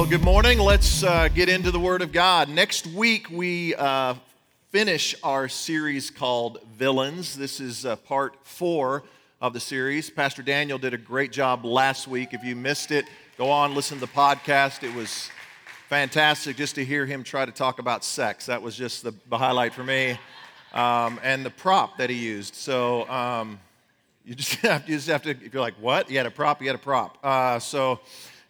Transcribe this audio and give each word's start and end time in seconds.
Well, 0.00 0.08
good 0.08 0.24
morning. 0.24 0.58
Let's 0.58 1.02
uh, 1.02 1.28
get 1.28 1.50
into 1.50 1.70
the 1.70 1.78
Word 1.78 2.00
of 2.00 2.10
God. 2.10 2.48
Next 2.48 2.86
week, 2.86 3.28
we 3.28 3.74
uh, 3.74 4.14
finish 4.70 5.14
our 5.22 5.46
series 5.46 6.08
called 6.08 6.56
Villains. 6.74 7.36
This 7.36 7.60
is 7.60 7.84
uh, 7.84 7.96
part 7.96 8.34
four 8.42 9.02
of 9.42 9.52
the 9.52 9.60
series. 9.60 10.08
Pastor 10.08 10.40
Daniel 10.40 10.78
did 10.78 10.94
a 10.94 10.96
great 10.96 11.32
job 11.32 11.66
last 11.66 12.08
week. 12.08 12.32
If 12.32 12.42
you 12.42 12.56
missed 12.56 12.92
it, 12.92 13.04
go 13.36 13.50
on, 13.50 13.74
listen 13.74 13.98
to 13.98 14.06
the 14.06 14.12
podcast. 14.12 14.84
It 14.84 14.94
was 14.94 15.28
fantastic 15.90 16.56
just 16.56 16.76
to 16.76 16.84
hear 16.84 17.04
him 17.04 17.22
try 17.22 17.44
to 17.44 17.52
talk 17.52 17.78
about 17.78 18.02
sex. 18.02 18.46
That 18.46 18.62
was 18.62 18.76
just 18.76 19.02
the, 19.02 19.12
the 19.28 19.36
highlight 19.36 19.74
for 19.74 19.84
me. 19.84 20.18
Um, 20.72 21.20
and 21.22 21.44
the 21.44 21.50
prop 21.50 21.98
that 21.98 22.08
he 22.08 22.16
used. 22.16 22.54
So, 22.54 23.06
um, 23.10 23.60
you 24.24 24.34
just 24.34 24.54
have, 24.62 24.88
you 24.88 24.96
just 24.96 25.08
have 25.08 25.24
to, 25.24 25.30
if 25.32 25.52
you're 25.52 25.60
like, 25.60 25.74
what? 25.74 26.10
You 26.10 26.16
had 26.16 26.26
a 26.26 26.30
prop, 26.30 26.62
you 26.62 26.68
had 26.68 26.76
a 26.76 26.78
prop. 26.78 27.18
Uh, 27.22 27.58
so, 27.58 28.00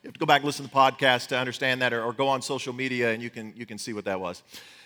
you 0.02 0.08
have 0.08 0.14
to 0.14 0.18
go 0.20 0.26
back 0.26 0.40
and 0.40 0.46
listen 0.46 0.64
to 0.64 0.70
the 0.70 0.76
podcast 0.76 1.26
to 1.28 1.38
understand 1.38 1.82
that, 1.82 1.92
or, 1.92 2.02
or, 2.02 2.14
go 2.14 2.26
on 2.26 2.40
social 2.40 2.72
media 2.72 3.12
and 3.12 3.22
you 3.22 3.28
can, 3.28 3.52
you 3.54 3.66
can 3.66 3.76
see 3.76 3.92
what 3.92 4.06
that 4.06 4.18
was. 4.18 4.42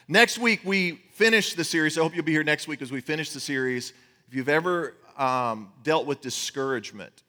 Next 0.09 0.39
week, 0.39 0.61
we 0.65 1.03
finish 1.13 1.55
the 1.55 1.63
series. 1.63 1.97
I 1.97 2.03
hope 2.03 2.17
you'll 2.17 2.25
be 2.25 2.33
here 2.33 2.43
next 2.43 2.67
week 2.67 2.83
as 2.83 2.91
we 2.91 3.01
finish 3.01 3.31
the 3.31 3.39
series. 3.39 3.93
If 4.27 4.35
you've 4.35 4.49
ever 4.49 4.95
um, 5.17 5.73
dealt 5.85 6.07
with 6.07 6.21
discouragement, 6.21 7.23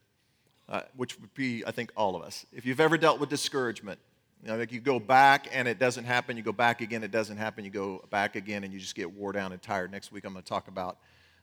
uh, 0.68 0.82
which 0.96 1.20
would 1.20 1.34
be, 1.36 1.64
I 1.66 1.70
think, 1.70 1.92
all 1.96 2.16
of 2.16 2.24
us, 2.24 2.48
if 2.52 2.66
you've 2.66 2.80
ever 2.80 2.98
dealt 2.98 3.20
with 3.20 3.30
discouragement, 3.30 4.00
you 4.42 4.50
know, 4.50 4.58
like 4.58 4.72
you 4.72 4.80
go 4.80 5.00
back 5.00 5.48
and 5.52 5.68
it 5.68 5.78
doesn't 5.78 6.06
happen, 6.06 6.38
you 6.38 6.44
go 6.44 6.52
back 6.52 6.82
again, 6.82 7.04
it 7.04 7.12
doesn't 7.12 7.38
happen, 7.38 7.66
you 7.66 7.72
go 7.72 8.04
back 8.10 8.36
again, 8.36 8.64
and 8.64 8.74
you 8.74 8.80
just 8.80 8.96
get 8.96 9.12
wore 9.12 9.32
down 9.32 9.52
and 9.52 9.62
tired. 9.62 9.92
Next 9.92 10.12
week, 10.12 10.26
I'm 10.26 10.34
going 10.34 10.44
to 10.44 10.50
talk 10.50 10.68
about 10.68 10.98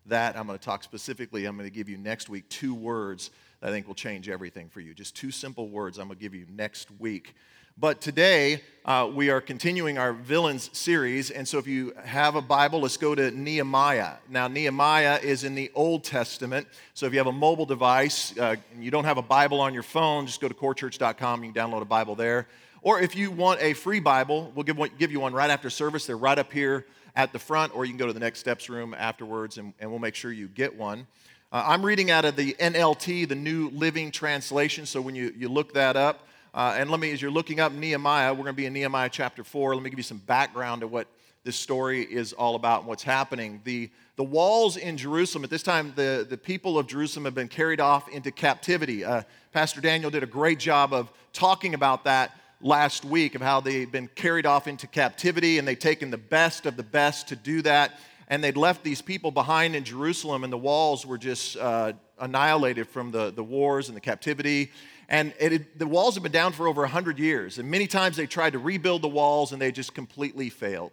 that. 0.07 0.37
I'm 0.37 0.47
going 0.47 0.59
to 0.59 0.65
talk 0.65 0.83
specifically, 0.83 1.47
I'm 1.47 1.57
going 1.57 1.69
to 1.69 1.75
give 1.75 1.89
you 1.89 1.97
next 1.97 2.29
week 2.29 2.49
two 2.49 2.75
words 2.75 3.31
I 3.63 3.71
think 3.71 3.87
will 3.87 3.95
change 3.95 4.29
everything 4.29 4.69
for 4.69 4.81
you. 4.81 4.93
Just 4.93 5.15
two 5.15 5.31
simple 5.31 5.69
words 5.69 5.99
I'm 5.99 6.09
going 6.09 6.19
to 6.19 6.23
give 6.23 6.35
you 6.35 6.47
next 6.51 6.89
week. 6.99 7.35
But 7.79 8.01
today, 8.01 8.61
uh, 8.85 9.09
we 9.15 9.31
are 9.31 9.41
continuing 9.41 9.97
our 9.97 10.13
villains 10.13 10.69
series. 10.77 11.31
And 11.31 11.47
so, 11.49 11.59
if 11.59 11.67
you 11.67 11.95
have 12.05 12.35
a 12.35 12.43
Bible, 12.43 12.81
let's 12.81 12.99
go 12.99 13.15
to 13.15 13.31
Nehemiah. 13.31 14.15
Now, 14.29 14.47
Nehemiah 14.47 15.21
is 15.23 15.45
in 15.45 15.55
the 15.55 15.71
Old 15.75 16.05
Testament. 16.05 16.67
So, 16.93 17.07
if 17.07 17.13
you 17.13 17.19
have 17.19 17.29
a 17.29 17.33
mobile 17.33 17.65
device 17.65 18.37
uh, 18.37 18.57
and 18.75 18.85
you 18.85 18.91
don't 18.91 19.05
have 19.05 19.17
a 19.17 19.23
Bible 19.23 19.61
on 19.61 19.73
your 19.73 19.85
phone, 19.85 20.27
just 20.27 20.41
go 20.41 20.49
to 20.49 20.55
corechurch.com. 20.55 21.45
You 21.45 21.53
can 21.53 21.71
download 21.71 21.81
a 21.81 21.87
Bible 21.87 22.15
there. 22.15 22.47
Or 22.83 23.01
if 23.01 23.17
you 23.17 23.31
want 23.31 23.63
a 23.63 23.73
free 23.75 24.01
Bible, 24.01 24.53
we'll 24.55 24.65
give, 24.65 24.77
one, 24.77 24.91
give 24.99 25.13
you 25.13 25.21
one 25.21 25.33
right 25.33 25.51
after 25.51 25.71
service. 25.71 26.05
They're 26.05 26.17
right 26.17 26.39
up 26.39 26.53
here 26.53 26.85
at 27.15 27.33
the 27.33 27.39
front, 27.39 27.75
or 27.75 27.85
you 27.85 27.91
can 27.91 27.99
go 27.99 28.07
to 28.07 28.13
the 28.13 28.21
Next 28.21 28.39
Steps 28.39 28.69
room 28.69 28.95
afterwards, 28.97 29.59
and, 29.59 29.75
and 29.81 29.91
we'll 29.91 29.99
make 29.99 30.15
sure 30.15 30.33
you 30.33 30.49
get 30.49 30.77
one. 30.77 31.07
Uh, 31.53 31.65
I'm 31.67 31.85
reading 31.85 32.11
out 32.11 32.25
of 32.25 32.37
the 32.37 32.55
NLT, 32.55 33.29
the 33.29 33.35
New 33.35 33.69
Living 33.71 34.11
Translation. 34.11 34.87
So 34.87 35.01
when 35.01 35.15
you, 35.15 35.35
you 35.37 35.49
look 35.49 35.75
that 35.75 35.97
up, 35.97 36.27
uh, 36.55 36.77
and 36.79 36.91
let 36.91 37.01
me, 37.01 37.13
as 37.13 37.21
you're 37.21 37.31
looking 37.31 37.61
up 37.61 37.73
Nehemiah, 37.73 38.33
we're 38.33 38.45
going 38.45 38.49
to 38.49 38.53
be 38.55 38.67
in 38.67 38.73
Nehemiah 38.73 39.09
chapter 39.11 39.45
4. 39.45 39.75
Let 39.75 39.83
me 39.83 39.91
give 39.91 39.99
you 39.99 40.03
some 40.03 40.19
background 40.19 40.83
to 40.83 40.87
what 40.87 41.07
this 41.45 41.57
story 41.57 42.03
is 42.03 42.33
all 42.33 42.55
about 42.55 42.81
and 42.81 42.89
what's 42.89 43.03
happening. 43.03 43.61
The, 43.65 43.91
the 44.17 44.25
walls 44.25 44.77
in 44.77 44.97
Jerusalem, 44.97 45.45
at 45.45 45.51
this 45.51 45.63
time, 45.63 45.93
the, 45.97 46.27
the 46.29 46.37
people 46.37 46.79
of 46.79 46.87
Jerusalem 46.87 47.25
have 47.25 47.35
been 47.35 47.49
carried 47.49 47.81
off 47.81 48.09
into 48.09 48.31
captivity. 48.31 49.05
Uh, 49.05 49.23
Pastor 49.53 49.81
Daniel 49.81 50.11
did 50.11 50.23
a 50.23 50.27
great 50.27 50.59
job 50.59 50.93
of 50.93 51.11
talking 51.33 51.75
about 51.75 52.05
that 52.05 52.37
last 52.63 53.05
week, 53.05 53.35
of 53.35 53.43
how 53.43 53.61
they've 53.61 53.91
been 53.91 54.09
carried 54.15 54.47
off 54.47 54.67
into 54.67 54.87
captivity 54.87 55.59
and 55.59 55.69
they've 55.69 55.79
taken 55.79 56.11
the 56.11 56.19
best 56.19 56.65
of 56.65 56.77
the 56.77 56.83
best 56.83 57.29
to 57.29 57.37
do 57.37 57.61
that 57.63 57.99
and 58.33 58.43
they'd 58.43 58.57
left 58.57 58.83
these 58.83 59.03
people 59.03 59.31
behind 59.31 59.77
in 59.77 59.85
Jerusalem, 59.85 60.43
and 60.43 60.51
the 60.51 60.57
walls 60.57 61.05
were 61.05 61.19
just 61.19 61.55
uh, 61.59 61.93
annihilated 62.19 62.89
from 62.89 63.11
the, 63.11 63.31
the 63.31 63.45
wars 63.45 63.89
and 63.89 63.97
the 63.97 64.01
captivity. 64.01 64.73
And 65.11 65.35
it, 65.39 65.79
the 65.79 65.87
walls 65.87 66.15
have 66.15 66.23
been 66.23 66.33
down 66.33 66.53
for 66.53 66.67
over 66.67 66.81
100 66.81 67.19
years, 67.19 67.59
and 67.59 67.71
many 67.71 67.87
times 67.87 68.17
they 68.17 68.27
tried 68.27 68.55
to 68.55 68.59
rebuild 68.59 69.03
the 69.03 69.09
walls, 69.09 69.53
and 69.53 69.61
they 69.61 69.71
just 69.71 69.93
completely 69.95 70.49
failed. 70.49 70.93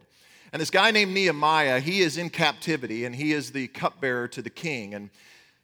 And 0.52 0.62
this 0.62 0.70
guy 0.70 0.92
named 0.92 1.14
Nehemiah, 1.14 1.80
he 1.80 2.02
is 2.02 2.18
in 2.18 2.30
captivity, 2.30 3.06
and 3.06 3.16
he 3.16 3.32
is 3.32 3.54
the 3.54 3.68
cupbearer 3.68 4.28
to 4.28 4.42
the 4.42 4.50
king. 4.50 4.94
And 4.94 5.10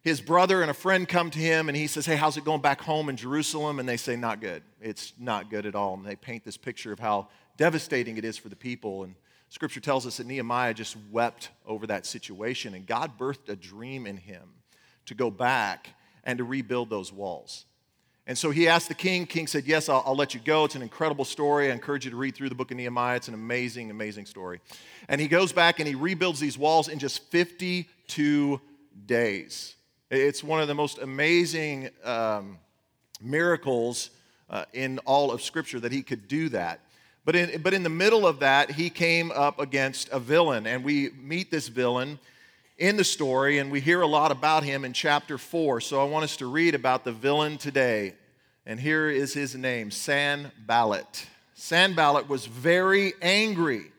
his 0.05 0.21
brother 0.21 0.61
and 0.61 0.69
a 0.69 0.73
friend 0.75 1.09
come 1.09 1.31
to 1.31 1.39
him, 1.39 1.67
and 1.67 1.75
he 1.75 1.87
says, 1.87 2.05
Hey, 2.05 2.15
how's 2.15 2.37
it 2.37 2.45
going 2.45 2.61
back 2.61 2.79
home 2.79 3.09
in 3.09 3.17
Jerusalem? 3.17 3.79
And 3.79 3.89
they 3.89 3.97
say, 3.97 4.15
Not 4.15 4.39
good. 4.39 4.61
It's 4.79 5.13
not 5.19 5.49
good 5.49 5.65
at 5.65 5.73
all. 5.73 5.95
And 5.95 6.05
they 6.05 6.15
paint 6.15 6.45
this 6.45 6.57
picture 6.57 6.93
of 6.93 6.99
how 6.99 7.27
devastating 7.57 8.15
it 8.17 8.23
is 8.23 8.37
for 8.37 8.47
the 8.47 8.55
people. 8.55 9.03
And 9.03 9.15
Scripture 9.49 9.79
tells 9.79 10.05
us 10.05 10.17
that 10.17 10.27
Nehemiah 10.27 10.75
just 10.75 10.95
wept 11.11 11.49
over 11.65 11.87
that 11.87 12.05
situation, 12.05 12.75
and 12.75 12.85
God 12.85 13.17
birthed 13.17 13.49
a 13.49 13.55
dream 13.55 14.05
in 14.05 14.17
him 14.17 14.47
to 15.07 15.15
go 15.15 15.31
back 15.31 15.89
and 16.23 16.37
to 16.37 16.43
rebuild 16.43 16.91
those 16.91 17.11
walls. 17.11 17.65
And 18.27 18.37
so 18.37 18.51
he 18.51 18.67
asked 18.67 18.89
the 18.89 18.93
king. 18.93 19.25
King 19.25 19.47
said, 19.47 19.65
Yes, 19.65 19.89
I'll, 19.89 20.03
I'll, 20.05 20.15
let 20.15 20.35
you 20.35 20.39
go. 20.39 20.65
It's 20.65 20.75
an 20.75 20.83
incredible 20.83 21.25
story. 21.25 21.71
I 21.71 21.73
encourage 21.73 22.05
you 22.05 22.11
to 22.11 22.17
read 22.17 22.35
through 22.35 22.49
the 22.49 22.55
book 22.55 22.69
of 22.69 22.77
Nehemiah. 22.77 23.15
It's 23.15 23.27
an 23.27 23.33
amazing, 23.33 23.89
amazing 23.89 24.27
story. 24.27 24.61
And 25.09 25.19
he 25.19 25.27
goes 25.27 25.51
back 25.51 25.79
and 25.79 25.87
he 25.87 25.95
rebuilds 25.95 26.39
these 26.39 26.59
walls 26.59 26.89
in 26.89 26.99
just 26.99 27.23
52 27.31 28.61
days. 29.07 29.74
It's 30.11 30.43
one 30.43 30.61
of 30.61 30.67
the 30.67 30.75
most 30.75 30.99
amazing 30.99 31.89
um, 32.03 32.59
miracles 33.19 34.11
uh, 34.51 34.65
in 34.71 34.99
all 34.99 35.31
of 35.31 35.41
Scripture 35.41 35.79
that 35.79 35.91
he 35.91 36.03
could 36.03 36.27
do 36.27 36.49
that. 36.49 36.79
But 37.25 37.35
in, 37.35 37.59
but 37.63 37.73
in 37.73 37.81
the 37.81 37.89
middle 37.89 38.27
of 38.27 38.39
that, 38.41 38.69
he 38.69 38.91
came 38.91 39.31
up 39.31 39.59
against 39.59 40.09
a 40.09 40.19
villain, 40.19 40.67
and 40.67 40.83
we 40.83 41.09
meet 41.19 41.49
this 41.49 41.69
villain 41.69 42.19
in 42.77 42.97
the 42.97 43.03
story, 43.03 43.57
and 43.57 43.71
we 43.71 43.79
hear 43.79 44.01
a 44.01 44.07
lot 44.07 44.31
about 44.31 44.63
him 44.63 44.85
in 44.85 44.93
chapter 44.93 45.39
4. 45.39 45.81
So 45.81 45.99
I 45.99 46.03
want 46.03 46.23
us 46.23 46.37
to 46.37 46.45
read 46.45 46.75
about 46.75 47.03
the 47.03 47.11
villain 47.11 47.57
today. 47.57 48.13
And 48.67 48.79
here 48.79 49.09
is 49.09 49.33
his 49.33 49.55
name 49.55 49.89
Sanballat. 49.89 51.25
Sanballat 51.55 52.29
was 52.29 52.45
very 52.45 53.13
angry 53.23 53.91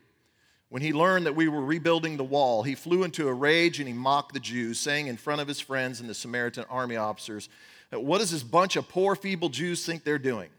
when 0.69 0.81
he 0.81 0.91
learned 0.91 1.25
that 1.25 1.35
we 1.35 1.47
were 1.47 1.63
rebuilding 1.63 2.17
the 2.17 2.23
wall. 2.23 2.63
He 2.63 2.75
flew 2.75 3.03
into 3.03 3.27
a 3.27 3.33
rage 3.33 3.79
and 3.79 3.87
he 3.87 3.93
mocked 3.93 4.33
the 4.33 4.39
Jews, 4.39 4.79
saying 4.79 5.07
in 5.07 5.17
front 5.17 5.41
of 5.41 5.47
his 5.47 5.59
friends 5.59 6.01
and 6.01 6.09
the 6.09 6.13
Samaritan 6.13 6.65
army 6.69 6.97
officers, 6.97 7.49
What 7.91 8.19
does 8.19 8.31
this 8.31 8.43
bunch 8.43 8.75
of 8.75 8.89
poor, 8.89 9.15
feeble 9.15 9.49
Jews 9.49 9.85
think 9.85 10.03
they're 10.03 10.19
doing? 10.19 10.49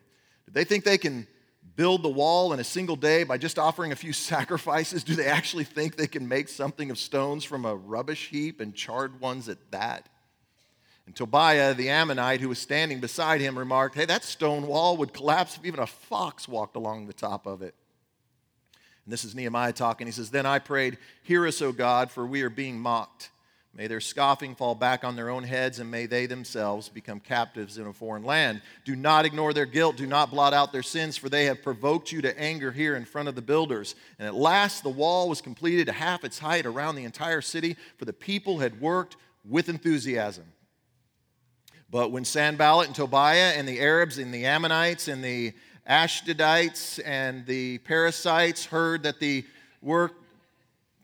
Do 0.46 0.52
they 0.52 0.64
think 0.64 0.84
they 0.84 0.98
can 0.98 1.26
build 1.76 2.02
the 2.02 2.08
wall 2.08 2.52
in 2.52 2.60
a 2.60 2.64
single 2.64 2.96
day 2.96 3.22
by 3.22 3.38
just 3.38 3.58
offering 3.58 3.92
a 3.92 3.96
few 3.96 4.12
sacrifices? 4.14 5.04
Do 5.04 5.14
they 5.14 5.26
actually 5.26 5.64
think 5.64 5.96
they 5.96 6.06
can 6.06 6.26
make 6.26 6.48
something 6.48 6.90
of 6.90 6.98
stones 6.98 7.44
from 7.44 7.64
a 7.64 7.76
rubbish 7.76 8.28
heap 8.30 8.60
and 8.60 8.74
charred 8.74 9.20
ones 9.20 9.48
at 9.48 9.58
that? 9.72 10.08
And 11.06 11.16
Tobiah, 11.16 11.72
the 11.72 11.88
Ammonite, 11.88 12.42
who 12.42 12.50
was 12.50 12.58
standing 12.58 13.00
beside 13.00 13.40
him, 13.40 13.58
remarked, 13.58 13.94
Hey, 13.94 14.04
that 14.06 14.24
stone 14.24 14.66
wall 14.66 14.96
would 14.98 15.12
collapse 15.14 15.56
if 15.56 15.64
even 15.64 15.80
a 15.80 15.86
fox 15.86 16.46
walked 16.46 16.76
along 16.76 17.06
the 17.06 17.14
top 17.14 17.46
of 17.46 17.62
it. 17.62 17.74
And 19.08 19.12
this 19.14 19.24
is 19.24 19.34
Nehemiah 19.34 19.72
talking. 19.72 20.06
He 20.06 20.12
says, 20.12 20.28
Then 20.28 20.44
I 20.44 20.58
prayed, 20.58 20.98
Hear 21.22 21.46
us, 21.46 21.62
O 21.62 21.72
God, 21.72 22.10
for 22.10 22.26
we 22.26 22.42
are 22.42 22.50
being 22.50 22.78
mocked. 22.78 23.30
May 23.72 23.86
their 23.86 24.02
scoffing 24.02 24.54
fall 24.54 24.74
back 24.74 25.02
on 25.02 25.16
their 25.16 25.30
own 25.30 25.44
heads, 25.44 25.78
and 25.78 25.90
may 25.90 26.04
they 26.04 26.26
themselves 26.26 26.90
become 26.90 27.18
captives 27.18 27.78
in 27.78 27.86
a 27.86 27.92
foreign 27.94 28.22
land. 28.22 28.60
Do 28.84 28.94
not 28.94 29.24
ignore 29.24 29.54
their 29.54 29.64
guilt. 29.64 29.96
Do 29.96 30.06
not 30.06 30.30
blot 30.30 30.52
out 30.52 30.72
their 30.72 30.82
sins, 30.82 31.16
for 31.16 31.30
they 31.30 31.46
have 31.46 31.62
provoked 31.62 32.12
you 32.12 32.20
to 32.20 32.38
anger 32.38 32.70
here 32.70 32.96
in 32.96 33.06
front 33.06 33.30
of 33.30 33.34
the 33.34 33.40
builders. 33.40 33.94
And 34.18 34.28
at 34.28 34.34
last 34.34 34.82
the 34.82 34.90
wall 34.90 35.30
was 35.30 35.40
completed 35.40 35.86
to 35.86 35.92
half 35.92 36.22
its 36.22 36.38
height 36.38 36.66
around 36.66 36.96
the 36.96 37.04
entire 37.04 37.40
city, 37.40 37.78
for 37.96 38.04
the 38.04 38.12
people 38.12 38.58
had 38.58 38.78
worked 38.78 39.16
with 39.42 39.70
enthusiasm. 39.70 40.44
But 41.90 42.12
when 42.12 42.26
Sanballat 42.26 42.88
and 42.88 42.94
Tobiah 42.94 43.54
and 43.56 43.66
the 43.66 43.80
Arabs 43.80 44.18
and 44.18 44.34
the 44.34 44.44
Ammonites 44.44 45.08
and 45.08 45.24
the 45.24 45.54
Ashdodites 45.88 47.00
and 47.04 47.46
the 47.46 47.78
parasites 47.78 48.66
heard 48.66 49.04
that 49.04 49.20
the 49.20 49.44
work 49.82 50.14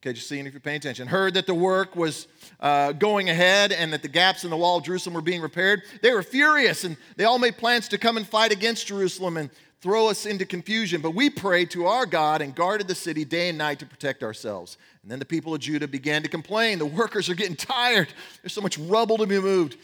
Okay, 0.05 0.12
just 0.12 0.28
seeing 0.28 0.45
if 0.45 0.53
you're 0.53 0.61
paying 0.61 0.77
attention. 0.77 1.09
Heard 1.09 1.33
that 1.33 1.47
the 1.47 1.55
work 1.55 1.97
was 1.97 2.28
uh, 2.61 2.93
going 2.93 3.31
ahead 3.31 3.72
and 3.72 3.91
that 3.95 4.03
the 4.03 4.09
gaps 4.09 4.45
in 4.45 4.50
the 4.50 4.56
wall 4.56 4.77
of 4.77 4.84
Jerusalem 4.84 5.15
were 5.15 5.22
being 5.22 5.41
repaired. 5.41 5.81
They 6.03 6.12
were 6.12 6.22
furious 6.22 6.84
and 6.84 6.99
they 7.17 7.25
all 7.25 7.39
made 7.39 7.56
plans 7.56 7.89
to 7.89 7.97
come 7.97 8.19
and 8.19 8.28
fight 8.28 8.53
against 8.53 8.87
Jerusalem 8.87 9.39
and 9.39 9.49
throw 9.81 10.11
us 10.11 10.27
into 10.27 10.45
confusion. 10.45 11.01
But 11.01 11.13
we 11.13 11.30
prayed 11.30 11.71
to 11.71 11.87
our 11.87 12.04
God 12.04 12.42
and 12.42 12.54
guarded 12.54 12.87
the 12.87 12.95
city 12.95 13.25
day 13.25 13.48
and 13.48 13.57
night 13.57 13.78
to 13.78 13.87
protect 13.87 14.22
ourselves. 14.22 14.77
And 15.01 15.10
then 15.10 15.21
the 15.21 15.25
people 15.25 15.54
of 15.54 15.60
Judah 15.60 15.89
began 15.89 16.22
to 16.22 16.28
complain. 16.28 16.78
The 16.78 16.84
workers 16.84 17.30
are 17.30 17.34
getting 17.34 17.57
tired. 17.57 18.09
There's 18.42 18.53
so 18.53 18.60
much 18.60 18.77
rubble 18.77 19.16
to 19.16 19.27
be 19.27 19.41
moved. 19.41 19.78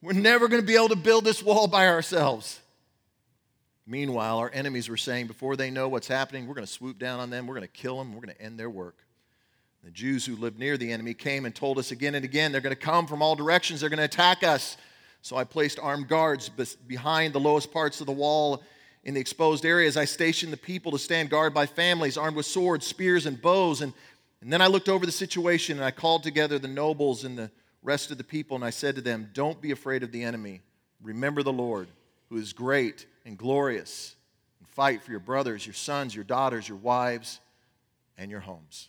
We're 0.00 0.14
never 0.14 0.48
going 0.48 0.62
to 0.62 0.66
be 0.66 0.76
able 0.76 0.88
to 0.88 0.96
build 0.96 1.26
this 1.26 1.42
wall 1.42 1.66
by 1.66 1.86
ourselves. 1.86 2.60
Meanwhile, 3.86 4.38
our 4.38 4.50
enemies 4.52 4.88
were 4.88 4.96
saying, 4.96 5.28
before 5.28 5.54
they 5.54 5.70
know 5.70 5.88
what's 5.88 6.08
happening, 6.08 6.46
we're 6.46 6.54
going 6.54 6.66
to 6.66 6.72
swoop 6.72 6.98
down 6.98 7.20
on 7.20 7.30
them, 7.30 7.46
we're 7.46 7.54
going 7.54 7.68
to 7.68 7.72
kill 7.72 7.98
them, 7.98 8.12
we're 8.12 8.22
going 8.22 8.34
to 8.34 8.42
end 8.42 8.58
their 8.58 8.70
work. 8.70 8.96
The 9.84 9.92
Jews 9.92 10.26
who 10.26 10.34
lived 10.34 10.58
near 10.58 10.76
the 10.76 10.90
enemy 10.90 11.14
came 11.14 11.44
and 11.44 11.54
told 11.54 11.78
us 11.78 11.92
again 11.92 12.16
and 12.16 12.24
again 12.24 12.50
they're 12.50 12.60
going 12.60 12.74
to 12.74 12.80
come 12.80 13.06
from 13.06 13.22
all 13.22 13.36
directions, 13.36 13.80
they're 13.80 13.88
going 13.88 13.98
to 13.98 14.04
attack 14.04 14.42
us. 14.42 14.76
So 15.22 15.36
I 15.36 15.44
placed 15.44 15.78
armed 15.78 16.08
guards 16.08 16.48
behind 16.48 17.32
the 17.32 17.40
lowest 17.40 17.72
parts 17.72 18.00
of 18.00 18.06
the 18.06 18.12
wall 18.12 18.64
in 19.04 19.14
the 19.14 19.20
exposed 19.20 19.64
areas. 19.64 19.96
I 19.96 20.04
stationed 20.04 20.52
the 20.52 20.56
people 20.56 20.90
to 20.92 20.98
stand 20.98 21.30
guard 21.30 21.54
by 21.54 21.66
families, 21.66 22.16
armed 22.16 22.36
with 22.36 22.46
swords, 22.46 22.86
spears, 22.86 23.26
and 23.26 23.40
bows. 23.40 23.80
And, 23.80 23.92
and 24.40 24.52
then 24.52 24.60
I 24.60 24.66
looked 24.66 24.88
over 24.88 25.06
the 25.06 25.12
situation 25.12 25.76
and 25.76 25.84
I 25.84 25.92
called 25.92 26.24
together 26.24 26.58
the 26.58 26.68
nobles 26.68 27.24
and 27.24 27.38
the 27.38 27.50
rest 27.82 28.10
of 28.10 28.18
the 28.18 28.24
people, 28.24 28.56
and 28.56 28.64
I 28.64 28.70
said 28.70 28.96
to 28.96 29.00
them, 29.00 29.30
Don't 29.32 29.60
be 29.60 29.70
afraid 29.70 30.02
of 30.02 30.10
the 30.10 30.24
enemy. 30.24 30.62
Remember 31.00 31.44
the 31.44 31.52
Lord, 31.52 31.88
who 32.28 32.36
is 32.36 32.52
great 32.52 33.06
and 33.26 33.36
glorious 33.36 34.14
and 34.60 34.68
fight 34.68 35.02
for 35.02 35.10
your 35.10 35.20
brothers, 35.20 35.66
your 35.66 35.74
sons, 35.74 36.14
your 36.14 36.24
daughters, 36.24 36.68
your 36.68 36.78
wives, 36.78 37.40
and 38.16 38.30
your 38.30 38.40
homes. 38.40 38.88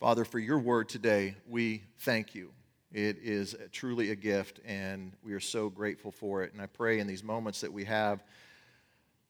Father, 0.00 0.24
for 0.24 0.38
your 0.38 0.60
word 0.60 0.88
today, 0.88 1.34
we 1.48 1.82
thank 1.98 2.34
you. 2.34 2.52
It 2.92 3.18
is 3.20 3.56
truly 3.72 4.12
a 4.12 4.16
gift, 4.16 4.60
and 4.64 5.12
we 5.22 5.32
are 5.34 5.40
so 5.40 5.68
grateful 5.68 6.12
for 6.12 6.44
it. 6.44 6.52
And 6.52 6.62
I 6.62 6.66
pray 6.66 7.00
in 7.00 7.06
these 7.06 7.24
moments 7.24 7.60
that 7.60 7.72
we 7.72 7.84
have 7.84 8.22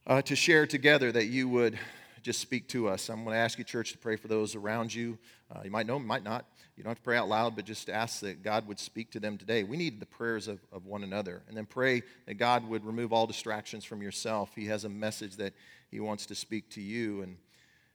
uh, 0.06 0.22
to 0.22 0.36
share 0.36 0.66
together 0.66 1.10
that 1.10 1.26
you 1.26 1.48
would 1.48 1.78
just 2.22 2.40
speak 2.40 2.68
to 2.68 2.86
us. 2.86 3.08
I'm 3.08 3.24
going 3.24 3.34
to 3.34 3.40
ask 3.40 3.58
you, 3.58 3.64
church, 3.64 3.92
to 3.92 3.98
pray 3.98 4.16
for 4.16 4.28
those 4.28 4.54
around 4.54 4.94
you. 4.94 5.18
Uh, 5.50 5.60
you 5.64 5.70
might 5.70 5.86
know, 5.86 5.98
might 5.98 6.22
not. 6.22 6.44
You 6.78 6.84
don't 6.84 6.92
have 6.92 6.98
to 6.98 7.02
pray 7.02 7.16
out 7.16 7.28
loud, 7.28 7.56
but 7.56 7.64
just 7.64 7.90
ask 7.90 8.20
that 8.20 8.44
God 8.44 8.68
would 8.68 8.78
speak 8.78 9.10
to 9.10 9.18
them 9.18 9.36
today. 9.36 9.64
We 9.64 9.76
need 9.76 9.98
the 9.98 10.06
prayers 10.06 10.46
of, 10.46 10.60
of 10.70 10.86
one 10.86 11.02
another. 11.02 11.42
And 11.48 11.56
then 11.56 11.66
pray 11.66 12.04
that 12.26 12.34
God 12.34 12.68
would 12.68 12.84
remove 12.84 13.12
all 13.12 13.26
distractions 13.26 13.84
from 13.84 14.00
yourself. 14.00 14.52
He 14.54 14.66
has 14.66 14.84
a 14.84 14.88
message 14.88 15.38
that 15.38 15.54
He 15.90 15.98
wants 15.98 16.24
to 16.26 16.36
speak 16.36 16.70
to 16.70 16.80
you. 16.80 17.22
And, 17.22 17.36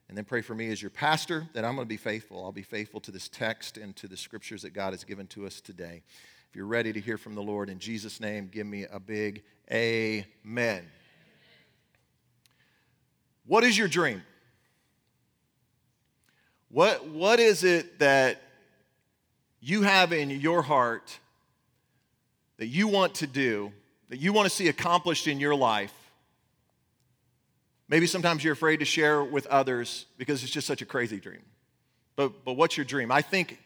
and 0.09 0.17
then 0.17 0.25
pray 0.25 0.41
for 0.41 0.53
me 0.53 0.69
as 0.69 0.81
your 0.81 0.91
pastor 0.91 1.47
that 1.53 1.63
I'm 1.63 1.75
going 1.75 1.85
to 1.85 1.89
be 1.89 1.95
faithful. 1.95 2.43
I'll 2.43 2.51
be 2.51 2.61
faithful 2.61 2.99
to 2.99 3.11
this 3.11 3.29
text 3.29 3.77
and 3.77 3.95
to 3.95 4.09
the 4.09 4.17
scriptures 4.17 4.63
that 4.63 4.73
God 4.73 4.91
has 4.91 5.05
given 5.05 5.27
to 5.27 5.45
us 5.45 5.61
today. 5.61 6.01
If 6.49 6.55
you're 6.57 6.65
ready 6.65 6.91
to 6.91 6.99
hear 6.99 7.17
from 7.17 7.35
the 7.35 7.41
Lord, 7.41 7.69
in 7.69 7.79
Jesus' 7.79 8.19
name, 8.19 8.49
give 8.51 8.67
me 8.67 8.85
a 8.91 8.99
big 8.99 9.43
amen. 9.71 10.83
What 13.45 13.63
is 13.63 13.77
your 13.77 13.87
dream? 13.87 14.23
What, 16.67 17.07
what 17.07 17.39
is 17.39 17.63
it 17.63 17.99
that 17.99 18.41
you 19.63 19.83
have 19.83 20.11
in 20.11 20.29
your 20.29 20.61
heart 20.61 21.17
that 22.57 22.67
you 22.67 22.89
want 22.89 23.15
to 23.15 23.27
do, 23.27 23.71
that 24.09 24.19
you 24.19 24.33
want 24.33 24.45
to 24.45 24.49
see 24.49 24.67
accomplished 24.67 25.25
in 25.25 25.39
your 25.39 25.55
life. 25.55 25.93
Maybe 27.87 28.05
sometimes 28.05 28.43
you're 28.43 28.53
afraid 28.53 28.77
to 28.77 28.85
share 28.85 29.23
with 29.23 29.47
others 29.47 30.05
because 30.17 30.43
it's 30.43 30.51
just 30.51 30.67
such 30.67 30.81
a 30.81 30.85
crazy 30.85 31.17
dream. 31.17 31.41
But, 32.17 32.43
but 32.43 32.53
what's 32.53 32.75
your 32.75 32.85
dream? 32.85 33.09
I 33.09 33.21
think 33.21 33.57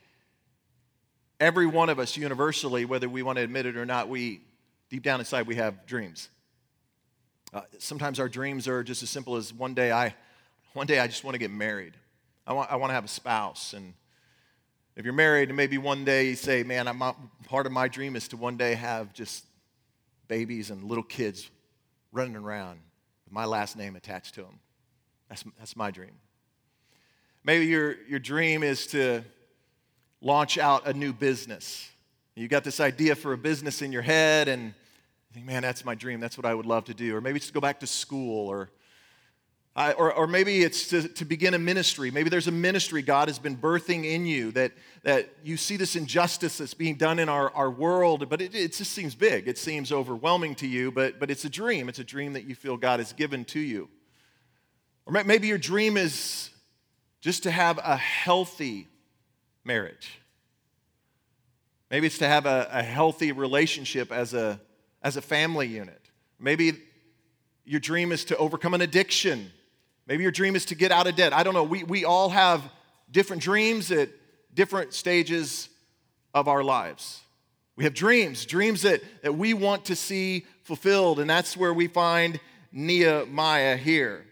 every 1.40 1.66
one 1.66 1.90
of 1.90 1.98
us, 1.98 2.16
universally, 2.16 2.86
whether 2.86 3.10
we 3.10 3.24
want 3.24 3.38
to 3.38 3.44
admit 3.44 3.66
it 3.66 3.76
or 3.76 3.86
not, 3.86 4.08
we 4.08 4.42
deep 4.90 5.02
down 5.02 5.20
inside 5.20 5.48
we 5.48 5.56
have 5.56 5.88
dreams. 5.88 6.30
Uh, 7.52 7.62
sometimes 7.80 8.20
our 8.20 8.30
dreams 8.30 8.68
are 8.68 8.84
just 8.84 9.02
as 9.02 9.10
simple 9.10 9.36
as 9.36 9.52
one 9.52 9.74
day 9.74 9.92
I, 9.92 10.14
one 10.74 10.86
day 10.86 11.00
I 11.00 11.08
just 11.08 11.24
want 11.24 11.34
to 11.34 11.40
get 11.40 11.50
married. 11.50 11.94
I 12.46 12.54
want, 12.54 12.72
I 12.72 12.76
want 12.76 12.92
to 12.92 12.94
have 12.94 13.06
a 13.06 13.10
spouse 13.10 13.74
and 13.74 13.94
if 14.98 15.06
you're 15.06 15.14
married 15.14 15.50
and 15.50 15.56
maybe 15.56 15.78
one 15.78 16.04
day 16.04 16.30
you 16.30 16.36
say, 16.36 16.64
man, 16.64 16.88
I'm, 16.88 17.00
part 17.46 17.68
of 17.68 17.72
my 17.72 17.88
dream 17.88 18.16
is 18.16 18.28
to 18.30 18.38
one 18.38 18.58
day 18.58 18.74
have 18.74 19.14
just 19.14 19.46
babies 20.28 20.72
and 20.72 20.84
little 20.84 21.04
kids 21.04 21.52
running 22.12 22.36
around 22.36 22.80
with 23.24 23.32
my 23.32 23.46
last 23.46 23.78
name 23.78 23.96
attached 23.96 24.34
to 24.34 24.42
them. 24.42 24.60
That's, 25.30 25.44
that's 25.60 25.76
my 25.76 25.92
dream. 25.92 26.14
Maybe 27.44 27.68
your, 27.68 27.96
your 28.10 28.18
dream 28.18 28.64
is 28.64 28.88
to 28.88 29.24
launch 30.20 30.58
out 30.58 30.88
a 30.88 30.94
new 30.94 31.14
business. 31.14 31.88
You 32.34 32.48
got 32.48 32.64
this 32.64 32.80
idea 32.80 33.14
for 33.14 33.34
a 33.34 33.38
business 33.38 33.84
in 33.84 33.92
your 33.92 34.02
head, 34.02 34.48
and 34.48 34.64
you 34.66 35.34
think, 35.34 35.46
man, 35.46 35.62
that's 35.62 35.86
my 35.86 35.94
dream. 35.94 36.20
That's 36.20 36.40
what 36.40 36.46
I 36.46 36.56
would 36.56 36.66
love 36.66 36.86
to 36.86 36.96
do. 36.96 37.16
Or 37.16 37.22
maybe 37.22 37.38
just 37.38 37.54
go 37.54 37.62
back 37.62 37.82
to 37.82 37.88
school 37.88 38.48
or 38.48 38.72
or, 39.78 40.12
or 40.12 40.26
maybe 40.26 40.64
it's 40.64 40.88
to, 40.88 41.08
to 41.08 41.24
begin 41.24 41.54
a 41.54 41.60
ministry. 41.60 42.10
Maybe 42.10 42.30
there's 42.30 42.48
a 42.48 42.52
ministry 42.52 43.04
God 43.04 43.28
has 43.28 43.38
been 43.38 43.56
birthing 43.56 44.06
in 44.06 44.26
you 44.26 44.52
that, 44.54 44.72
that 45.04 45.30
you 45.44 45.56
see 45.56 45.78
this 45.78 45.96
injustice 45.96 46.58
that's 46.58 46.74
being 46.74 46.96
done 46.96 47.20
in 47.20 47.30
our, 47.30 47.54
our 47.54 47.70
world, 47.70 48.28
but 48.28 48.42
it, 48.42 48.56
it 48.56 48.74
just 48.74 48.92
seems 48.92 49.14
big. 49.14 49.48
It 49.48 49.58
seems 49.60 49.92
overwhelming 49.92 50.56
to 50.56 50.68
you, 50.68 50.92
but, 50.92 51.20
but 51.20 51.30
it's 51.30 51.46
a 51.46 51.50
dream. 51.50 51.90
It's 51.90 52.00
a 52.00 52.04
dream 52.04 52.34
that 52.34 52.46
you 52.46 52.56
feel 52.56 52.76
God 52.76 53.00
has 53.00 53.14
given 53.14 53.46
to 53.46 53.60
you. 53.60 53.88
Or 55.06 55.24
maybe 55.24 55.48
your 55.48 55.60
dream 55.60 55.96
is 55.96 56.50
just 57.22 57.44
to 57.44 57.52
have 57.52 57.80
a 57.84 57.96
healthy 57.96 58.88
marriage. 59.64 60.20
Maybe 61.92 62.08
it's 62.08 62.18
to 62.18 62.28
have 62.28 62.48
a, 62.48 62.68
a 62.72 62.82
healthy 62.82 63.32
relationship 63.32 64.12
as 64.12 64.34
a, 64.34 64.60
as 65.04 65.18
a 65.18 65.22
family 65.22 65.68
unit. 65.68 66.02
Maybe 66.40 66.74
your 67.64 67.80
dream 67.80 68.12
is 68.12 68.26
to 68.26 68.38
overcome 68.38 68.74
an 68.74 68.82
addiction 68.82 69.52
Maybe 70.08 70.24
your 70.24 70.32
dream 70.32 70.56
is 70.56 70.66
to 70.66 70.76
get 70.76 70.92
out 70.92 71.06
of 71.08 71.16
debt. 71.16 71.34
I 71.34 71.44
don't 71.44 71.54
know. 71.54 71.64
We, 71.64 71.84
we 71.84 72.06
all 72.06 72.30
have 72.30 72.62
different 73.12 73.42
dreams 73.42 73.92
at 73.92 74.10
different 74.54 74.94
stages 74.94 75.70
of 76.34 76.48
our 76.48 76.64
lives. 76.64 77.22
We 77.76 77.84
have 77.84 77.94
dreams, 77.94 78.46
dreams 78.46 78.82
that, 78.84 79.02
that 79.22 79.36
we 79.36 79.54
want 79.54 79.86
to 79.86 79.96
see 79.96 80.46
fulfilled, 80.64 81.20
and 81.20 81.30
that's 81.30 81.56
where 81.56 81.74
we 81.74 81.88
find 81.88 82.40
Nehemiah 82.72 83.78
here. 83.78 84.26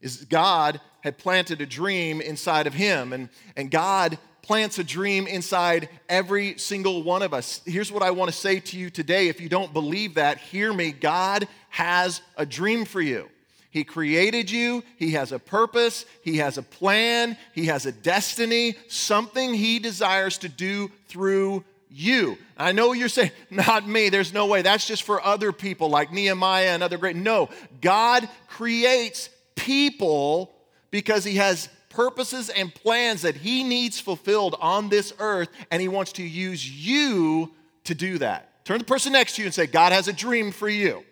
Is 0.00 0.24
God 0.24 0.80
had 1.00 1.18
planted 1.18 1.60
a 1.60 1.66
dream 1.66 2.20
inside 2.20 2.66
of 2.66 2.74
him, 2.74 3.12
and, 3.12 3.28
and 3.56 3.70
God 3.70 4.18
plants 4.42 4.78
a 4.78 4.84
dream 4.84 5.26
inside 5.26 5.88
every 6.08 6.58
single 6.58 7.02
one 7.02 7.22
of 7.22 7.32
us. 7.32 7.62
Here's 7.64 7.90
what 7.90 8.02
I 8.02 8.10
want 8.10 8.30
to 8.30 8.36
say 8.36 8.60
to 8.60 8.78
you 8.78 8.90
today. 8.90 9.28
If 9.28 9.40
you 9.40 9.48
don't 9.48 9.72
believe 9.72 10.14
that, 10.14 10.38
hear 10.38 10.72
me. 10.72 10.92
God 10.92 11.48
has 11.70 12.20
a 12.36 12.44
dream 12.44 12.84
for 12.84 13.00
you. 13.00 13.28
He 13.76 13.84
created 13.84 14.50
you. 14.50 14.82
He 14.96 15.10
has 15.10 15.32
a 15.32 15.38
purpose. 15.38 16.06
He 16.22 16.38
has 16.38 16.56
a 16.56 16.62
plan. 16.62 17.36
He 17.52 17.66
has 17.66 17.84
a 17.84 17.92
destiny, 17.92 18.74
something 18.88 19.52
He 19.52 19.80
desires 19.80 20.38
to 20.38 20.48
do 20.48 20.90
through 21.08 21.62
you. 21.90 22.38
I 22.56 22.72
know 22.72 22.94
you're 22.94 23.10
saying, 23.10 23.32
not 23.50 23.86
me, 23.86 24.08
there's 24.08 24.32
no 24.32 24.46
way. 24.46 24.62
That's 24.62 24.86
just 24.86 25.02
for 25.02 25.22
other 25.22 25.52
people 25.52 25.90
like 25.90 26.10
Nehemiah 26.10 26.68
and 26.68 26.82
other 26.82 26.96
great. 26.96 27.16
No, 27.16 27.50
God 27.82 28.26
creates 28.48 29.28
people 29.56 30.54
because 30.90 31.22
He 31.22 31.34
has 31.34 31.68
purposes 31.90 32.48
and 32.48 32.74
plans 32.74 33.20
that 33.22 33.36
He 33.36 33.62
needs 33.62 34.00
fulfilled 34.00 34.56
on 34.58 34.88
this 34.88 35.12
earth, 35.18 35.50
and 35.70 35.82
He 35.82 35.88
wants 35.88 36.12
to 36.12 36.22
use 36.22 36.66
you 36.66 37.52
to 37.84 37.94
do 37.94 38.16
that. 38.16 38.64
Turn 38.64 38.78
to 38.78 38.86
the 38.86 38.88
person 38.88 39.12
next 39.12 39.36
to 39.36 39.42
you 39.42 39.46
and 39.48 39.54
say, 39.54 39.66
God 39.66 39.92
has 39.92 40.08
a 40.08 40.14
dream 40.14 40.50
for 40.50 40.66
you. 40.66 41.04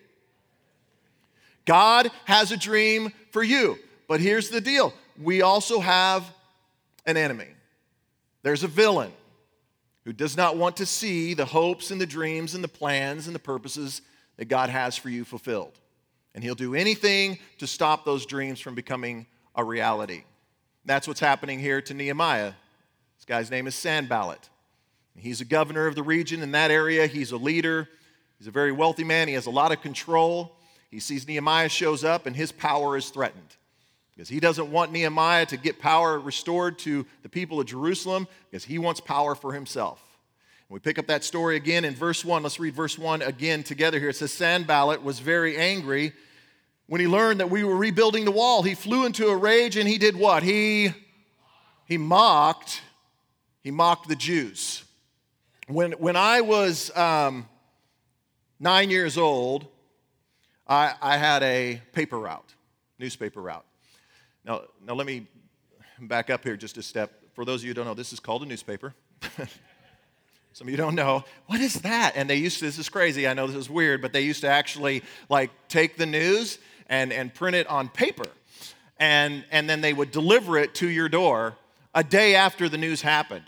God 1.65 2.11
has 2.25 2.53
a 2.53 2.57
dream 2.57 3.13
for 3.31 3.43
you. 3.43 3.79
But 4.09 4.21
here's 4.21 4.51
the 4.51 4.61
deal 4.61 4.93
we 5.21 5.43
also 5.43 5.81
have 5.81 6.25
an 7.07 7.17
enemy. 7.17 7.49
There's 8.43 8.63
a 8.63 8.69
villain 8.69 9.13
who 10.05 10.13
does 10.13 10.37
not 10.37 10.57
want 10.57 10.77
to 10.77 10.87
see 10.87 11.35
the 11.35 11.47
hopes 11.47 11.91
and 11.91 12.01
the 12.01 12.07
dreams 12.07 12.55
and 12.55 12.63
the 12.63 12.69
plans 12.69 13.27
and 13.27 13.35
the 13.35 13.41
purposes 13.41 14.03
that 14.37 14.47
God 14.47 14.69
has 14.69 14.97
for 14.97 15.09
you 15.09 15.25
fulfilled. 15.25 15.73
And 16.35 16.43
he'll 16.43 16.55
do 16.55 16.75
anything 16.75 17.39
to 17.59 17.67
stop 17.67 18.05
those 18.05 18.27
dreams 18.27 18.61
from 18.61 18.75
becoming 18.75 19.27
a 19.55 19.65
reality. 19.65 20.25
That's 20.85 21.09
what's 21.09 21.21
happening 21.21 21.59
here 21.59 21.81
to 21.83 21.95
Nehemiah. 21.95 22.53
This 23.17 23.25
guy's 23.25 23.51
name 23.51 23.67
is 23.67 23.75
Sanballat. 23.75 24.51
He's 25.17 25.41
a 25.41 25.45
governor 25.45 25.87
of 25.87 25.95
the 25.95 26.03
region 26.03 26.43
in 26.43 26.53
that 26.53 26.71
area. 26.71 27.07
He's 27.07 27.31
a 27.31 27.37
leader. 27.37 27.89
He's 28.39 28.49
a 28.49 28.51
very 28.51 28.73
wealthy 28.73 29.05
man. 29.05 29.29
He 29.29 29.35
has 29.35 29.47
a 29.47 29.51
lot 29.51 29.73
of 29.73 29.81
control. 29.81 30.57
He 30.95 31.01
sees 31.01 31.27
Nehemiah 31.27 31.69
shows 31.69 32.05
up 32.05 32.25
and 32.25 32.37
his 32.37 32.53
power 32.53 32.97
is 32.97 33.11
threatened 33.11 33.57
because 34.15 34.29
he 34.29 34.39
doesn't 34.39 34.71
want 34.71 34.93
Nehemiah 34.93 35.45
to 35.47 35.57
get 35.57 35.81
power 35.81 36.21
restored 36.21 36.79
to 36.81 37.05
the 37.25 37.29
people 37.29 37.59
of 37.59 37.67
Jerusalem 37.67 38.29
because 38.49 38.65
he 38.65 38.79
wants 38.79 39.01
power 39.01 39.35
for 39.35 39.53
himself. 39.53 40.01
And 40.69 40.75
we 40.75 40.79
pick 40.79 41.01
up 41.01 41.09
that 41.09 41.25
story 41.25 41.57
again 41.57 41.85
in 41.85 41.97
verse 41.97 42.25
1. 42.25 42.45
Let's 42.45 42.61
read 42.61 42.75
verse 42.75 42.97
1 42.97 43.23
again 43.23 43.65
together 43.65 43.99
here. 43.99 44.11
It 44.11 44.15
says 44.15 44.33
Sanballat 44.33 45.03
was 45.03 45.19
very 45.19 45.57
angry 45.57 46.13
when 46.87 47.01
he 47.01 47.09
learned 47.09 47.41
that 47.41 47.51
we 47.51 47.65
were 47.65 47.77
rebuilding 47.77 48.25
the 48.25 48.31
wall. 48.31 48.63
He 48.63 48.77
flew 48.77 49.05
into 49.05 49.27
a 49.27 49.37
rage 49.37 49.77
and 49.77 49.89
he 49.89 49.99
did 49.99 50.15
what? 50.15 50.45
He 50.45 50.93
he 51.87 51.99
mocked 51.99 52.83
he 53.65 53.73
mocked 53.73 54.09
the 54.09 54.15
Jews. 54.15 54.85
When 55.67 55.91
when 55.95 56.15
I 56.15 56.43
was 56.43 56.97
um, 56.97 57.49
nine 58.61 58.91
years 58.91 59.19
old, 59.19 59.67
I, 60.67 60.95
I 61.01 61.17
had 61.17 61.43
a 61.43 61.81
paper 61.93 62.19
route, 62.19 62.55
newspaper 62.99 63.41
route. 63.41 63.65
Now, 64.45 64.63
now, 64.87 64.95
let 64.95 65.07
me 65.07 65.27
back 66.01 66.31
up 66.31 66.45
here 66.45 66.57
just 66.57 66.79
a 66.79 66.83
step. 66.83 67.13
For 67.35 67.45
those 67.45 67.61
of 67.61 67.65
you 67.65 67.71
who 67.71 67.75
don't 67.75 67.87
know, 67.87 67.95
this 67.95 68.13
is 68.13 68.21
called 68.21 68.43
a 68.43 68.47
newspaper. 68.47 68.95
Some 70.53 70.69
of 70.69 70.71
you 70.71 70.77
don't 70.77 70.95
know. 70.95 71.25
What 71.47 71.61
is 71.61 71.81
that? 71.81 72.13
And 72.15 72.31
they 72.31 72.37
used 72.37 72.61
to, 72.61 72.67
this 72.67 72.79
is 72.79 72.89
crazy, 72.89 73.27
I 73.27 73.35
know 73.35 73.47
this 73.47 73.57
is 73.57 73.69
weird, 73.69 74.01
but 74.01 74.13
they 74.13 74.21
used 74.21 74.43
to 74.43 74.49
actually 74.49 75.03
like 75.29 75.51
take 75.69 75.97
the 75.97 76.07
news 76.07 76.59
and, 76.89 77.13
and 77.13 77.35
print 77.35 77.57
it 77.57 77.67
on 77.67 77.89
paper. 77.89 78.27
And, 78.99 79.45
and 79.51 79.69
then 79.69 79.81
they 79.81 79.93
would 79.93 80.13
deliver 80.13 80.57
it 80.57 80.75
to 80.77 80.89
your 80.89 81.09
door 81.09 81.57
a 81.95 82.05
day 82.05 82.37
after 82.37 82.69
the 82.69 82.79
news 82.79 83.03
happened. 83.03 83.45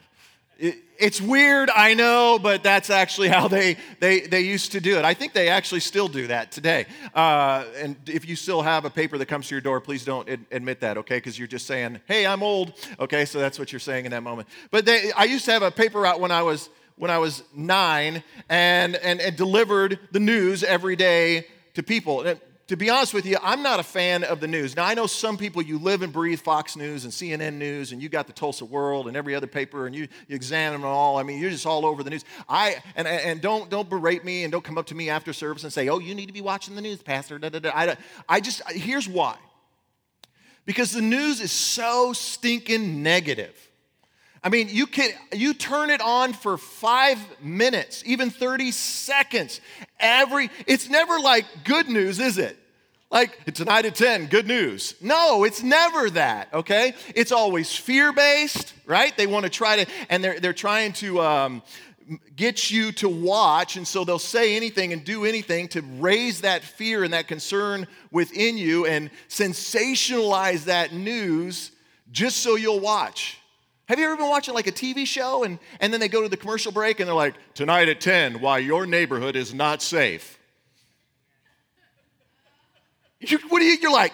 It, 0.58 0.78
it's 0.98 1.20
weird, 1.20 1.70
I 1.70 1.94
know, 1.94 2.38
but 2.40 2.62
that's 2.62 2.90
actually 2.90 3.28
how 3.28 3.48
they, 3.48 3.76
they, 4.00 4.20
they 4.20 4.40
used 4.40 4.72
to 4.72 4.80
do 4.80 4.98
it. 4.98 5.04
I 5.04 5.14
think 5.14 5.32
they 5.32 5.48
actually 5.48 5.80
still 5.80 6.08
do 6.08 6.26
that 6.28 6.52
today. 6.52 6.86
Uh, 7.14 7.64
and 7.76 7.96
if 8.06 8.28
you 8.28 8.36
still 8.36 8.62
have 8.62 8.84
a 8.84 8.90
paper 8.90 9.18
that 9.18 9.26
comes 9.26 9.48
to 9.48 9.54
your 9.54 9.60
door, 9.60 9.80
please 9.80 10.04
don't 10.04 10.28
ad- 10.28 10.46
admit 10.50 10.80
that, 10.80 10.98
okay? 10.98 11.16
Because 11.16 11.38
you're 11.38 11.48
just 11.48 11.66
saying, 11.66 12.00
hey, 12.06 12.26
I'm 12.26 12.42
old. 12.42 12.72
Okay, 12.98 13.24
so 13.24 13.38
that's 13.38 13.58
what 13.58 13.72
you're 13.72 13.80
saying 13.80 14.04
in 14.04 14.10
that 14.12 14.22
moment. 14.22 14.48
But 14.70 14.84
they, 14.84 15.12
I 15.12 15.24
used 15.24 15.44
to 15.46 15.52
have 15.52 15.62
a 15.62 15.70
paper 15.70 16.00
route 16.00 16.20
when 16.20 16.30
I 16.30 16.42
was 16.42 16.68
when 16.96 17.10
I 17.10 17.18
was 17.18 17.42
nine 17.54 18.22
and, 18.48 18.96
and, 18.96 19.20
and 19.20 19.36
delivered 19.36 19.98
the 20.12 20.20
news 20.20 20.64
every 20.64 20.96
day 20.96 21.46
to 21.74 21.82
people. 21.82 22.22
And 22.22 22.40
to 22.68 22.76
be 22.76 22.90
honest 22.90 23.14
with 23.14 23.26
you, 23.26 23.36
I'm 23.42 23.62
not 23.62 23.78
a 23.78 23.84
fan 23.84 24.24
of 24.24 24.40
the 24.40 24.48
news. 24.48 24.74
Now, 24.74 24.84
I 24.84 24.94
know 24.94 25.06
some 25.06 25.36
people, 25.36 25.62
you 25.62 25.78
live 25.78 26.02
and 26.02 26.12
breathe 26.12 26.40
Fox 26.40 26.74
News 26.74 27.04
and 27.04 27.12
CNN 27.12 27.54
News, 27.54 27.92
and 27.92 28.02
you 28.02 28.08
got 28.08 28.26
the 28.26 28.32
Tulsa 28.32 28.64
World 28.64 29.06
and 29.06 29.16
every 29.16 29.36
other 29.36 29.46
paper, 29.46 29.86
and 29.86 29.94
you, 29.94 30.08
you 30.26 30.34
examine 30.34 30.80
them 30.80 30.90
all. 30.90 31.16
I 31.16 31.22
mean, 31.22 31.40
you're 31.40 31.50
just 31.50 31.64
all 31.64 31.86
over 31.86 32.02
the 32.02 32.10
news. 32.10 32.24
I, 32.48 32.82
and, 32.96 33.06
and 33.06 33.40
don't, 33.40 33.70
don't 33.70 33.88
berate 33.88 34.24
me 34.24 34.42
and 34.42 34.50
don't 34.50 34.64
come 34.64 34.78
up 34.78 34.86
to 34.86 34.96
me 34.96 35.08
after 35.10 35.32
service 35.32 35.62
and 35.62 35.72
say, 35.72 35.88
oh, 35.88 36.00
you 36.00 36.12
need 36.12 36.26
to 36.26 36.32
be 36.32 36.40
watching 36.40 36.74
the 36.74 36.82
news, 36.82 37.00
Pastor. 37.00 37.38
Da, 37.38 37.50
da, 37.50 37.60
da. 37.60 37.70
I, 37.72 37.96
I 38.28 38.40
just, 38.40 38.68
here's 38.72 39.08
why. 39.08 39.36
Because 40.64 40.90
the 40.90 41.02
news 41.02 41.40
is 41.40 41.52
so 41.52 42.12
stinking 42.12 43.04
negative. 43.04 43.65
I 44.46 44.48
mean, 44.48 44.68
you 44.70 44.86
can 44.86 45.10
you 45.32 45.54
turn 45.54 45.90
it 45.90 46.00
on 46.00 46.32
for 46.32 46.56
five 46.56 47.18
minutes, 47.42 48.04
even 48.06 48.30
30 48.30 48.70
seconds. 48.70 49.60
Every 49.98 50.50
it's 50.68 50.88
never 50.88 51.18
like 51.18 51.46
good 51.64 51.88
news, 51.88 52.20
is 52.20 52.38
it? 52.38 52.56
Like 53.10 53.44
tonight 53.54 53.86
at 53.86 53.96
10, 53.96 54.26
good 54.26 54.46
news. 54.46 54.94
No, 55.00 55.42
it's 55.42 55.64
never 55.64 56.10
that, 56.10 56.54
okay? 56.54 56.94
It's 57.16 57.32
always 57.32 57.74
fear-based, 57.74 58.72
right? 58.86 59.16
They 59.16 59.26
want 59.26 59.42
to 59.46 59.50
try 59.50 59.84
to, 59.84 59.90
and 60.08 60.22
they're 60.22 60.38
they're 60.38 60.52
trying 60.52 60.92
to 60.92 61.20
um, 61.22 61.62
get 62.36 62.70
you 62.70 62.92
to 62.92 63.08
watch, 63.08 63.76
and 63.76 63.86
so 63.86 64.04
they'll 64.04 64.20
say 64.20 64.54
anything 64.54 64.92
and 64.92 65.04
do 65.04 65.24
anything 65.24 65.66
to 65.70 65.82
raise 65.98 66.42
that 66.42 66.62
fear 66.62 67.02
and 67.02 67.14
that 67.14 67.26
concern 67.26 67.88
within 68.12 68.56
you 68.58 68.86
and 68.86 69.10
sensationalize 69.28 70.66
that 70.66 70.92
news 70.92 71.72
just 72.12 72.36
so 72.36 72.54
you'll 72.54 72.78
watch. 72.78 73.40
Have 73.88 74.00
you 74.00 74.06
ever 74.06 74.16
been 74.16 74.28
watching 74.28 74.52
like 74.52 74.66
a 74.66 74.72
TV 74.72 75.06
show 75.06 75.44
and, 75.44 75.60
and 75.78 75.92
then 75.92 76.00
they 76.00 76.08
go 76.08 76.22
to 76.22 76.28
the 76.28 76.36
commercial 76.36 76.72
break 76.72 76.98
and 76.98 77.06
they're 77.06 77.14
like, 77.14 77.34
tonight 77.54 77.88
at 77.88 78.00
10, 78.00 78.40
why 78.40 78.58
your 78.58 78.84
neighborhood 78.84 79.36
is 79.36 79.54
not 79.54 79.80
safe? 79.80 80.38
You, 83.20 83.38
what 83.48 83.62
are 83.62 83.64
you, 83.64 83.78
you're 83.80 83.92
like, 83.92 84.12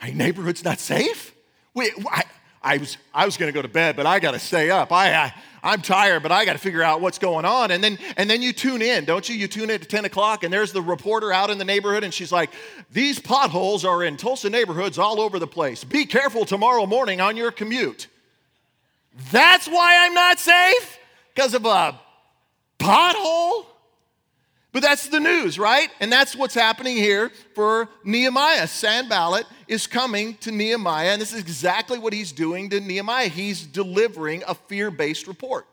my 0.00 0.10
neighborhood's 0.10 0.64
not 0.64 0.80
safe? 0.80 1.32
Wait, 1.72 1.92
I, 2.10 2.24
I 2.62 2.78
was, 2.78 2.96
I 3.14 3.24
was 3.24 3.36
to 3.36 3.52
go 3.52 3.62
to 3.62 3.68
bed, 3.68 3.94
but 3.94 4.06
I 4.06 4.18
got 4.18 4.32
to 4.32 4.40
stay 4.40 4.70
up. 4.70 4.90
I, 4.90 5.14
I, 5.14 5.34
I'm 5.62 5.82
tired, 5.82 6.24
but 6.24 6.32
I 6.32 6.44
got 6.44 6.54
to 6.54 6.58
figure 6.58 6.82
out 6.82 7.00
what's 7.00 7.18
going 7.18 7.44
on. 7.44 7.70
And 7.70 7.82
then, 7.82 7.98
and 8.16 8.28
then 8.28 8.42
you 8.42 8.52
tune 8.52 8.82
in, 8.82 9.04
don't 9.04 9.28
you? 9.28 9.36
You 9.36 9.46
tune 9.46 9.70
in 9.70 9.80
at 9.80 9.88
10 9.88 10.04
o'clock, 10.04 10.42
and 10.42 10.52
there's 10.52 10.72
the 10.72 10.82
reporter 10.82 11.32
out 11.32 11.48
in 11.50 11.58
the 11.58 11.64
neighborhood, 11.64 12.02
and 12.02 12.12
she's 12.12 12.32
like, 12.32 12.50
These 12.90 13.20
potholes 13.20 13.84
are 13.84 14.02
in 14.02 14.16
Tulsa 14.16 14.50
neighborhoods 14.50 14.98
all 14.98 15.20
over 15.20 15.38
the 15.38 15.46
place. 15.46 15.84
Be 15.84 16.06
careful 16.06 16.44
tomorrow 16.44 16.86
morning 16.86 17.20
on 17.20 17.36
your 17.36 17.52
commute. 17.52 18.08
That's 19.30 19.66
why 19.68 20.06
I'm 20.06 20.14
not 20.14 20.38
safe? 20.38 20.98
Because 21.34 21.54
of 21.54 21.64
a 21.64 21.98
pothole? 22.78 23.66
But 24.72 24.82
that's 24.82 25.08
the 25.08 25.20
news, 25.20 25.58
right? 25.58 25.90
And 26.00 26.10
that's 26.10 26.34
what's 26.34 26.54
happening 26.54 26.96
here 26.96 27.30
for 27.54 27.90
Nehemiah. 28.04 28.66
Sanballat 28.66 29.44
is 29.68 29.86
coming 29.86 30.34
to 30.38 30.50
Nehemiah, 30.50 31.10
and 31.10 31.20
this 31.20 31.34
is 31.34 31.40
exactly 31.40 31.98
what 31.98 32.14
he's 32.14 32.32
doing 32.32 32.70
to 32.70 32.80
Nehemiah. 32.80 33.28
He's 33.28 33.66
delivering 33.66 34.42
a 34.48 34.54
fear 34.54 34.90
based 34.90 35.26
report. 35.26 35.66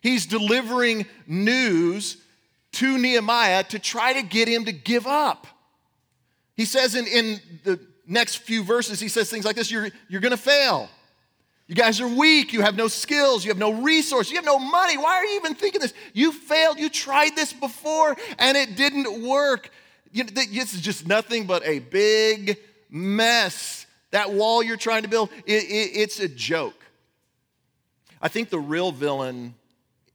He's 0.00 0.26
delivering 0.26 1.06
news 1.26 2.16
to 2.72 2.98
Nehemiah 2.98 3.62
to 3.64 3.78
try 3.78 4.12
to 4.14 4.22
get 4.22 4.48
him 4.48 4.64
to 4.64 4.72
give 4.72 5.06
up. 5.06 5.46
He 6.56 6.64
says 6.64 6.96
in, 6.96 7.06
in 7.06 7.40
the 7.62 7.80
next 8.06 8.38
few 8.38 8.64
verses, 8.64 8.98
he 8.98 9.08
says 9.08 9.30
things 9.30 9.44
like 9.44 9.56
this 9.56 9.70
You're, 9.70 9.88
you're 10.08 10.20
going 10.20 10.32
to 10.32 10.36
fail. 10.36 10.88
You 11.68 11.74
guys 11.74 12.00
are 12.00 12.08
weak. 12.08 12.52
You 12.52 12.62
have 12.62 12.76
no 12.76 12.86
skills. 12.86 13.44
You 13.44 13.50
have 13.50 13.58
no 13.58 13.72
resource. 13.72 14.30
You 14.30 14.36
have 14.36 14.44
no 14.44 14.58
money. 14.58 14.96
Why 14.96 15.16
are 15.16 15.24
you 15.24 15.36
even 15.36 15.54
thinking 15.54 15.80
this? 15.80 15.94
You 16.12 16.30
failed. 16.30 16.78
You 16.78 16.88
tried 16.88 17.34
this 17.34 17.52
before 17.52 18.16
and 18.38 18.56
it 18.56 18.76
didn't 18.76 19.26
work. 19.26 19.70
You 20.12 20.24
this 20.24 20.74
is 20.74 20.80
just 20.80 21.06
nothing 21.08 21.46
but 21.46 21.66
a 21.66 21.80
big 21.80 22.58
mess. 22.88 23.86
That 24.12 24.32
wall 24.32 24.62
you're 24.62 24.76
trying 24.76 25.02
to 25.02 25.08
build, 25.08 25.30
it, 25.44 25.64
it, 25.64 25.90
it's 25.98 26.20
a 26.20 26.28
joke. 26.28 26.84
I 28.22 28.28
think 28.28 28.48
the 28.48 28.60
real 28.60 28.92
villain 28.92 29.54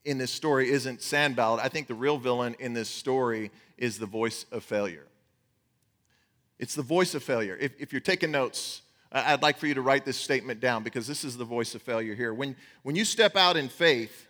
in 0.05 0.17
this 0.17 0.31
story 0.31 0.72
isn't 0.72 1.01
Sanballat. 1.01 1.63
I 1.63 1.67
think 1.67 1.88
the 1.88 1.93
real 1.93 2.17
villain 2.17 2.55
in 2.60 2.74
this 2.74 2.89
story 2.89 3.51
is 3.77 4.00
the 4.00 4.05
voice 4.05 4.46
of 4.51 4.63
failure. 4.63 5.05
It's 6.58 6.75
the 6.75 6.81
voice 6.81 7.13
of 7.13 7.24
failure. 7.24 7.58
If, 7.60 7.74
if 7.79 7.91
you're 7.91 8.00
taking 8.00 8.31
notes, 8.31 8.81
I'd 9.12 9.41
like 9.41 9.58
for 9.58 9.68
you 9.68 9.74
to 9.74 9.82
write 9.82 10.06
this 10.06 10.18
statement 10.18 10.62
down 10.62 10.84
because 10.84 11.06
this 11.06 11.25
is 11.25 11.36
the 11.36 11.44
voice 11.44 11.75
of 11.75 11.82
failure 11.82 12.15
here. 12.15 12.34
When, 12.34 12.56
when 12.84 12.96
you 12.96 13.03
step 13.03 13.36
out 13.36 13.58
in 13.58 13.68
faith, 13.68 14.27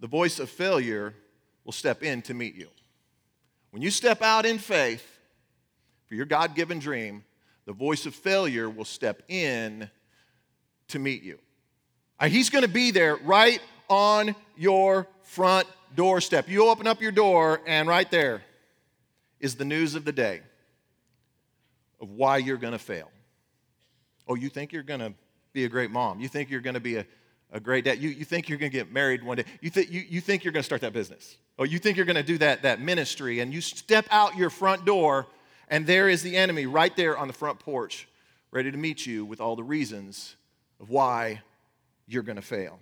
the 0.00 0.08
voice 0.08 0.40
of 0.40 0.50
failure 0.50 1.14
will 1.64 1.72
step 1.72 2.02
in 2.02 2.20
to 2.22 2.34
meet 2.34 2.56
you. 2.56 2.68
When 3.70 3.82
you 3.82 3.90
step 3.90 4.20
out 4.20 4.46
in 4.46 4.58
faith 4.58 5.06
for 6.06 6.16
your 6.16 6.26
God 6.26 6.54
given 6.54 6.80
dream, 6.80 7.24
the 7.66 7.72
voice 7.72 8.04
of 8.04 8.14
failure 8.14 8.68
will 8.68 8.84
step 8.84 9.22
in 9.28 9.88
to 10.88 10.98
meet 10.98 11.22
you. 11.22 11.38
Uh, 12.18 12.28
he's 12.28 12.50
going 12.50 12.62
to 12.62 12.70
be 12.70 12.90
there 12.90 13.16
right 13.16 13.60
on 13.88 14.34
your 14.56 15.06
front 15.22 15.66
doorstep. 15.94 16.48
You 16.48 16.68
open 16.68 16.86
up 16.86 17.00
your 17.00 17.12
door, 17.12 17.60
and 17.66 17.88
right 17.88 18.10
there 18.10 18.42
is 19.40 19.54
the 19.54 19.64
news 19.64 19.94
of 19.94 20.04
the 20.04 20.12
day 20.12 20.40
of 22.00 22.10
why 22.10 22.38
you're 22.38 22.56
going 22.56 22.72
to 22.72 22.78
fail. 22.78 23.10
Oh, 24.26 24.34
you 24.34 24.48
think 24.48 24.72
you're 24.72 24.82
going 24.82 25.00
to 25.00 25.12
be 25.52 25.64
a 25.64 25.68
great 25.68 25.90
mom. 25.90 26.20
You 26.20 26.28
think 26.28 26.50
you're 26.50 26.60
going 26.60 26.74
to 26.74 26.80
be 26.80 26.96
a, 26.96 27.06
a 27.52 27.60
great 27.60 27.84
dad. 27.84 27.98
You, 27.98 28.08
you 28.08 28.24
think 28.24 28.48
you're 28.48 28.58
going 28.58 28.70
to 28.70 28.76
get 28.76 28.92
married 28.92 29.22
one 29.22 29.36
day. 29.36 29.44
You, 29.60 29.70
th- 29.70 29.88
you, 29.88 30.02
you 30.08 30.20
think 30.20 30.44
you're 30.44 30.52
going 30.52 30.62
to 30.62 30.66
start 30.66 30.80
that 30.80 30.92
business. 30.92 31.36
Oh, 31.58 31.64
you 31.64 31.78
think 31.78 31.96
you're 31.96 32.06
going 32.06 32.16
to 32.16 32.22
do 32.22 32.38
that, 32.38 32.62
that 32.62 32.80
ministry. 32.80 33.40
And 33.40 33.52
you 33.52 33.60
step 33.60 34.06
out 34.10 34.36
your 34.36 34.50
front 34.50 34.84
door, 34.84 35.26
and 35.68 35.86
there 35.86 36.08
is 36.08 36.22
the 36.22 36.36
enemy 36.36 36.66
right 36.66 36.94
there 36.96 37.16
on 37.16 37.28
the 37.28 37.34
front 37.34 37.58
porch, 37.58 38.08
ready 38.50 38.70
to 38.70 38.76
meet 38.76 39.06
you 39.06 39.24
with 39.24 39.40
all 39.40 39.56
the 39.56 39.62
reasons 39.62 40.36
of 40.80 40.90
why 40.90 41.42
you're 42.06 42.22
going 42.22 42.36
to 42.36 42.42
fail. 42.42 42.80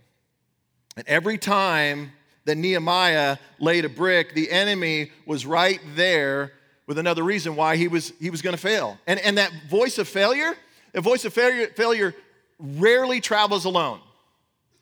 And 0.96 1.06
every 1.08 1.38
time 1.38 2.12
that 2.44 2.56
Nehemiah 2.56 3.36
laid 3.58 3.84
a 3.84 3.88
brick, 3.88 4.34
the 4.34 4.50
enemy 4.50 5.12
was 5.26 5.46
right 5.46 5.80
there 5.94 6.52
with 6.86 6.98
another 6.98 7.22
reason 7.22 7.56
why 7.56 7.76
he 7.76 7.88
was, 7.88 8.12
he 8.20 8.30
was 8.30 8.42
going 8.42 8.56
to 8.56 8.60
fail. 8.60 8.98
And, 9.06 9.20
and 9.20 9.38
that 9.38 9.52
voice 9.68 9.98
of 9.98 10.08
failure, 10.08 10.54
a 10.94 11.00
voice 11.00 11.24
of 11.24 11.32
failure, 11.32 12.14
rarely 12.58 13.20
travels 13.20 13.64
alone. 13.64 14.00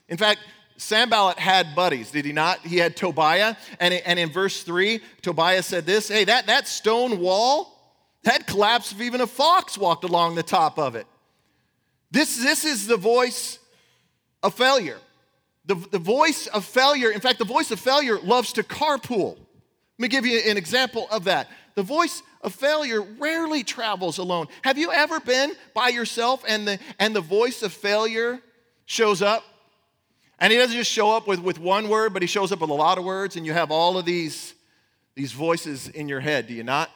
In 0.07 0.17
fact, 0.17 0.39
Sanballat 0.77 1.37
had 1.37 1.75
buddies, 1.75 2.11
did 2.11 2.25
he 2.25 2.33
not? 2.33 2.59
He 2.65 2.77
had 2.77 2.95
Tobiah. 2.95 3.55
And, 3.79 3.93
and 3.93 4.17
in 4.17 4.29
verse 4.29 4.63
3, 4.63 4.99
Tobiah 5.21 5.63
said 5.63 5.85
this 5.85 6.09
Hey, 6.09 6.23
that, 6.25 6.47
that 6.47 6.67
stone 6.67 7.19
wall, 7.19 7.77
that 8.23 8.47
collapsed 8.47 8.93
if 8.93 9.01
even 9.01 9.21
a 9.21 9.27
fox 9.27 9.77
walked 9.77 10.03
along 10.03 10.35
the 10.35 10.43
top 10.43 10.79
of 10.79 10.95
it. 10.95 11.05
This, 12.09 12.37
this 12.37 12.65
is 12.65 12.87
the 12.87 12.97
voice 12.97 13.59
of 14.43 14.53
failure. 14.53 14.97
The, 15.65 15.75
the 15.75 15.99
voice 15.99 16.47
of 16.47 16.65
failure, 16.65 17.11
in 17.11 17.21
fact, 17.21 17.39
the 17.39 17.45
voice 17.45 17.71
of 17.71 17.79
failure 17.79 18.19
loves 18.19 18.53
to 18.53 18.63
carpool. 18.63 19.37
Let 19.37 19.99
me 19.99 20.07
give 20.07 20.25
you 20.25 20.39
an 20.39 20.57
example 20.57 21.07
of 21.11 21.25
that. 21.25 21.47
The 21.75 21.83
voice 21.83 22.21
of 22.41 22.53
failure 22.53 23.01
rarely 23.01 23.63
travels 23.63 24.17
alone. 24.17 24.47
Have 24.63 24.77
you 24.77 24.91
ever 24.91 25.19
been 25.19 25.53
by 25.73 25.89
yourself 25.89 26.43
and 26.47 26.67
the, 26.67 26.79
and 26.99 27.15
the 27.15 27.21
voice 27.21 27.63
of 27.63 27.71
failure 27.71 28.39
shows 28.85 29.21
up? 29.21 29.43
And 30.39 30.51
he 30.51 30.57
doesn't 30.57 30.75
just 30.75 30.91
show 30.91 31.11
up 31.11 31.27
with, 31.27 31.39
with 31.39 31.59
one 31.59 31.87
word, 31.87 32.13
but 32.13 32.23
he 32.23 32.27
shows 32.27 32.51
up 32.51 32.61
with 32.61 32.71
a 32.71 32.73
lot 32.73 32.97
of 32.97 33.03
words, 33.03 33.35
and 33.35 33.45
you 33.45 33.53
have 33.53 33.69
all 33.69 33.97
of 33.97 34.05
these, 34.05 34.55
these 35.15 35.31
voices 35.31 35.87
in 35.87 36.09
your 36.09 36.19
head, 36.19 36.47
do 36.47 36.53
you 36.53 36.63
not? 36.63 36.89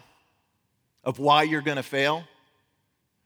Of 1.03 1.19
why 1.19 1.43
you're 1.43 1.61
going 1.61 1.77
to 1.77 1.83
fail. 1.83 2.23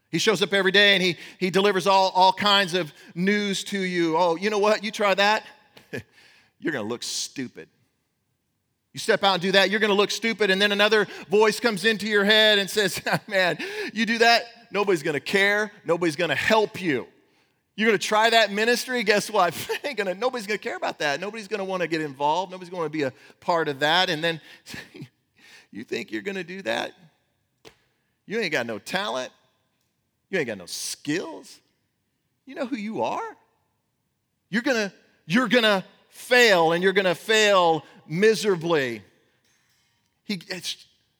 He 0.09 0.17
shows 0.17 0.41
up 0.41 0.53
every 0.53 0.71
day 0.71 0.95
and 0.95 1.03
he, 1.03 1.17
he 1.37 1.51
delivers 1.51 1.85
all, 1.85 2.09
all 2.15 2.33
kinds 2.33 2.73
of 2.73 2.91
news 3.13 3.63
to 3.65 3.79
you. 3.79 4.17
Oh, 4.17 4.35
you 4.35 4.49
know 4.49 4.57
what? 4.57 4.83
You 4.83 4.91
try 4.91 5.13
that, 5.13 5.45
you're 6.59 6.73
going 6.73 6.83
to 6.83 6.89
look 6.89 7.03
stupid. 7.03 7.69
You 8.99 9.01
step 9.01 9.23
out 9.23 9.35
and 9.35 9.41
do 9.41 9.53
that, 9.53 9.69
you're 9.69 9.79
going 9.79 9.91
to 9.91 9.95
look 9.95 10.11
stupid. 10.11 10.49
And 10.49 10.61
then 10.61 10.73
another 10.73 11.07
voice 11.29 11.61
comes 11.61 11.85
into 11.85 12.05
your 12.05 12.25
head 12.25 12.59
and 12.59 12.69
says, 12.69 13.01
ah, 13.07 13.21
Man, 13.29 13.57
you 13.93 14.05
do 14.05 14.17
that, 14.17 14.43
nobody's 14.71 15.03
going 15.03 15.13
to 15.13 15.21
care. 15.21 15.71
Nobody's 15.85 16.17
going 16.17 16.31
to 16.31 16.35
help 16.35 16.81
you. 16.81 17.07
You're 17.77 17.87
going 17.87 17.97
to 17.97 18.05
try 18.05 18.29
that 18.31 18.51
ministry, 18.51 19.03
guess 19.03 19.31
what? 19.31 19.55
gonna, 19.95 20.15
nobody's 20.15 20.47
going 20.47 20.59
to 20.59 20.61
care 20.63 20.75
about 20.75 20.99
that. 20.99 21.21
Nobody's 21.21 21.47
going 21.47 21.59
to 21.59 21.63
want 21.63 21.81
to 21.81 21.87
get 21.87 22.01
involved. 22.01 22.51
Nobody's 22.51 22.69
going 22.69 22.83
to 22.83 22.89
be 22.89 23.03
a 23.03 23.13
part 23.39 23.69
of 23.69 23.79
that. 23.79 24.09
And 24.09 24.21
then 24.21 24.41
you 25.71 25.85
think 25.85 26.11
you're 26.11 26.21
going 26.21 26.35
to 26.35 26.43
do 26.43 26.61
that? 26.63 26.91
You 28.25 28.41
ain't 28.41 28.51
got 28.51 28.65
no 28.65 28.79
talent. 28.79 29.31
You 30.29 30.39
ain't 30.39 30.47
got 30.47 30.57
no 30.57 30.65
skills. 30.65 31.57
You 32.45 32.53
know 32.55 32.65
who 32.65 32.75
you 32.75 33.03
are? 33.03 33.37
You're 34.49 34.61
going 34.61 34.89
to 34.89 34.93
you're 35.25 35.47
going 35.47 35.63
to 35.63 35.85
fail 36.09 36.73
and 36.73 36.83
you're 36.83 36.91
going 36.91 37.05
to 37.05 37.15
fail 37.15 37.85
miserably. 38.09 39.03
He, 40.23 40.41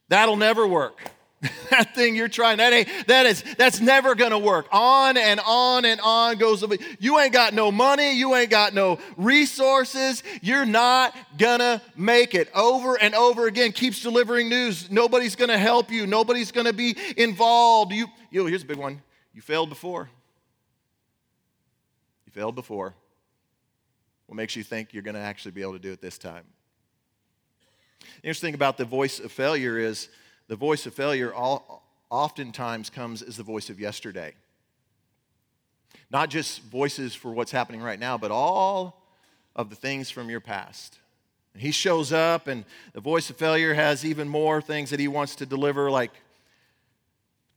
that'll 0.10 0.38
never 0.38 0.68
work. 0.68 1.00
that 1.70 1.96
thing 1.96 2.16
you're 2.16 2.28
trying, 2.28 2.58
that 2.58 2.74
ain't, 2.74 2.90
that 3.08 3.26
is, 3.26 3.44
that's 3.58 3.80
never 3.80 4.14
gonna 4.14 4.38
work. 4.38 4.68
On 4.74 5.16
and 5.16 5.40
on 5.46 5.86
and 5.86 6.02
on 6.02 6.38
goes 6.38 6.60
the, 6.60 6.78
you 7.00 7.18
ain't 7.18 7.32
got 7.32 7.54
no 7.54 7.72
money, 7.72 8.12
you 8.12 8.36
ain't 8.36 8.50
got 8.50 8.74
no 8.74 9.00
resources, 9.16 10.22
you're 10.42 10.66
not 10.66 11.16
gonna 11.38 11.82
make 11.96 12.36
it. 12.36 12.50
Over 12.54 12.96
and 13.00 13.16
over 13.16 13.48
again, 13.48 13.72
keeps 13.72 14.02
delivering 14.02 14.50
news. 14.50 14.92
Nobody's 14.92 15.38
gonna 15.38 15.58
help 15.58 15.92
you, 15.92 16.06
nobody's 16.06 16.52
gonna 16.52 16.74
be 16.74 16.98
involved. 17.16 17.94
You, 17.94 18.08
you 18.32 18.46
here's 18.46 18.64
a 18.64 18.68
big 18.68 18.78
one. 18.78 19.02
You 19.34 19.42
failed 19.42 19.70
before. 19.70 20.10
You 22.26 22.34
failed 22.34 22.56
before. 22.56 22.96
What 24.26 24.36
makes 24.36 24.58
you 24.58 24.64
think 24.64 24.94
you're 24.94 25.04
gonna 25.04 25.20
actually 25.20 25.52
be 25.52 25.62
able 25.62 25.74
to 25.74 25.80
do 25.80 25.94
it 25.94 26.02
this 26.02 26.18
time? 26.18 26.44
The 28.02 28.28
interesting 28.28 28.54
about 28.54 28.78
the 28.78 28.86
voice 28.86 29.20
of 29.20 29.32
failure 29.32 29.78
is 29.78 30.10
the 30.48 30.56
voice 30.56 30.86
of 30.86 30.94
failure 30.94 31.34
all, 31.34 31.84
oftentimes 32.10 32.90
comes 32.90 33.22
as 33.22 33.38
the 33.38 33.44
voice 33.44 33.70
of 33.70 33.80
yesterday. 33.80 34.34
Not 36.12 36.30
just 36.30 36.62
voices 36.64 37.14
for 37.14 37.32
what's 37.32 37.52
happening 37.52 37.82
right 37.82 38.00
now, 38.00 38.18
but 38.18 38.32
all 38.32 39.04
of 39.56 39.70
the 39.70 39.76
things 39.76 40.10
from 40.10 40.30
your 40.30 40.40
past. 40.40 40.98
And 41.54 41.62
he 41.62 41.72
shows 41.72 42.12
up, 42.12 42.48
and 42.48 42.66
the 42.94 43.02
voice 43.02 43.30
of 43.30 43.38
failure 43.38 43.74
has 43.74 44.06
even 44.06 44.28
more 44.28 44.62
things 44.62 44.90
that 44.90 45.00
he 45.00 45.08
wants 45.08 45.36
to 45.36 45.46
deliver, 45.46 45.92
like 45.92 46.12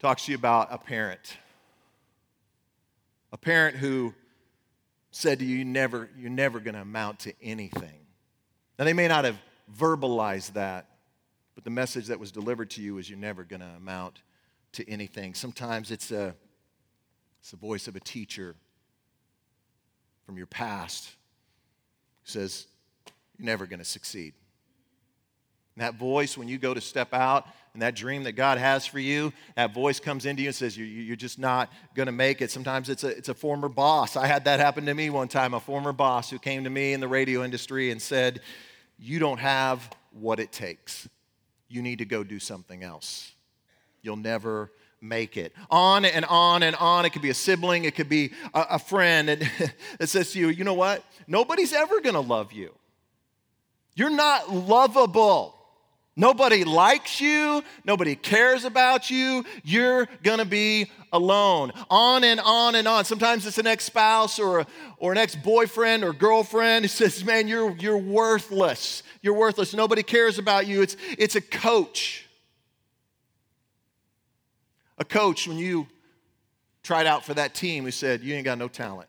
talks 0.01 0.27
to 0.27 0.33
you 0.33 0.39
about 0.39 0.69
a 0.71 0.79
parent. 0.79 1.37
A 3.33 3.39
parent 3.39 3.77
who 3.77 4.13
said 5.11 5.39
to 5.39 5.45
you, 5.45 5.59
you 5.59 5.65
never, 5.65 6.11
you're 6.19 6.31
never 6.31 6.61
going 6.61 6.75
to 6.75 6.81
amount 6.81 7.21
to 7.21 7.33
anything. 7.43 8.01
Now, 8.79 8.85
they 8.85 8.93
may 8.93 9.09
not 9.09 9.25
have 9.25 9.37
verbalized 9.76 10.55
that, 10.55 10.88
but 11.55 11.64
the 11.64 11.71
message 11.71 12.07
that 12.07 12.19
was 12.19 12.33
delivered 12.33 12.71
to 12.71 12.83
you 12.83 12.99
is 12.99 13.09
you're 13.09 13.19
never 13.19 13.45
going 13.45 13.61
to 13.61 13.67
amount 13.76 14.23
to 14.73 14.88
anything. 14.88 15.35
Sometimes 15.35 15.91
it's 15.91 16.11
a, 16.11 16.35
it's 17.41 17.50
the 17.50 17.57
voice 17.57 17.88
of 17.88 17.97
a 17.97 18.00
teacher 18.00 18.55
from 20.25 20.37
your 20.37 20.47
past 20.47 21.11
who 22.25 22.31
says, 22.31 22.67
You're 23.38 23.47
never 23.47 23.67
going 23.67 23.81
to 23.81 23.85
succeed. 23.85 24.35
And 25.76 25.83
that 25.83 25.95
voice, 25.95 26.37
when 26.37 26.49
you 26.49 26.59
go 26.59 26.75
to 26.75 26.81
step 26.81 27.14
out 27.14 27.47
and 27.73 27.81
that 27.83 27.97
dream 27.97 28.25
that 28.25 28.33
God 28.33 28.59
has 28.59 28.87
for 28.87 28.99
you, 28.99 29.33
that 29.57 29.73
voice 29.73 29.99
comes 29.99 30.26
into 30.26 30.43
you 30.43 30.49
and 30.49 30.55
says, 30.55 30.76
You're 30.76 31.17
just 31.17 31.38
not 31.38 31.71
going 31.95 32.07
to 32.07 32.12
make 32.12 32.41
it. 32.41 32.50
Sometimes 32.50 32.88
it's 32.88 33.05
a, 33.05 33.09
it's 33.09 33.29
a 33.29 33.35
former 33.35 33.69
boss. 33.69 34.17
I 34.17 34.26
had 34.26 34.45
that 34.45 34.61
happen 34.61 34.87
to 34.87 34.95
me 34.95 35.11
one 35.11 35.29
time, 35.29 35.55
a 35.55 35.61
former 35.61 35.93
boss 35.93 36.31
who 36.31 36.38
came 36.38 36.64
to 36.64 36.71
me 36.71 36.93
in 36.93 37.00
the 37.00 37.09
radio 37.09 37.45
industry 37.45 37.91
and 37.91 38.00
said, 38.00 38.41
You 39.02 39.18
don't 39.18 39.38
have 39.38 39.90
what 40.12 40.40
it 40.40 40.52
takes 40.52 41.09
you 41.73 41.82
need 41.82 41.99
to 41.99 42.04
go 42.04 42.23
do 42.23 42.38
something 42.38 42.85
else. 42.85 43.32
You'll 44.02 44.16
never 44.16 44.71
make 45.00 45.37
it. 45.37 45.52
On 45.71 46.04
and 46.04 46.25
on 46.26 46.62
and 46.62 46.76
on. 46.76 47.06
It 47.06 47.11
could 47.11 47.23
be 47.23 47.30
a 47.30 47.35
sibling, 47.35 47.85
it 47.85 47.94
could 47.94 48.09
be 48.09 48.32
a, 48.52 48.66
a 48.73 48.78
friend 48.78 49.28
that, 49.28 49.73
says 50.09 50.32
to 50.32 50.38
you, 50.38 50.49
you 50.49 50.64
know 50.64 50.75
what? 50.75 51.02
Nobody's 51.26 51.73
ever 51.73 52.00
going 52.00 52.14
to 52.14 52.21
love 52.21 52.52
you. 52.52 52.75
You're 53.94 54.11
not 54.11 54.52
lovable. 54.52 55.56
Nobody 56.14 56.64
likes 56.64 57.21
you. 57.21 57.62
Nobody 57.85 58.14
cares 58.14 58.64
about 58.64 59.11
you. 59.11 59.45
You're 59.64 60.07
going 60.23 60.38
to 60.38 60.45
be 60.45 60.90
alone. 61.11 61.73
On 61.88 62.23
and 62.23 62.38
on 62.40 62.75
and 62.75 62.87
on. 62.87 63.07
Sometimes 63.07 63.47
it's 63.47 63.57
an 63.57 63.66
ex 63.66 63.85
spouse 63.87 64.38
or, 64.38 64.66
or 64.99 65.12
an 65.12 65.19
ex 65.19 65.35
boyfriend 65.35 66.04
or 66.04 66.12
girlfriend 66.12 66.85
who 66.85 66.88
says, 66.88 67.25
Man, 67.25 67.49
you're, 67.49 67.75
you're 67.76 67.97
worthless. 67.97 69.02
You're 69.23 69.35
worthless. 69.35 69.73
Nobody 69.73 70.02
cares 70.02 70.38
about 70.38 70.66
you. 70.66 70.83
It's, 70.83 70.97
it's 71.19 71.35
a 71.35 71.40
coach. 71.40 72.26
A 74.99 75.04
coach, 75.04 75.49
when 75.49 75.57
you 75.57 75.87
tried 76.83 77.07
out 77.07 77.25
for 77.25 77.33
that 77.35 77.54
team, 77.54 77.85
who 77.85 77.90
said, 77.90 78.23
You 78.23 78.35
ain't 78.35 78.45
got 78.45 78.59
no 78.59 78.69
talent. 78.69 79.09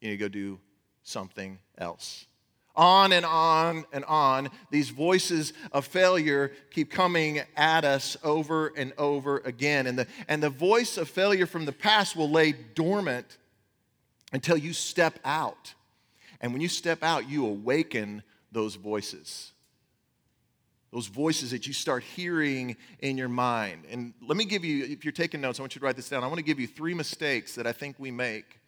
You 0.00 0.10
need 0.10 0.18
to 0.18 0.24
go 0.24 0.28
do 0.28 0.58
something 1.04 1.58
else. 1.78 2.26
On 2.80 3.12
and 3.12 3.26
on 3.26 3.84
and 3.92 4.06
on, 4.06 4.48
these 4.70 4.88
voices 4.88 5.52
of 5.70 5.84
failure 5.84 6.50
keep 6.70 6.90
coming 6.90 7.42
at 7.54 7.84
us 7.84 8.16
over 8.24 8.68
and 8.68 8.94
over 8.96 9.42
again. 9.44 9.86
And 9.86 9.98
the, 9.98 10.06
and 10.28 10.42
the 10.42 10.48
voice 10.48 10.96
of 10.96 11.06
failure 11.06 11.44
from 11.44 11.66
the 11.66 11.72
past 11.72 12.16
will 12.16 12.30
lay 12.30 12.52
dormant 12.52 13.36
until 14.32 14.56
you 14.56 14.72
step 14.72 15.18
out. 15.26 15.74
And 16.40 16.54
when 16.54 16.62
you 16.62 16.68
step 16.68 17.02
out, 17.02 17.28
you 17.28 17.44
awaken 17.44 18.22
those 18.50 18.76
voices. 18.76 19.52
Those 20.90 21.06
voices 21.06 21.50
that 21.50 21.66
you 21.66 21.74
start 21.74 22.02
hearing 22.02 22.78
in 23.00 23.18
your 23.18 23.28
mind. 23.28 23.84
And 23.90 24.14
let 24.26 24.38
me 24.38 24.46
give 24.46 24.64
you, 24.64 24.86
if 24.86 25.04
you're 25.04 25.12
taking 25.12 25.42
notes, 25.42 25.60
I 25.60 25.62
want 25.64 25.74
you 25.74 25.80
to 25.80 25.84
write 25.84 25.96
this 25.96 26.08
down. 26.08 26.24
I 26.24 26.28
want 26.28 26.38
to 26.38 26.44
give 26.44 26.58
you 26.58 26.66
three 26.66 26.94
mistakes 26.94 27.56
that 27.56 27.66
I 27.66 27.72
think 27.72 27.96
we 27.98 28.10
make. 28.10 28.58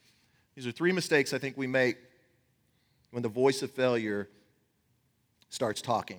These 0.54 0.66
are 0.66 0.70
three 0.70 0.92
mistakes 0.92 1.32
I 1.32 1.38
think 1.38 1.56
we 1.56 1.66
make 1.66 1.96
when 3.12 3.22
the 3.22 3.28
voice 3.28 3.62
of 3.62 3.70
failure 3.70 4.28
starts 5.50 5.80
talking. 5.80 6.18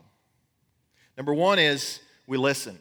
Number 1.18 1.34
one 1.34 1.60
is 1.60 2.00
we 2.28 2.38
listen. 2.38 2.80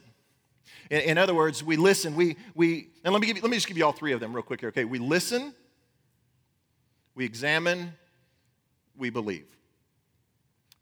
In, 0.90 1.00
in 1.00 1.18
other 1.18 1.34
words, 1.34 1.64
we 1.64 1.76
listen. 1.76 2.14
We, 2.14 2.36
we, 2.54 2.90
and 3.04 3.12
let 3.12 3.20
me, 3.20 3.26
give 3.26 3.36
you, 3.36 3.42
let 3.42 3.50
me 3.50 3.56
just 3.56 3.66
give 3.66 3.76
you 3.76 3.84
all 3.84 3.92
three 3.92 4.12
of 4.12 4.20
them 4.20 4.32
real 4.32 4.42
quick 4.42 4.60
here. 4.60 4.68
Okay, 4.68 4.84
we 4.84 4.98
listen, 4.98 5.54
we 7.14 7.24
examine, 7.24 7.94
we 8.96 9.10
believe. 9.10 9.46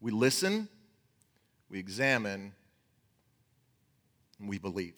We 0.01 0.11
listen, 0.11 0.69
we 1.71 1.79
examine, 1.79 2.53
and 4.41 4.49
we 4.49 4.59
believe. 4.59 4.97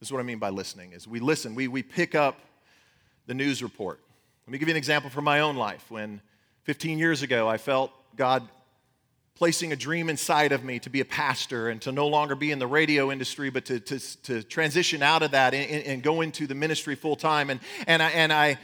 This 0.00 0.08
is 0.08 0.12
what 0.12 0.20
I 0.20 0.24
mean 0.24 0.38
by 0.38 0.48
listening 0.48 0.92
is 0.92 1.06
we 1.06 1.20
listen, 1.20 1.54
we, 1.54 1.68
we 1.68 1.82
pick 1.82 2.14
up 2.14 2.38
the 3.26 3.34
news 3.34 3.62
report. 3.62 4.00
Let 4.46 4.52
me 4.52 4.58
give 4.58 4.68
you 4.68 4.72
an 4.72 4.78
example 4.78 5.10
from 5.10 5.24
my 5.24 5.40
own 5.40 5.56
life. 5.56 5.84
When 5.90 6.20
15 6.64 6.98
years 6.98 7.22
ago 7.22 7.48
I 7.48 7.58
felt 7.58 7.92
God 8.16 8.48
placing 9.34 9.72
a 9.72 9.76
dream 9.76 10.08
inside 10.08 10.52
of 10.52 10.62
me 10.62 10.78
to 10.78 10.90
be 10.90 11.00
a 11.00 11.04
pastor 11.04 11.68
and 11.68 11.82
to 11.82 11.90
no 11.90 12.06
longer 12.06 12.36
be 12.36 12.52
in 12.52 12.58
the 12.58 12.66
radio 12.66 13.10
industry, 13.10 13.50
but 13.50 13.64
to, 13.64 13.80
to, 13.80 13.98
to 14.22 14.42
transition 14.42 15.02
out 15.02 15.22
of 15.22 15.32
that 15.32 15.52
and, 15.54 15.84
and, 15.84 16.02
go 16.02 16.20
into 16.20 16.46
the 16.46 16.54
ministry 16.54 16.94
full 16.94 17.16
time. 17.16 17.50
And, 17.50 17.58
and, 17.88 18.02
I, 18.02 18.10
and 18.10 18.32
I 18.32 18.58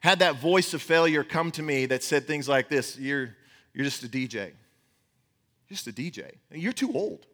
had 0.00 0.20
that 0.20 0.36
voice 0.36 0.72
of 0.72 0.80
failure 0.80 1.22
come 1.22 1.50
to 1.50 1.62
me 1.62 1.86
that 1.86 2.02
said 2.02 2.26
things 2.26 2.48
like 2.48 2.70
this 2.70 2.98
You're, 2.98 3.34
you're 3.74 3.84
just 3.84 4.04
a 4.04 4.08
DJ. 4.08 4.52
Just 5.68 5.86
a 5.86 5.92
DJ. 5.92 6.32
You're 6.50 6.72
too 6.72 6.92
old. 6.94 7.26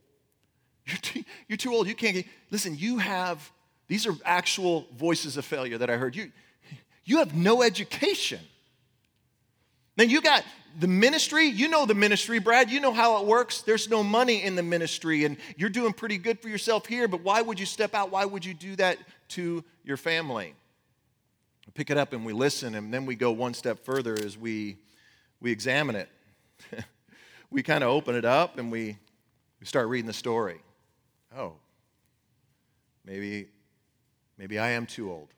You're 0.87 0.97
too, 0.97 1.25
you're 1.49 1.57
too 1.57 1.73
old. 1.73 1.87
You 1.87 1.95
can't 1.95 2.15
get. 2.15 2.27
Listen, 2.51 2.75
you 2.77 2.99
have, 2.99 3.53
these 3.89 4.07
are 4.07 4.15
actual 4.25 4.87
voices 4.97 5.37
of 5.37 5.45
failure 5.45 5.79
that 5.79 5.91
I 5.91 5.99
heard. 5.99 6.17
You, 6.17 6.33
you 7.05 7.19
have 7.19 7.35
no 7.35 7.63
education. 7.63 8.41
Then 9.99 10.11
you 10.11 10.21
got 10.21 10.45
the 10.79 10.87
ministry. 10.87 11.47
You 11.47 11.69
know 11.69 11.85
the 11.85 11.93
ministry, 11.93 12.39
Brad. 12.39 12.71
You 12.71 12.79
know 12.79 12.93
how 12.93 13.21
it 13.21 13.27
works. 13.27 13.63
There's 13.63 13.91
no 13.91 14.05
money 14.05 14.45
in 14.45 14.55
the 14.55 14.63
ministry, 14.63 15.25
and 15.25 15.37
you're 15.57 15.69
doing 15.69 15.93
pretty 15.93 16.19
good 16.19 16.39
for 16.39 16.49
yourself 16.49 16.87
here, 16.87 17.09
but 17.09 17.23
why 17.23 17.43
would 17.43 17.59
you 17.59 17.67
step 17.67 17.97
out? 17.97 18.13
Why 18.13 18.25
would 18.25 18.45
you 18.45 18.55
do 18.55 18.77
that 18.77 18.97
to 19.31 19.65
your 19.83 19.97
family? 19.97 20.55
We 21.67 21.73
pick 21.75 21.91
it 21.91 21.99
up 21.99 22.13
and 22.13 22.25
we 22.25 22.33
listen, 22.33 22.77
and 22.77 22.95
then 22.95 23.07
we 23.07 23.17
go 23.17 23.33
one 23.33 23.55
step 23.55 23.85
further 23.85 24.15
as 24.15 24.39
we, 24.39 24.79
we 25.41 25.51
examine 25.51 25.97
it. 25.97 26.09
we 27.51 27.65
kind 27.65 27.83
of 27.83 27.91
open 27.91 28.15
it 28.15 28.25
up 28.25 28.57
and 28.57 28.71
we, 28.71 28.97
we 29.59 29.67
start 29.67 29.89
reading 29.89 30.07
the 30.07 30.13
story. 30.13 30.61
Oh, 31.37 31.55
maybe, 33.05 33.49
maybe 34.39 34.61
I 34.61 34.71
am 34.71 34.87
too 34.87 35.11
old. 35.11 35.29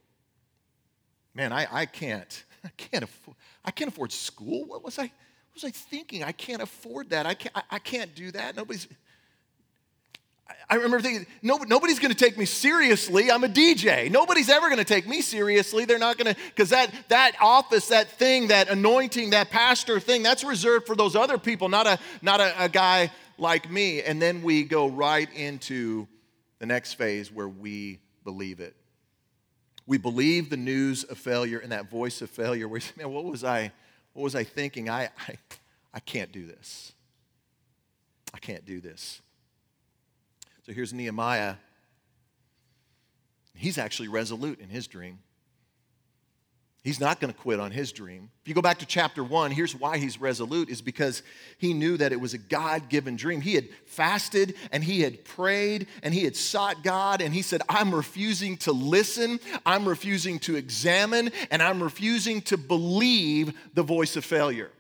Man, 1.35 1.51
I, 1.51 1.67
I 1.73 1.87
can't, 1.87 2.45
I 2.65 2.71
can't 2.77 3.05
afford, 3.05 3.37
I 3.65 3.71
can't 3.71 3.91
afford 3.91 4.13
school. 4.13 4.65
What 4.67 4.85
was 4.85 4.99
I, 4.99 5.03
what 5.03 5.55
was 5.55 5.65
I 5.65 5.71
thinking? 5.71 6.23
I 6.23 6.33
can't 6.33 6.63
afford 6.63 7.11
that. 7.11 7.27
I 7.27 7.35
can't, 7.35 7.57
I, 7.57 7.63
I 7.73 7.79
can't 7.79 8.15
do 8.15 8.31
that. 8.33 8.57
Nobody's, 8.57 8.87
I 10.69 10.77
remember 10.77 11.01
thinking, 11.01 11.27
no, 11.43 11.57
nobody's 11.59 11.99
going 11.99 12.13
to 12.13 12.19
take 12.19 12.39
me 12.39 12.45
seriously. 12.45 13.31
I'm 13.31 13.45
a 13.45 13.49
DJ. 13.49 14.11
Nobody's 14.11 14.49
ever 14.49 14.69
going 14.69 14.79
to 14.79 14.85
take 14.85 15.07
me 15.07 15.21
seriously. 15.21 15.85
They're 15.85 15.99
not 15.99 16.19
going 16.19 16.35
to, 16.35 16.41
because 16.49 16.71
that, 16.71 16.93
that 17.09 17.33
office, 17.41 17.89
that 17.89 18.09
thing, 18.09 18.49
that 18.49 18.69
anointing, 18.69 19.31
that 19.31 19.51
pastor 19.51 20.01
thing, 20.01 20.23
that's 20.23 20.45
reserved 20.45 20.87
for 20.87 20.95
those 20.95 21.17
other 21.17 21.39
people, 21.39 21.69
not 21.69 21.87
a, 21.87 21.99
not 22.23 22.41
a, 22.41 22.65
a 22.65 22.69
guy 22.69 23.11
like 23.39 23.71
me. 23.71 24.03
And 24.03 24.21
then 24.21 24.43
we 24.43 24.65
go 24.65 24.89
right 24.89 25.33
into 25.35 26.07
the 26.59 26.67
next 26.67 26.95
phase 26.95 27.33
where 27.33 27.49
we 27.49 28.01
believe 28.25 28.61
it. 28.61 28.77
We 29.91 29.99
believe 29.99 30.51
the 30.51 30.57
news 30.57 31.03
of 31.03 31.19
failure 31.19 31.59
and 31.59 31.73
that 31.73 31.91
voice 31.91 32.23
of 32.23 32.31
failure 32.31 32.69
where 32.69 32.79
say, 32.79 32.93
man, 32.97 33.11
what 33.13 33.25
was 33.25 33.43
I, 33.43 33.73
what 34.13 34.23
was 34.23 34.37
I 34.37 34.45
thinking? 34.45 34.89
I, 34.89 35.09
I, 35.27 35.35
I 35.93 35.99
can't 35.99 36.31
do 36.31 36.47
this. 36.47 36.93
I 38.33 38.39
can't 38.39 38.65
do 38.65 38.81
this. 38.81 39.21
So 40.65 40.73
here's 40.73 40.93
Nehemiah. 40.93 41.57
He's 43.53 43.79
actually 43.79 44.07
resolute 44.07 44.61
in 44.61 44.69
his 44.69 44.87
dream. 44.87 45.19
He's 46.83 46.99
not 46.99 47.21
going 47.21 47.31
to 47.31 47.39
quit 47.39 47.61
on 47.61 47.73
his 47.73 47.93
dream. 47.93 48.31
If 48.41 48.49
you 48.49 48.55
go 48.55 48.63
back 48.63 48.79
to 48.79 48.87
chapter 48.87 49.23
one, 49.23 49.51
here's 49.51 49.75
why 49.75 49.99
he's 49.99 50.19
resolute 50.19 50.71
is 50.71 50.81
because 50.81 51.23
he 51.59 51.75
knew 51.75 51.99
that 51.99 52.11
it 52.11 52.21
was 52.21 52.33
a 52.33 52.39
God 52.39 52.89
given 52.89 53.17
dream. 53.17 53.43
He 53.43 53.55
had 53.55 53.69
fasted 53.85 54.55
and 54.73 54.83
he 54.83 55.03
had 55.03 55.23
prayed 55.23 55.89
and 56.03 56.15
he 56.15 56.25
had 56.25 56.37
sought 56.37 56.83
God 56.83 57.21
and 57.21 57.35
he 57.35 57.43
said, 57.43 57.61
I'm 57.69 57.95
refusing 57.95 58.57
to 58.59 58.73
listen, 58.73 59.41
I'm 59.67 59.87
refusing 59.87 60.39
to 60.41 60.57
examine, 60.57 61.33
and 61.51 61.63
I'm 61.63 61.83
refusing 61.83 62.41
to 62.43 62.57
believe 62.57 63.53
the 63.75 63.83
voice 63.83 64.17
of 64.17 64.25
failure. 64.25 64.71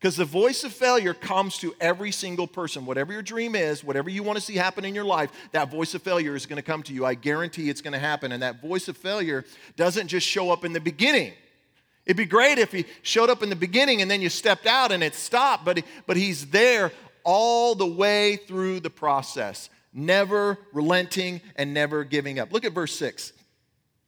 Because 0.00 0.16
the 0.16 0.24
voice 0.24 0.64
of 0.64 0.72
failure 0.72 1.14
comes 1.14 1.58
to 1.58 1.76
every 1.80 2.10
single 2.10 2.48
person. 2.48 2.86
Whatever 2.86 3.12
your 3.12 3.22
dream 3.22 3.54
is, 3.54 3.84
whatever 3.84 4.10
you 4.10 4.24
want 4.24 4.36
to 4.36 4.44
see 4.44 4.56
happen 4.56 4.84
in 4.84 4.96
your 4.96 5.04
life, 5.04 5.30
that 5.52 5.70
voice 5.70 5.94
of 5.94 6.02
failure 6.02 6.34
is 6.34 6.44
going 6.44 6.56
to 6.56 6.62
come 6.62 6.82
to 6.84 6.92
you. 6.92 7.06
I 7.06 7.14
guarantee 7.14 7.70
it's 7.70 7.82
going 7.82 7.92
to 7.92 8.00
happen. 8.00 8.32
And 8.32 8.42
that 8.42 8.60
voice 8.60 8.88
of 8.88 8.96
failure 8.96 9.44
doesn't 9.76 10.08
just 10.08 10.26
show 10.26 10.50
up 10.50 10.64
in 10.64 10.72
the 10.72 10.80
beginning. 10.80 11.34
It'd 12.04 12.16
be 12.16 12.24
great 12.24 12.58
if 12.58 12.72
he 12.72 12.84
showed 13.02 13.30
up 13.30 13.42
in 13.42 13.48
the 13.48 13.56
beginning 13.56 14.02
and 14.02 14.10
then 14.10 14.20
you 14.20 14.28
stepped 14.28 14.66
out 14.66 14.90
and 14.90 15.02
it 15.02 15.14
stopped, 15.14 15.64
but, 15.64 15.82
but 16.06 16.16
he's 16.16 16.46
there 16.46 16.92
all 17.24 17.74
the 17.74 17.86
way 17.86 18.36
through 18.36 18.80
the 18.80 18.90
process, 18.90 19.70
never 19.92 20.58
relenting 20.72 21.40
and 21.54 21.72
never 21.72 22.02
giving 22.02 22.38
up. 22.38 22.52
Look 22.52 22.64
at 22.64 22.72
verse 22.72 22.96
6. 22.96 23.32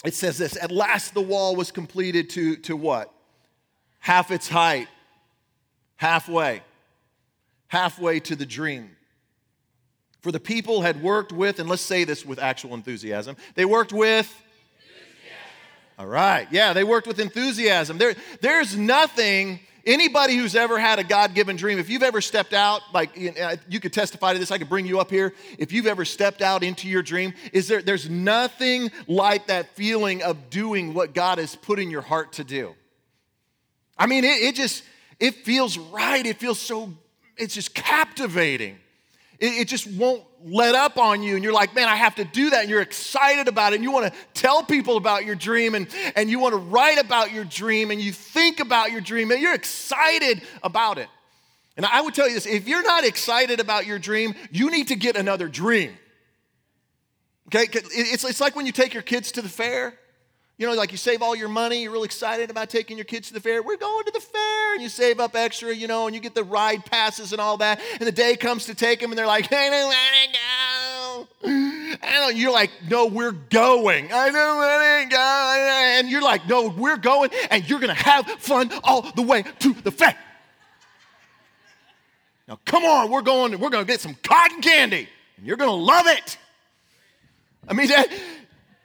It 0.05 0.15
says 0.15 0.39
this 0.39 0.57
At 0.61 0.73
last 0.73 1.15
the 1.15 1.23
wall 1.23 1.55
was 1.55 1.71
completed 1.71 2.31
to, 2.31 2.57
to 2.57 2.77
what? 2.77 3.13
Half 4.01 4.31
its 4.31 4.49
height 4.49 4.89
halfway, 5.97 6.63
halfway 7.69 8.21
to 8.21 8.37
the 8.37 8.47
dream. 8.47 8.91
For 10.21 10.33
the 10.33 10.41
people 10.41 10.83
had 10.83 11.03
worked 11.03 11.33
with, 11.33 11.59
and 11.59 11.69
let's 11.69 11.83
say 11.83 12.05
this 12.05 12.25
with 12.25 12.39
actual 12.39 12.75
enthusiasm, 12.75 13.37
they 13.55 13.65
worked 13.65 13.93
with. 13.93 14.43
All 15.99 16.07
right, 16.07 16.49
yeah, 16.51 16.73
they 16.73 16.85
worked 16.85 17.07
with 17.07 17.21
enthusiasm. 17.21 17.99
There, 17.99 18.15
there's 18.41 18.77
nothing 18.77 19.61
anybody 19.87 20.37
who's 20.37 20.57
ever 20.57 20.79
had 20.79 20.99
a 20.99 21.05
god-given 21.05 21.57
dream 21.57 21.79
if 21.79 21.91
you've 21.91 22.03
ever 22.03 22.23
stepped 22.23 22.55
out 22.55 22.81
like 22.95 23.11
you 23.69 23.79
could 23.81 23.93
testify 23.93 24.33
to 24.33 24.39
this 24.39 24.51
i 24.51 24.57
could 24.57 24.71
bring 24.71 24.87
you 24.87 24.99
up 24.99 25.11
here 25.11 25.35
if 25.59 25.73
you've 25.73 25.87
ever 25.87 26.07
stepped 26.07 26.41
out 26.41 26.63
into 26.63 26.89
your 26.89 27.03
dream 27.03 27.35
is 27.53 27.69
there 27.69 27.83
there's 27.83 28.09
nothing 28.09 28.91
like 29.09 29.47
that 29.49 29.69
feeling 29.77 30.23
of 30.23 30.49
doing 30.49 30.95
what 30.95 31.13
god 31.13 31.37
has 31.37 31.55
put 31.55 31.79
in 31.79 31.91
your 31.91 32.01
heart 32.01 32.33
to 32.33 32.43
do 32.43 32.75
i 33.99 34.07
mean 34.07 34.25
it, 34.25 34.41
it 34.41 34.55
just 34.55 34.85
it 35.21 35.35
feels 35.37 35.79
right. 35.79 36.25
It 36.25 36.39
feels 36.39 36.59
so, 36.59 36.93
it's 37.37 37.55
just 37.55 37.75
captivating. 37.75 38.79
It, 39.39 39.61
it, 39.61 39.69
just 39.69 39.87
won't 39.87 40.23
let 40.45 40.75
up 40.75 40.99
on 40.99 41.23
you. 41.23 41.35
And 41.35 41.43
you're 41.43 41.55
like, 41.55 41.75
man, 41.75 41.89
I 41.89 41.97
have 41.97 42.17
to 42.17 42.25
do 42.25 42.51
that. 42.51 42.63
And 42.63 42.71
you're 42.71 42.83
excited 42.83 43.49
about 43.49 43.73
it. 43.73 43.77
And 43.77 43.85
you 43.85 43.91
want 43.91 44.13
to 44.13 44.19
tell 44.35 44.63
people 44.63 44.97
about 44.97 45.25
your 45.25 45.35
dream 45.35 45.75
and, 45.75 45.89
and 46.15 46.29
you 46.29 46.39
want 46.39 46.53
to 46.53 46.59
write 46.59 46.99
about 46.99 47.33
your 47.33 47.45
dream 47.45 47.91
and 47.91 48.01
you 48.01 48.13
think 48.13 48.61
about 48.61 48.93
your 48.93 49.01
dream 49.01 49.31
and 49.31 49.41
you're 49.41 49.55
excited 49.55 50.43
about 50.63 50.99
it. 50.99 51.09
And 51.77 51.87
I 51.87 52.03
would 52.03 52.15
tell 52.15 52.29
you 52.29 52.35
this 52.35 52.47
if 52.47 52.69
you're 52.69 52.83
not 52.83 53.05
excited 53.05 53.59
about 53.59 53.87
your 53.87 53.99
dream, 53.99 54.35
you 54.51 54.71
need 54.71 54.89
to 54.89 54.97
get 54.97 55.17
another 55.17 55.49
dream. 55.49 55.97
Okay? 57.49 57.67
It's, 57.73 58.25
it's 58.25 58.41
like 58.41 58.55
when 58.55 58.67
you 58.67 58.73
take 58.73 58.93
your 58.93 59.03
kids 59.03 59.33
to 59.33 59.43
the 59.43 59.49
fair 59.49 59.99
you 60.57 60.69
know, 60.69 60.75
like 60.75 60.93
you 60.93 60.99
save 60.99 61.21
all 61.21 61.35
your 61.35 61.49
money, 61.49 61.83
you're 61.83 61.91
really 61.91 62.05
excited 62.05 62.49
about 62.49 62.71
taking 62.71 62.97
your 62.97 63.05
kids 63.05 63.29
to 63.29 63.35
the 63.35 63.41
fair. 63.41 63.61
We're 63.61 63.77
going 63.77 64.05
to 64.05 64.13
the 64.13 64.21
fair, 64.21 64.75
and 64.75 64.83
you 64.83 64.89
save 64.89 65.19
up 65.19 65.35
extra, 65.35 65.75
you 65.75 65.89
know, 65.89 66.07
and 66.07 66.15
you 66.15 66.21
get 66.21 66.35
the 66.35 66.45
ride 66.45 66.87
passes 66.87 67.33
and 67.33 67.41
all 67.41 67.57
that. 67.57 67.81
And 67.99 68.07
the 68.07 68.13
day 68.13 68.37
comes 68.37 68.67
to 68.67 68.75
take 68.75 69.01
them, 69.01 69.11
and 69.11 69.19
they're 69.19 69.27
like, 69.27 69.49
I 69.53 69.71
don't 69.71 69.87
want 69.87 69.97
to 70.23 70.39
go. 70.39 71.99
I 72.03 72.21
don't, 72.21 72.37
you're 72.37 72.53
like, 72.53 72.71
no, 72.89 73.07
we're 73.07 73.33
going. 73.33 74.13
I 74.13 74.31
don't 74.31 74.57
want 74.57 75.11
to 75.11 75.17
go. 75.17 75.97
And 75.99 76.09
you're 76.09 76.23
like, 76.23 76.49
no, 76.49 76.69
we're 76.69 76.99
going, 76.99 77.31
and 77.51 77.69
you're 77.69 77.81
going 77.81 77.95
to 77.95 78.03
have 78.03 78.27
fun 78.39 78.71
all 78.85 79.03
the 79.03 79.23
way 79.23 79.43
to 79.43 79.75
the 79.75 79.91
fair. 79.91 80.17
Now, 82.47 82.61
come 82.65 82.85
on, 82.85 83.11
we're 83.11 83.23
going, 83.23 83.59
we're 83.59 83.71
going 83.71 83.85
to 83.85 83.91
get 83.91 84.01
some 84.01 84.15
cotton 84.23 84.61
candy, 84.61 85.09
and 85.37 85.47
you're 85.47 85.57
going 85.57 85.71
to 85.71 85.75
love 85.75 86.07
it. 86.07 86.39
I 87.67 87.73
mean, 87.73 87.89
that, 87.89 88.07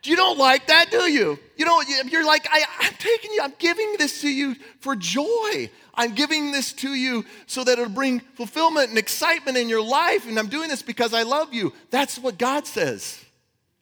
you 0.03 0.15
don't 0.15 0.39
like 0.39 0.67
that, 0.67 0.89
do 0.89 1.11
you? 1.11 1.37
You 1.59 1.65
know, 1.65 1.81
you're 1.81 2.25
like, 2.25 2.47
I, 2.49 2.63
am 2.83 2.93
taking 2.99 3.33
you, 3.33 3.41
I'm 3.43 3.53
giving 3.59 3.95
this 3.97 4.21
to 4.21 4.29
you 4.29 4.55
for 4.79 4.95
joy. 4.95 5.69
I'm 5.93 6.15
giving 6.15 6.53
this 6.53 6.71
to 6.71 6.93
you 6.93 7.25
so 7.47 7.65
that 7.65 7.73
it'll 7.73 7.89
bring 7.89 8.21
fulfillment 8.35 8.87
and 8.87 8.97
excitement 8.97 9.57
in 9.57 9.67
your 9.67 9.83
life. 9.83 10.25
And 10.25 10.39
I'm 10.39 10.47
doing 10.47 10.69
this 10.69 10.81
because 10.81 11.13
I 11.13 11.23
love 11.23 11.53
you. 11.53 11.73
That's 11.91 12.17
what 12.17 12.37
God 12.37 12.65
says 12.65 13.21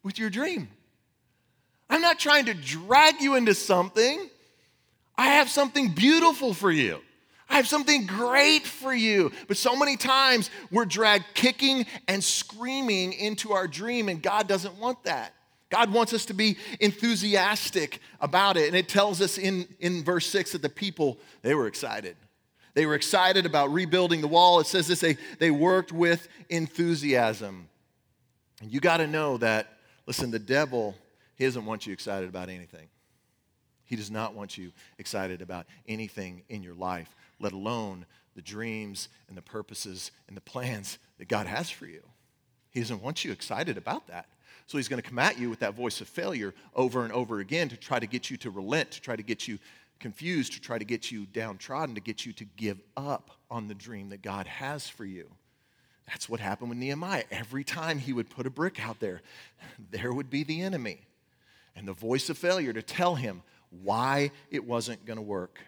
with 0.02 0.18
your 0.18 0.32
dream. 0.32 0.70
I'm 1.88 2.02
not 2.02 2.18
trying 2.18 2.46
to 2.46 2.56
drag 2.56 3.22
you 3.22 3.36
into 3.36 3.54
something. 3.54 4.28
I 5.16 5.28
have 5.34 5.48
something 5.48 5.90
beautiful 5.90 6.56
for 6.56 6.72
you. 6.72 7.00
I 7.48 7.58
have 7.58 7.68
something 7.68 8.08
great 8.08 8.66
for 8.66 8.92
you. 8.92 9.32
But 9.48 9.58
so 9.58 9.76
many 9.76 9.98
times 9.98 10.50
we're 10.72 10.86
dragged 10.86 11.26
kicking 11.36 11.86
and 12.08 12.24
screaming 12.24 13.14
into 13.14 13.54
our 13.54 13.68
dream, 13.68 14.10
and 14.10 14.20
God 14.20 14.48
doesn't 14.48 14.80
want 14.80 15.04
that. 15.04 15.36
God 15.70 15.92
wants 15.92 16.14
us 16.14 16.26
to 16.28 16.34
be 16.34 16.58
enthusiastic 16.80 18.00
about 18.22 18.58
it. 18.58 18.68
And 18.68 18.76
it 18.76 18.88
tells 18.88 19.22
us 19.22 19.38
in, 19.38 19.68
in 19.80 20.04
verse 20.04 20.26
6 20.28 20.54
that 20.54 20.62
the 20.62 20.70
people, 20.70 21.18
they 21.42 21.54
were 21.54 21.68
excited. 21.68 22.16
They 22.74 22.86
were 22.86 22.96
excited 22.96 23.46
about 23.46 23.74
rebuilding 23.74 24.22
the 24.22 24.28
wall. 24.28 24.60
It 24.60 24.68
says 24.68 24.88
this 24.88 25.00
they, 25.00 25.18
they 25.40 25.52
worked 25.52 25.92
with 25.92 26.28
enthusiasm. 26.50 27.68
And 28.62 28.72
you 28.72 28.80
got 28.80 28.98
to 28.98 29.08
know 29.08 29.38
that, 29.38 29.68
listen, 30.06 30.32
the 30.32 30.40
devil, 30.40 30.96
he 31.36 31.44
doesn't 31.44 31.66
want 31.66 31.86
you 31.86 31.94
excited 31.94 32.30
about 32.30 32.50
anything. 32.50 32.88
He 33.84 33.96
does 33.96 34.12
not 34.12 34.34
want 34.34 34.58
you 34.58 34.72
excited 34.98 35.42
about 35.42 35.66
anything 35.88 36.44
in 36.50 36.62
your 36.62 36.76
life, 36.76 37.16
let 37.40 37.54
alone 37.54 38.06
the 38.36 38.42
dreams 38.42 39.10
and 39.28 39.38
the 39.38 39.42
purposes 39.42 40.12
and 40.28 40.38
the 40.38 40.42
plans 40.42 40.98
that 41.18 41.28
God 41.28 41.48
has 41.48 41.70
for 41.70 41.88
you. 41.88 42.04
He 42.70 42.80
doesn't 42.80 43.02
want 43.02 43.26
you 43.26 43.32
excited 43.32 43.78
about 43.78 44.08
that. 44.08 44.28
So 44.68 44.78
he's 44.78 44.90
going 44.90 45.02
to 45.02 45.10
come 45.10 45.18
at 45.18 45.40
you 45.40 45.50
with 45.50 45.60
that 45.60 45.76
voice 45.76 46.02
of 46.02 46.10
failure 46.10 46.54
over 46.76 47.04
and 47.04 47.14
over 47.14 47.40
again 47.40 47.70
to 47.70 47.78
try 47.78 48.00
to 48.00 48.06
get 48.06 48.30
you 48.30 48.38
to 48.38 48.52
relent, 48.52 48.92
to 48.92 49.02
try 49.02 49.16
to 49.16 49.24
get 49.24 49.48
you 49.48 49.60
confused, 50.00 50.54
to 50.54 50.62
try 50.62 50.78
to 50.78 50.86
get 50.86 51.10
you 51.10 51.26
downtrodden, 51.26 51.96
to 51.96 52.02
get 52.02 52.26
you 52.26 52.34
to 52.34 52.46
give 52.58 52.80
up 52.98 53.32
on 53.50 53.68
the 53.68 53.74
dream 53.74 54.10
that 54.10 54.22
God 54.22 54.46
has 54.46 54.88
for 54.88 55.06
you. 55.06 55.30
That's 56.08 56.30
what 56.30 56.42
happened 56.42 56.70
with 56.70 56.78
Nehemiah. 56.78 57.24
Every 57.32 57.64
time 57.64 57.98
he 57.98 58.14
would 58.14 58.30
put 58.30 58.46
a 58.46 58.50
brick 58.50 58.86
out 58.86 59.00
there, 59.00 59.22
there 59.92 60.14
would 60.14 60.30
be 60.30 60.44
the 60.44 60.62
enemy 60.62 61.00
and 61.76 61.88
the 61.88 61.94
voice 61.94 62.30
of 62.30 62.38
failure 62.38 62.74
to 62.74 62.82
tell 62.82 63.16
him 63.16 63.44
why 63.84 64.32
it 64.52 64.66
wasn't 64.66 65.06
going 65.06 65.18
to 65.18 65.24
work. 65.24 65.60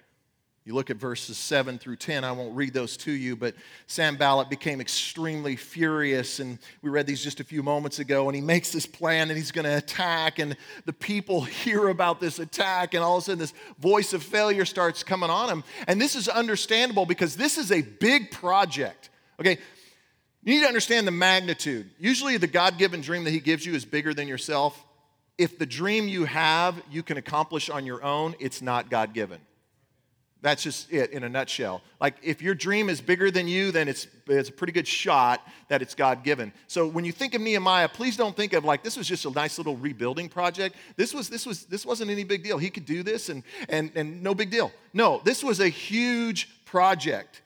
You 0.65 0.75
look 0.75 0.89
at 0.89 0.97
verses 0.97 1.37
7 1.37 1.79
through 1.79 1.95
10. 1.95 2.23
I 2.23 2.31
won't 2.31 2.55
read 2.55 2.73
those 2.73 2.97
to 2.97 3.11
you, 3.11 3.35
but 3.35 3.55
Sanballat 3.87 4.49
became 4.49 4.81
extremely 4.81 5.55
furious. 5.55 6.39
And 6.39 6.59
we 6.81 6.89
read 6.89 7.07
these 7.07 7.23
just 7.23 7.39
a 7.39 7.43
few 7.43 7.63
moments 7.63 7.99
ago. 7.99 8.27
And 8.27 8.35
he 8.35 8.41
makes 8.41 8.71
this 8.71 8.85
plan 8.85 9.29
and 9.29 9.37
he's 9.37 9.51
going 9.51 9.65
to 9.65 9.77
attack. 9.77 10.37
And 10.37 10.55
the 10.85 10.93
people 10.93 11.41
hear 11.45 11.87
about 11.87 12.19
this 12.19 12.39
attack. 12.39 12.93
And 12.93 13.03
all 13.03 13.17
of 13.17 13.23
a 13.23 13.25
sudden, 13.25 13.39
this 13.39 13.53
voice 13.79 14.13
of 14.13 14.21
failure 14.21 14.65
starts 14.65 15.01
coming 15.01 15.29
on 15.29 15.49
him. 15.49 15.63
And 15.87 15.99
this 15.99 16.15
is 16.15 16.27
understandable 16.27 17.05
because 17.05 17.35
this 17.35 17.57
is 17.57 17.71
a 17.71 17.81
big 17.81 18.29
project. 18.29 19.09
Okay, 19.39 19.57
you 20.43 20.53
need 20.53 20.61
to 20.61 20.67
understand 20.67 21.07
the 21.07 21.11
magnitude. 21.11 21.89
Usually, 21.97 22.37
the 22.37 22.47
God 22.47 22.77
given 22.77 23.01
dream 23.01 23.23
that 23.23 23.31
he 23.31 23.39
gives 23.39 23.65
you 23.65 23.73
is 23.73 23.85
bigger 23.85 24.13
than 24.13 24.27
yourself. 24.27 24.85
If 25.37 25.57
the 25.57 25.65
dream 25.65 26.07
you 26.07 26.25
have 26.25 26.81
you 26.91 27.01
can 27.01 27.17
accomplish 27.17 27.69
on 27.69 27.85
your 27.85 28.03
own, 28.03 28.35
it's 28.39 28.61
not 28.61 28.89
God 28.89 29.13
given. 29.13 29.39
That's 30.41 30.63
just 30.63 30.91
it 30.91 31.11
in 31.11 31.23
a 31.25 31.29
nutshell. 31.29 31.81
Like, 31.99 32.15
if 32.23 32.41
your 32.41 32.55
dream 32.55 32.89
is 32.89 33.01
bigger 33.01 33.29
than 33.29 33.47
you, 33.47 33.71
then 33.71 33.89
it's, 33.89 34.07
it's 34.27 34.47
a 34.47 34.53
pretty 34.53 34.71
good 34.71 34.87
shot 34.87 35.45
that 35.67 35.81
it's 35.81 35.93
God 35.93 36.23
given. 36.23 36.53
So, 36.67 36.87
when 36.87 37.03
you 37.03 37.11
think 37.11 37.33
of 37.33 37.41
Nehemiah, 37.41 37.89
please 37.89 38.15
don't 38.15 38.35
think 38.35 38.53
of 38.53 38.63
like 38.63 38.81
this 38.81 38.95
was 38.95 39.05
just 39.05 39.25
a 39.25 39.31
nice 39.31 39.57
little 39.57 39.75
rebuilding 39.75 40.29
project. 40.29 40.77
This, 40.95 41.13
was, 41.13 41.27
this, 41.27 41.45
was, 41.45 41.65
this 41.65 41.85
wasn't 41.85 42.09
any 42.09 42.23
big 42.23 42.43
deal. 42.43 42.57
He 42.57 42.69
could 42.69 42.85
do 42.85 43.03
this 43.03 43.27
and, 43.27 43.43
and, 43.67 43.91
and 43.95 44.23
no 44.23 44.33
big 44.33 44.49
deal. 44.49 44.71
No, 44.93 45.21
this 45.25 45.43
was 45.43 45.59
a 45.59 45.67
huge 45.67 46.49
project. 46.63 47.41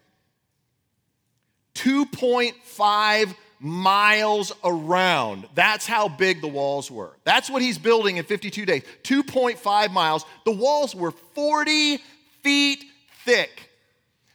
2.5 1.74 3.36
miles 3.60 4.52
around. 4.64 5.48
That's 5.56 5.88
how 5.88 6.10
big 6.10 6.42
the 6.42 6.48
walls 6.48 6.92
were. 6.92 7.18
That's 7.24 7.50
what 7.50 7.62
he's 7.62 7.78
building 7.78 8.18
in 8.18 8.26
52 8.26 8.66
days. 8.66 8.84
2.5 9.04 9.92
miles. 9.92 10.26
The 10.46 10.52
walls 10.52 10.94
were 10.94 11.12
40 11.12 12.00
feet 12.44 12.86
thick. 13.26 13.70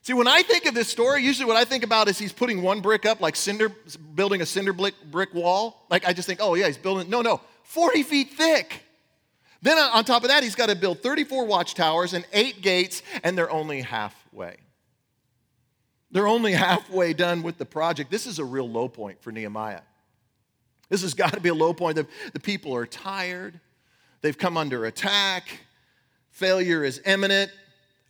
See, 0.02 0.14
when 0.14 0.26
I 0.26 0.42
think 0.42 0.64
of 0.64 0.74
this 0.74 0.88
story, 0.88 1.22
usually 1.22 1.46
what 1.46 1.56
I 1.56 1.64
think 1.64 1.84
about 1.84 2.08
is 2.08 2.18
he's 2.18 2.32
putting 2.32 2.62
one 2.62 2.80
brick 2.80 3.04
up, 3.04 3.20
like 3.20 3.36
cinder, 3.36 3.68
building 4.14 4.40
a 4.40 4.46
cinder 4.46 4.72
brick, 4.72 4.94
brick 5.10 5.34
wall. 5.34 5.84
Like 5.90 6.08
I 6.08 6.14
just 6.14 6.26
think, 6.26 6.40
oh 6.42 6.54
yeah, 6.54 6.66
he's 6.66 6.78
building. 6.78 7.10
No, 7.10 7.20
no, 7.20 7.42
40 7.64 8.02
feet 8.02 8.30
thick. 8.30 8.82
Then 9.60 9.76
on 9.76 10.04
top 10.04 10.22
of 10.22 10.30
that, 10.30 10.42
he's 10.42 10.54
got 10.54 10.70
to 10.70 10.76
build 10.76 11.02
34 11.02 11.44
watchtowers 11.44 12.14
and 12.14 12.24
eight 12.32 12.62
gates, 12.62 13.02
and 13.22 13.36
they're 13.36 13.50
only 13.50 13.82
halfway. 13.82 14.56
They're 16.10 16.28
only 16.28 16.52
halfway 16.52 17.12
done 17.12 17.42
with 17.42 17.58
the 17.58 17.66
project. 17.66 18.10
This 18.10 18.26
is 18.26 18.38
a 18.38 18.44
real 18.44 18.68
low 18.68 18.88
point 18.88 19.20
for 19.20 19.30
Nehemiah. 19.30 19.82
This 20.88 21.02
has 21.02 21.12
got 21.12 21.34
to 21.34 21.40
be 21.40 21.50
a 21.50 21.54
low 21.54 21.74
point. 21.74 21.96
The, 21.96 22.06
the 22.32 22.40
people 22.40 22.74
are 22.74 22.86
tired, 22.86 23.60
they've 24.22 24.38
come 24.38 24.56
under 24.56 24.86
attack 24.86 25.60
failure 26.38 26.84
is 26.84 27.02
imminent. 27.04 27.50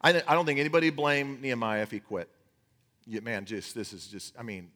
I, 0.01 0.23
I 0.27 0.35
don't 0.35 0.47
think 0.47 0.59
anybody 0.59 0.91
blame 0.91 1.41
Nehemiah 1.41 1.83
if 1.83 1.91
he 1.91 2.01
quit. 2.01 2.29
Yeah, 3.07 3.21
man, 3.21 3.45
just 3.45 3.75
this 3.75 3.93
is 3.93 4.07
just, 4.07 4.35
I 4.39 4.43
mean, 4.43 4.71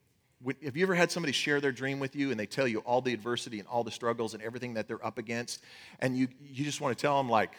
have 0.65 0.77
you 0.77 0.83
ever 0.83 0.95
had 0.95 1.13
somebody 1.13 1.33
share 1.33 1.61
their 1.61 1.73
dream 1.73 2.01
with 2.01 2.17
you 2.17 2.31
and 2.31 2.41
they 2.41 2.47
tell 2.47 2.67
you 2.67 2.81
all 2.81 3.01
the 3.01 3.13
adversity 3.13 3.59
and 3.61 3.69
all 3.69 3.85
the 3.85 3.91
struggles 3.91 4.35
and 4.35 4.43
everything 4.43 4.75
that 4.75 4.89
they're 4.89 5.05
up 5.05 5.19
against, 5.19 5.63
and 6.01 6.17
you, 6.17 6.29
you 6.41 6.65
just 6.65 6.81
want 6.81 6.97
to 6.97 7.01
tell 7.01 7.17
them, 7.17 7.29
like, 7.29 7.53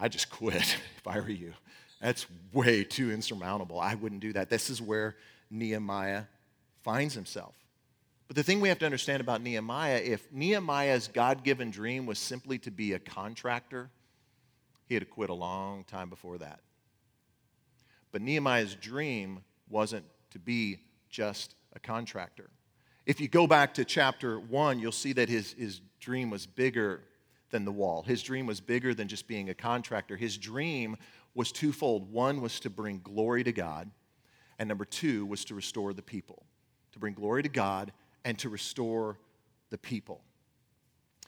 I 0.00 0.08
just 0.08 0.30
quit 0.30 0.54
if 0.96 1.06
I 1.06 1.20
were 1.20 1.30
you. 1.30 1.54
That's 2.00 2.26
way 2.52 2.84
too 2.84 3.10
insurmountable. 3.10 3.80
I 3.80 3.94
wouldn't 3.94 4.20
do 4.20 4.32
that. 4.34 4.50
This 4.50 4.68
is 4.68 4.82
where 4.82 5.16
Nehemiah 5.50 6.24
finds 6.82 7.14
himself. 7.14 7.54
But 8.28 8.36
the 8.36 8.42
thing 8.42 8.60
we 8.60 8.68
have 8.68 8.78
to 8.80 8.84
understand 8.84 9.20
about 9.20 9.42
Nehemiah 9.42 10.00
if 10.04 10.30
Nehemiah's 10.32 11.08
God 11.08 11.44
given 11.44 11.70
dream 11.70 12.06
was 12.06 12.18
simply 12.18 12.58
to 12.58 12.70
be 12.70 12.92
a 12.92 12.98
contractor, 12.98 13.90
he 14.86 14.94
had 14.94 15.08
quit 15.10 15.30
a 15.30 15.34
long 15.34 15.84
time 15.84 16.10
before 16.10 16.38
that. 16.38 16.60
But 18.14 18.22
Nehemiah's 18.22 18.76
dream 18.76 19.40
wasn't 19.68 20.04
to 20.30 20.38
be 20.38 20.78
just 21.10 21.56
a 21.74 21.80
contractor. 21.80 22.48
If 23.06 23.20
you 23.20 23.26
go 23.26 23.48
back 23.48 23.74
to 23.74 23.84
chapter 23.84 24.38
one, 24.38 24.78
you'll 24.78 24.92
see 24.92 25.12
that 25.14 25.28
his, 25.28 25.54
his 25.54 25.80
dream 25.98 26.30
was 26.30 26.46
bigger 26.46 27.00
than 27.50 27.64
the 27.64 27.72
wall. 27.72 28.04
His 28.04 28.22
dream 28.22 28.46
was 28.46 28.60
bigger 28.60 28.94
than 28.94 29.08
just 29.08 29.26
being 29.26 29.50
a 29.50 29.54
contractor. 29.54 30.16
His 30.16 30.38
dream 30.38 30.96
was 31.34 31.50
twofold 31.50 32.12
one 32.12 32.40
was 32.40 32.60
to 32.60 32.70
bring 32.70 33.00
glory 33.02 33.42
to 33.42 33.50
God, 33.50 33.90
and 34.60 34.68
number 34.68 34.84
two 34.84 35.26
was 35.26 35.44
to 35.46 35.56
restore 35.56 35.92
the 35.92 36.00
people. 36.00 36.46
To 36.92 37.00
bring 37.00 37.14
glory 37.14 37.42
to 37.42 37.48
God 37.48 37.90
and 38.24 38.38
to 38.38 38.48
restore 38.48 39.18
the 39.70 39.78
people. 39.78 40.22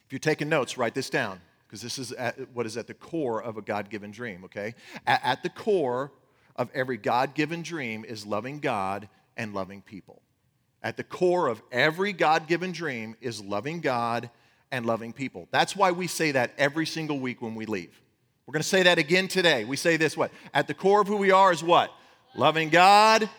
If 0.05 0.13
you're 0.13 0.19
taking 0.19 0.47
notes, 0.47 0.77
write 0.77 0.95
this 0.95 1.09
down 1.09 1.41
because 1.67 1.81
this 1.81 1.99
is 1.99 2.13
what 2.53 2.65
is 2.65 2.77
at 2.77 2.87
the 2.87 2.93
core 2.93 3.43
of 3.43 3.57
a 3.57 3.61
God 3.61 3.89
given 3.89 4.09
dream, 4.09 4.45
okay? 4.45 4.73
At, 5.05 5.19
at 5.25 5.43
the 5.43 5.49
core 5.49 6.13
of 6.57 6.69
every 6.73 6.97
God 6.97 7.33
given 7.33 7.61
dream 7.61 8.05
is 8.05 8.25
loving 8.25 8.59
God 8.59 9.09
and 9.35 9.53
loving 9.53 9.81
people. 9.81 10.21
At 10.81 10.97
the 10.97 11.03
core 11.03 11.47
of 11.47 11.61
every 11.71 12.13
God 12.13 12.47
given 12.47 12.71
dream 12.71 13.15
is 13.21 13.41
loving 13.41 13.81
God 13.81 14.29
and 14.71 14.85
loving 14.85 15.13
people. 15.13 15.47
That's 15.51 15.75
why 15.75 15.91
we 15.91 16.07
say 16.07 16.31
that 16.31 16.51
every 16.57 16.85
single 16.85 17.19
week 17.19 17.41
when 17.41 17.55
we 17.55 17.65
leave. 17.65 18.01
We're 18.45 18.53
going 18.53 18.63
to 18.63 18.67
say 18.67 18.83
that 18.83 18.97
again 18.97 19.27
today. 19.27 19.65
We 19.65 19.75
say 19.75 19.97
this 19.97 20.15
what? 20.15 20.31
At 20.53 20.67
the 20.67 20.73
core 20.73 21.01
of 21.01 21.07
who 21.07 21.17
we 21.17 21.31
are 21.31 21.51
is 21.51 21.63
what? 21.63 21.91
Loving 22.35 22.69
God 22.69 23.29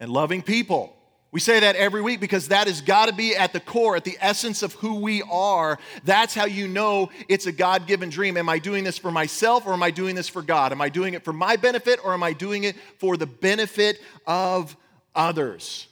and 0.00 0.10
loving 0.10 0.42
people. 0.42 0.95
We 1.32 1.40
say 1.40 1.60
that 1.60 1.76
every 1.76 2.00
week 2.00 2.20
because 2.20 2.48
that 2.48 2.66
has 2.66 2.80
got 2.80 3.08
to 3.08 3.14
be 3.14 3.34
at 3.36 3.52
the 3.52 3.60
core, 3.60 3.96
at 3.96 4.04
the 4.04 4.16
essence 4.20 4.62
of 4.62 4.72
who 4.74 5.00
we 5.00 5.22
are. 5.22 5.78
That's 6.04 6.34
how 6.34 6.46
you 6.46 6.68
know 6.68 7.10
it's 7.28 7.46
a 7.46 7.52
God 7.52 7.86
given 7.86 8.08
dream. 8.08 8.36
Am 8.36 8.48
I 8.48 8.58
doing 8.58 8.84
this 8.84 8.96
for 8.96 9.10
myself 9.10 9.66
or 9.66 9.72
am 9.72 9.82
I 9.82 9.90
doing 9.90 10.14
this 10.14 10.28
for 10.28 10.40
God? 10.40 10.72
Am 10.72 10.80
I 10.80 10.88
doing 10.88 11.14
it 11.14 11.24
for 11.24 11.32
my 11.32 11.56
benefit 11.56 12.00
or 12.04 12.14
am 12.14 12.22
I 12.22 12.32
doing 12.32 12.64
it 12.64 12.76
for 12.98 13.16
the 13.16 13.26
benefit 13.26 14.00
of 14.26 14.76
others? 15.14 15.88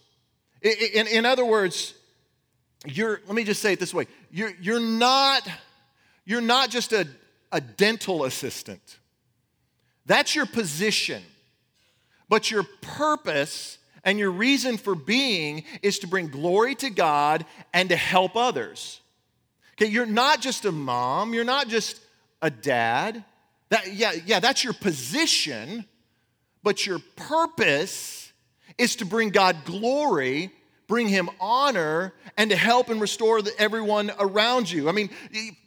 In, 0.62 1.07
in 1.09 1.27
other 1.27 1.44
words, 1.44 1.94
you're, 2.87 3.20
let 3.27 3.35
me 3.35 3.44
just 3.44 3.61
say 3.61 3.73
it 3.73 3.81
this 3.81 3.92
way 3.92 4.07
you're, 4.31 4.53
you're, 4.61 4.81
not, 4.81 5.47
you're 6.25 6.40
not 6.40 6.70
just 6.70 6.92
a, 6.92 7.07
a 7.53 7.61
dental 7.61 8.25
assistant, 8.25 8.99
that's 10.07 10.35
your 10.35 10.47
position. 10.47 11.23
But 12.29 12.51
your 12.51 12.64
purpose 12.81 13.79
and 14.04 14.18
your 14.18 14.30
reason 14.30 14.76
for 14.76 14.94
being 14.94 15.64
is 15.82 16.00
to 16.00 16.06
bring 16.06 16.28
glory 16.28 16.74
to 16.76 16.90
God 16.90 17.44
and 17.72 17.88
to 17.88 17.96
help 17.96 18.36
others. 18.36 19.00
Okay, 19.74 19.90
you're 19.90 20.06
not 20.06 20.40
just 20.40 20.64
a 20.64 20.72
mom, 20.72 21.34
you're 21.34 21.44
not 21.44 21.68
just 21.68 22.00
a 22.40 22.50
dad. 22.50 23.24
That, 23.70 23.92
yeah, 23.92 24.12
yeah, 24.24 24.40
that's 24.40 24.62
your 24.62 24.74
position, 24.74 25.84
but 26.62 26.86
your 26.86 27.00
purpose 27.16 28.32
is 28.78 28.96
to 28.96 29.06
bring 29.06 29.30
God 29.30 29.56
glory, 29.64 30.52
bring 30.86 31.08
Him 31.08 31.30
honor, 31.40 32.12
and 32.36 32.50
to 32.50 32.56
help 32.56 32.90
and 32.90 33.00
restore 33.00 33.42
the, 33.42 33.52
everyone 33.58 34.12
around 34.18 34.70
you. 34.70 34.88
I 34.88 34.92
mean, 34.92 35.10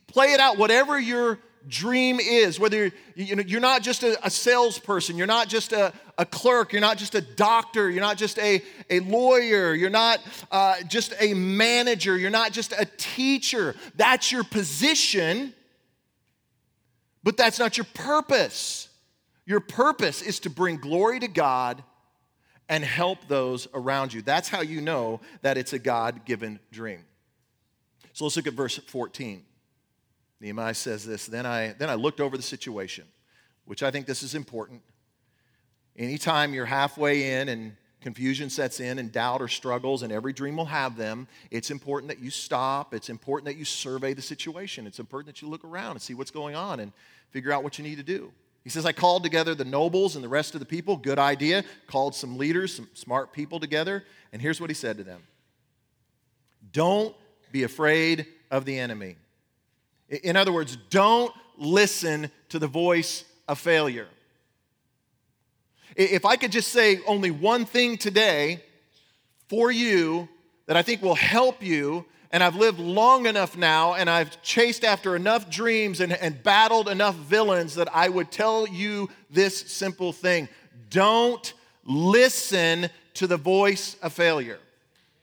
play 0.08 0.34
it 0.34 0.39
out, 0.39 0.58
whatever 0.58 1.00
your 1.00 1.39
dream 1.68 2.20
is. 2.20 2.60
Whether 2.60 2.92
you 3.16 3.36
know, 3.36 3.44
you're 3.46 3.62
not 3.62 3.82
just 3.82 4.04
a, 4.04 4.18
a 4.26 4.30
salesperson, 4.30 5.18
you're 5.18 5.28
not 5.28 5.48
just 5.48 5.74
a, 5.74 5.94
a, 6.18 6.26
clerk, 6.26 6.72
you're 6.72 6.82
not 6.82 6.98
just 6.98 7.16
a 7.16 7.22
doctor, 7.22 7.90
you're 7.90 8.02
not 8.02 8.18
just 8.18 8.40
a, 8.40 8.62
a 8.90 9.00
lawyer, 9.02 9.74
you're 9.74 9.90
not 9.90 10.20
uh, 10.52 10.76
just 10.88 11.14
a 11.20 11.34
manager, 11.34 12.18
you're 12.18 12.30
not 12.30 12.52
just 12.52 12.74
a 12.74 12.86
teacher. 12.98 13.76
That's 13.96 14.32
your 14.32 14.44
position, 14.44 15.54
but 17.24 17.38
that's 17.38 17.60
not 17.60 17.78
your 17.78 17.88
purpose. 17.94 18.90
Your 19.46 19.60
purpose 19.60 20.22
is 20.22 20.40
to 20.42 20.50
bring 20.50 20.78
glory 20.78 21.20
to 21.20 21.28
God 21.28 21.84
and 22.70 22.84
help 22.84 23.28
those 23.28 23.68
around 23.74 24.14
you. 24.14 24.22
That's 24.22 24.50
how 24.50 24.62
you 24.62 24.82
know 24.82 25.22
that 25.42 25.58
it's 25.58 25.74
a 25.74 25.80
God 25.80 26.26
given 26.26 26.60
dream. 26.72 27.06
So 28.14 28.26
let's 28.26 28.36
look 28.36 28.48
at 28.48 28.54
verse 28.54 28.78
14. 28.78 29.44
Nehemiah 30.39 30.73
says 30.73 31.06
this 31.06 31.26
then 31.26 31.45
I, 31.45 31.73
then 31.73 31.89
I 31.89 31.95
looked 31.95 32.21
over 32.21 32.38
the 32.38 32.43
situation, 32.43 33.06
which 33.65 33.84
I 33.84 33.91
think 33.91 34.06
this 34.06 34.23
is 34.23 34.36
important. 34.36 34.82
Anytime 35.97 36.54
you're 36.54 36.65
halfway 36.65 37.39
in 37.39 37.50
and 37.50 37.76
confusion 38.02 38.50
sets 38.50 38.80
in 38.80 39.00
and 39.00 39.12
doubt 39.12 39.41
or 39.41 39.47
struggles, 39.47 40.04
and 40.04 40.13
every 40.13 40.32
dream 40.32 40.58
will 40.58 40.65
have 40.65 40.95
them, 40.95 41.28
it's 41.50 41.71
important 41.71 42.10
that 42.10 42.19
you 42.19 42.30
stop. 42.30 42.93
It's 42.93 43.10
important 43.10 43.45
that 43.45 43.58
you 43.58 43.65
survey 43.65 44.13
the 44.13 44.21
situation. 44.21 44.86
It's 44.86 45.00
important 45.00 45.28
that 45.28 45.41
you 45.41 45.50
look 45.50 45.65
around 45.65 45.91
and 45.91 46.02
see 46.02 46.13
what's 46.13 46.32
going 46.32 46.56
on 46.56 46.80
and 46.80 46.91
figure 47.32 47.52
out 47.52 47.63
what 47.63 47.78
you 47.78 47.84
need 47.84 47.97
to 47.97 48.04
do. 48.04 48.32
He 48.63 48.69
says, 48.69 48.86
I 48.86 48.91
called 48.91 49.23
together 49.23 49.56
the 49.56 49.65
nobles 49.65 50.15
and 50.15 50.23
the 50.23 50.30
rest 50.30 50.54
of 50.54 50.60
the 50.60 50.65
people. 50.65 50.97
Good 50.97 51.19
idea. 51.19 51.63
Called 51.88 52.13
some 52.13 52.38
leaders, 52.38 52.76
some 52.76 52.89
smart 52.93 53.34
people 53.34 53.60
together. 53.60 54.04
And 54.32 54.41
here's 54.41 54.62
what 54.62 54.69
he 54.69 54.73
said 54.73 54.97
to 54.97 55.04
them 55.04 55.23
Don't 56.71 57.15
be 57.52 57.63
afraid 57.63 58.26
of 58.52 58.65
the 58.65 58.78
enemy. 58.78 59.15
In 60.10 60.36
other 60.36 60.52
words, 60.52 60.78
don't 60.89 61.34
listen 61.58 62.32
to 62.50 62.60
the 62.60 62.67
voice 62.67 63.26
of 63.48 63.60
failure. 63.60 64.08
If 65.96 66.26
I 66.26 66.36
could 66.36 66.52
just 66.52 66.72
say 66.72 67.00
only 67.08 67.32
one 67.32 67.65
thing 67.65 67.98
today 67.98 68.63
for 69.50 69.72
you 69.72 70.30
that 70.67 70.78
I 70.78 70.82
think 70.82 71.02
will 71.02 71.15
help 71.15 71.63
you, 71.63 72.06
and 72.32 72.43
I've 72.43 72.56
lived 72.56 72.80
long 72.80 73.26
enough 73.26 73.58
now, 73.58 73.96
and 73.96 74.10
I've 74.10 74.41
chased 74.41 74.84
after 74.84 75.15
enough 75.15 75.50
dreams 75.50 76.02
and, 76.02 76.13
and 76.13 76.41
battled 76.43 76.89
enough 76.89 77.15
villains 77.15 77.76
that 77.76 77.93
I 77.96 78.10
would 78.10 78.32
tell 78.32 78.67
you 78.67 79.10
this 79.30 79.58
simple 79.58 80.13
thing 80.13 80.50
don't 80.89 81.54
listen 81.84 82.89
to 83.15 83.28
the 83.28 83.38
voice 83.38 83.96
of 84.02 84.13
failure. 84.13 84.60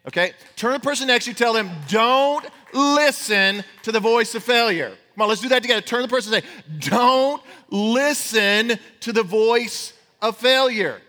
Okay? 0.07 0.33
Turn 0.57 0.73
to 0.73 0.79
the 0.79 0.85
person 0.85 1.07
next 1.07 1.27
to 1.27 1.31
you, 1.31 1.35
tell 1.35 1.53
them, 1.53 1.71
don't 1.89 2.45
listen 2.75 3.65
to 3.83 3.93
the 3.93 4.01
voice 4.01 4.35
of 4.35 4.43
failure. 4.43 4.97
Come 5.15 5.23
on, 5.23 5.29
let's 5.29 5.41
do 5.41 5.49
that 5.49 5.63
together. 5.63 5.81
Turn 5.81 6.03
the 6.03 6.09
person 6.09 6.35
and 6.35 6.43
say, 6.43 6.51
don't 6.91 7.43
listen 7.71 8.79
to 9.01 9.13
the 9.13 9.23
voice 9.23 9.93
of 10.21 10.37
failure. 10.37 11.01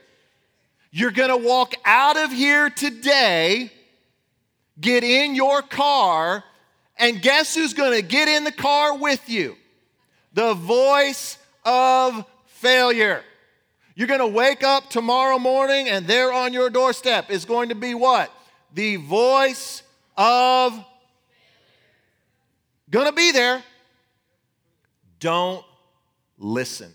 You're 0.91 1.11
gonna 1.11 1.37
walk 1.37 1.73
out 1.83 2.15
of 2.15 2.31
here 2.31 2.69
today, 2.69 3.71
get 4.79 5.03
in 5.03 5.35
your 5.35 5.61
car, 5.61 6.43
and 6.97 7.21
guess 7.21 7.55
who's 7.55 7.73
gonna 7.73 8.01
get 8.01 8.27
in 8.27 8.43
the 8.43 8.51
car 8.51 8.97
with 8.97 9.27
you? 9.27 9.57
The 10.33 10.53
voice 10.53 11.37
of 11.65 12.25
failure. 12.45 13.23
You're 13.95 14.07
gonna 14.07 14.27
wake 14.27 14.63
up 14.63 14.89
tomorrow 14.89 15.39
morning, 15.39 15.89
and 15.89 16.05
there 16.05 16.31
on 16.31 16.53
your 16.53 16.69
doorstep 16.69 17.31
is 17.31 17.43
going 17.45 17.69
to 17.69 17.75
be 17.75 17.93
what? 17.93 18.31
The 18.73 18.97
voice 18.97 19.83
of 20.15 20.85
Gonna 22.95 23.11
be 23.11 23.33
there. 23.33 23.61
Don't 25.19 25.65
listen. 26.37 26.93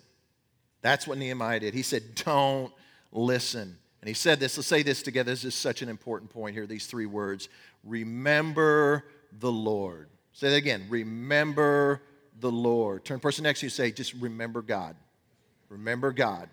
That's 0.81 1.07
what 1.07 1.19
Nehemiah 1.19 1.61
did. 1.61 1.75
He 1.75 1.83
said, 1.83 2.15
Don't 2.15 2.73
listen. 3.13 3.77
And 4.01 4.09
he 4.09 4.15
said 4.15 4.41
this, 4.41 4.57
let's 4.57 4.67
say 4.67 4.83
this 4.83 5.03
together. 5.03 5.31
This 5.31 5.45
is 5.45 5.55
such 5.55 5.83
an 5.83 5.91
important 5.91 6.31
point 6.31 6.55
here, 6.55 6.67
these 6.67 6.87
three 6.87 7.05
words. 7.05 7.51
Remember 7.85 9.05
the 9.41 9.53
Lord. 9.53 10.09
Say 10.33 10.49
that 10.49 10.57
again. 10.57 10.87
Remember 10.89 12.01
the 12.41 12.51
Lord. 12.51 13.05
Turn 13.05 13.21
person 13.21 13.43
next 13.43 13.61
to 13.61 13.67
you 13.67 13.71
say, 13.71 13.93
just 13.93 14.15
remember 14.15 14.63
God. 14.63 14.97
Remember 15.69 16.13
God. 16.13 16.49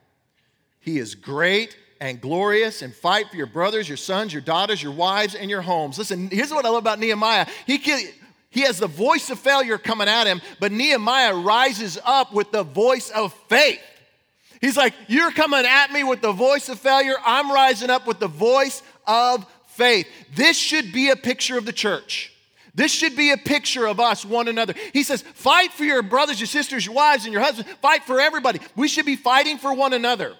He 0.81 0.97
is 0.97 1.15
great 1.15 1.77
and 2.01 2.19
glorious 2.19 2.81
and 2.81 2.93
fight 2.93 3.29
for 3.29 3.38
your 3.38 3.47
brothers, 3.47 3.88
your 3.88 3.97
sons, 3.97 4.33
your 4.33 4.41
daughters, 4.41 4.83
your 4.83 4.91
wives, 4.91 5.36
and 5.36 5.49
your 5.49 5.62
homes. 5.62 5.97
Listen, 5.97 6.29
here's 6.29 6.51
what 6.51 6.65
I 6.65 6.69
love 6.69 6.79
about 6.79 6.99
Nehemiah. 6.99 7.47
He, 7.65 7.77
he 8.49 8.62
has 8.62 8.79
the 8.79 8.88
voice 8.88 9.29
of 9.29 9.39
failure 9.39 9.77
coming 9.77 10.07
at 10.07 10.25
him, 10.25 10.41
but 10.60 10.71
Nehemiah 10.71 11.36
rises 11.36 11.99
up 12.03 12.33
with 12.33 12.51
the 12.51 12.63
voice 12.63 13.10
of 13.10 13.33
faith. 13.49 13.81
He's 14.62 14.77
like, 14.77 14.93
You're 15.07 15.31
coming 15.31 15.65
at 15.65 15.91
me 15.91 16.03
with 16.03 16.21
the 16.21 16.31
voice 16.31 16.69
of 16.69 16.79
failure. 16.79 17.15
I'm 17.25 17.51
rising 17.51 17.89
up 17.89 18.07
with 18.07 18.19
the 18.19 18.27
voice 18.27 18.81
of 19.05 19.45
faith. 19.67 20.07
This 20.36 20.57
should 20.57 20.91
be 20.91 21.10
a 21.10 21.15
picture 21.15 21.57
of 21.57 21.65
the 21.65 21.73
church. 21.73 22.33
This 22.73 22.91
should 22.91 23.15
be 23.15 23.31
a 23.31 23.38
picture 23.38 23.88
of 23.88 23.99
us, 23.99 24.23
one 24.23 24.47
another. 24.47 24.75
He 24.93 25.01
says, 25.01 25.23
fight 25.23 25.73
for 25.73 25.83
your 25.83 26.03
brothers, 26.03 26.39
your 26.39 26.45
sisters, 26.45 26.86
your 26.86 26.93
wives, 26.93 27.23
and 27.23 27.33
your 27.33 27.41
husbands. 27.41 27.71
Fight 27.81 28.03
for 28.03 28.19
everybody. 28.21 28.60
We 28.75 28.88
should 28.88 29.05
be 29.05 29.15
fighting 29.15 29.57
for 29.57 29.73
one 29.73 29.93
another. 29.93 30.36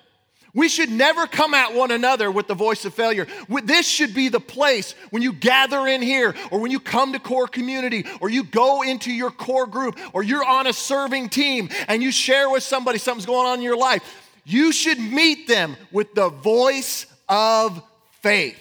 We 0.58 0.70
should 0.70 0.90
never 0.90 1.28
come 1.28 1.54
at 1.54 1.76
one 1.76 1.92
another 1.92 2.32
with 2.32 2.48
the 2.48 2.56
voice 2.56 2.84
of 2.84 2.92
failure. 2.96 3.28
This 3.64 3.88
should 3.88 4.16
be 4.16 4.28
the 4.30 4.40
place 4.40 4.94
when 5.12 5.22
you 5.22 5.32
gather 5.32 5.86
in 5.86 6.02
here, 6.02 6.34
or 6.50 6.60
when 6.60 6.72
you 6.72 6.80
come 6.80 7.14
to 7.14 7.20
core 7.20 7.48
community, 7.48 8.08
or 8.22 8.32
you 8.32 8.44
go 8.44 8.82
into 8.82 9.12
your 9.12 9.30
core 9.30 9.68
group, 9.68 10.00
or 10.14 10.24
you're 10.24 10.44
on 10.44 10.66
a 10.66 10.74
serving 10.74 11.30
team 11.30 11.70
and 11.88 12.02
you 12.02 12.12
share 12.12 12.50
with 12.50 12.64
somebody 12.64 12.98
something's 12.98 13.28
going 13.28 13.46
on 13.46 13.60
in 13.60 13.64
your 13.64 13.78
life. 13.78 14.02
You 14.46 14.72
should 14.72 14.98
meet 14.98 15.48
them 15.48 15.78
with 15.92 16.16
the 16.16 16.30
voice 16.30 17.06
of 17.30 17.80
faith. 18.22 18.58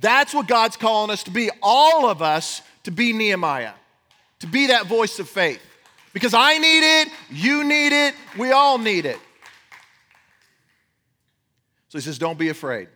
That's 0.00 0.34
what 0.34 0.48
God's 0.48 0.76
calling 0.76 1.12
us 1.12 1.22
to 1.22 1.30
be. 1.30 1.48
All 1.62 2.10
of 2.10 2.22
us 2.22 2.60
to 2.82 2.90
be 2.90 3.12
Nehemiah, 3.12 3.74
to 4.40 4.48
be 4.48 4.66
that 4.66 4.86
voice 4.86 5.20
of 5.20 5.28
faith. 5.28 5.62
Because 6.12 6.34
I 6.34 6.58
need 6.58 7.02
it, 7.02 7.08
you 7.30 7.62
need 7.62 7.92
it, 7.92 8.16
we 8.36 8.50
all 8.50 8.78
need 8.78 9.06
it. 9.06 9.20
So 11.94 11.98
he 11.98 12.02
says, 12.02 12.18
Don't 12.18 12.36
be 12.36 12.48
afraid. 12.48 12.88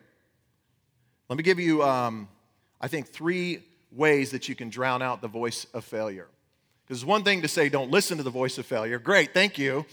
Let 1.29 1.37
me 1.37 1.45
give 1.45 1.61
you, 1.61 1.85
um, 1.85 2.27
I 2.81 2.89
think, 2.89 3.07
three 3.07 3.63
ways 3.93 4.33
that 4.33 4.49
you 4.49 4.57
can 4.57 4.71
drown 4.71 5.03
out 5.03 5.23
the 5.23 5.29
voice 5.29 5.69
of 5.73 5.85
failure. 5.85 6.27
Because 6.85 7.03
it's 7.03 7.07
one 7.07 7.23
thing 7.23 7.43
to 7.43 7.49
say, 7.49 7.69
Don't 7.69 7.93
listen 7.93 8.17
to 8.17 8.25
the 8.25 8.31
voice 8.31 8.59
of 8.59 8.67
failure. 8.67 8.99
Great, 8.99 9.33
thank 9.33 9.57
you. 9.57 9.87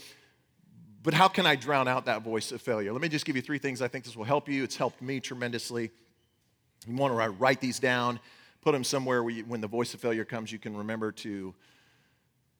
But 1.04 1.14
how 1.14 1.28
can 1.28 1.46
I 1.46 1.54
drown 1.54 1.86
out 1.86 2.06
that 2.06 2.22
voice 2.22 2.50
of 2.50 2.60
failure? 2.60 2.92
Let 2.92 3.00
me 3.00 3.08
just 3.08 3.24
give 3.24 3.36
you 3.36 3.42
three 3.42 3.58
things 3.58 3.80
I 3.80 3.86
think 3.86 4.04
this 4.04 4.16
will 4.16 4.24
help 4.24 4.48
you. 4.48 4.64
It's 4.64 4.74
helped 4.74 5.00
me 5.00 5.20
tremendously. 5.20 5.92
You 6.84 6.96
want 6.96 7.16
to 7.16 7.30
write 7.30 7.60
these 7.60 7.78
down 7.78 8.18
put 8.60 8.72
them 8.72 8.82
somewhere 8.82 9.22
where 9.22 9.32
you, 9.32 9.44
when 9.44 9.60
the 9.60 9.68
voice 9.68 9.94
of 9.94 10.00
failure 10.00 10.24
comes, 10.24 10.50
you 10.50 10.58
can 10.58 10.76
remember 10.76 11.12
to 11.12 11.54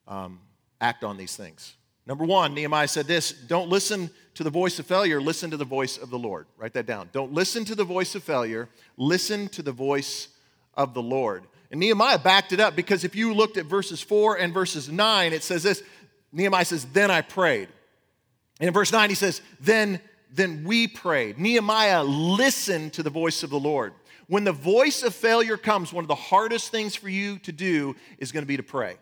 um, 0.07 0.39
act 0.81 1.03
on 1.03 1.17
these 1.17 1.35
things. 1.35 1.75
Number 2.07 2.25
one, 2.25 2.55
Nehemiah 2.55 2.87
said 2.87 3.09
this 3.09 3.33
don't 3.33 3.69
listen 3.69 4.09
to 4.37 4.45
the 4.45 4.51
voice 4.51 4.79
of 4.79 4.87
failure, 4.87 5.21
listen 5.21 5.51
to 5.51 5.57
the 5.57 5.65
voice 5.65 5.97
of 5.97 6.11
the 6.11 6.19
Lord. 6.19 6.47
Write 6.59 6.75
that 6.75 6.87
down. 6.87 7.09
Don't 7.13 7.33
listen 7.33 7.65
to 7.65 7.75
the 7.75 7.85
voice 7.85 8.15
of 8.15 8.23
failure, 8.23 8.69
listen 8.97 9.49
to 9.49 9.63
the 9.63 9.73
voice 9.73 10.29
of 10.75 10.95
the 10.95 11.03
Lord. 11.03 11.45
And 11.71 11.81
Nehemiah 11.81 12.19
backed 12.19 12.53
it 12.53 12.61
up 12.61 12.77
because 12.77 13.03
if 13.03 13.17
you 13.17 13.35
looked 13.35 13.57
at 13.57 13.67
verses 13.67 14.01
4 14.01 14.39
and 14.39 14.53
verses 14.55 14.91
9, 14.91 15.33
it 15.33 15.43
says 15.43 15.63
this 15.63 15.83
Nehemiah 16.33 16.67
says, 16.67 16.85
Then 16.85 17.11
I 17.11 17.23
prayed. 17.23 17.69
And 18.61 18.69
in 18.69 18.75
verse 18.75 18.93
9, 18.93 19.09
he 19.09 19.15
says, 19.15 19.41
Then, 19.59 20.01
then 20.31 20.65
we 20.65 20.87
prayed. 20.87 21.39
Nehemiah 21.39 22.05
listened 22.05 22.93
to 22.95 23.03
the 23.03 23.11
voice 23.11 23.43
of 23.43 23.51
the 23.51 23.59
Lord. 23.59 23.95
When 24.29 24.45
the 24.45 24.53
voice 24.53 25.03
of 25.03 25.15
failure 25.15 25.57
comes, 25.57 25.93
one 25.93 26.05
of 26.05 26.09
the 26.09 26.15
hardest 26.15 26.71
things 26.71 26.95
for 26.95 27.09
you 27.09 27.39
to 27.41 27.53
do 27.53 27.97
is 28.19 28.33
going 28.33 28.43
to 28.43 28.49
be 28.49 28.57
to 28.57 28.63
pray. 28.63 28.97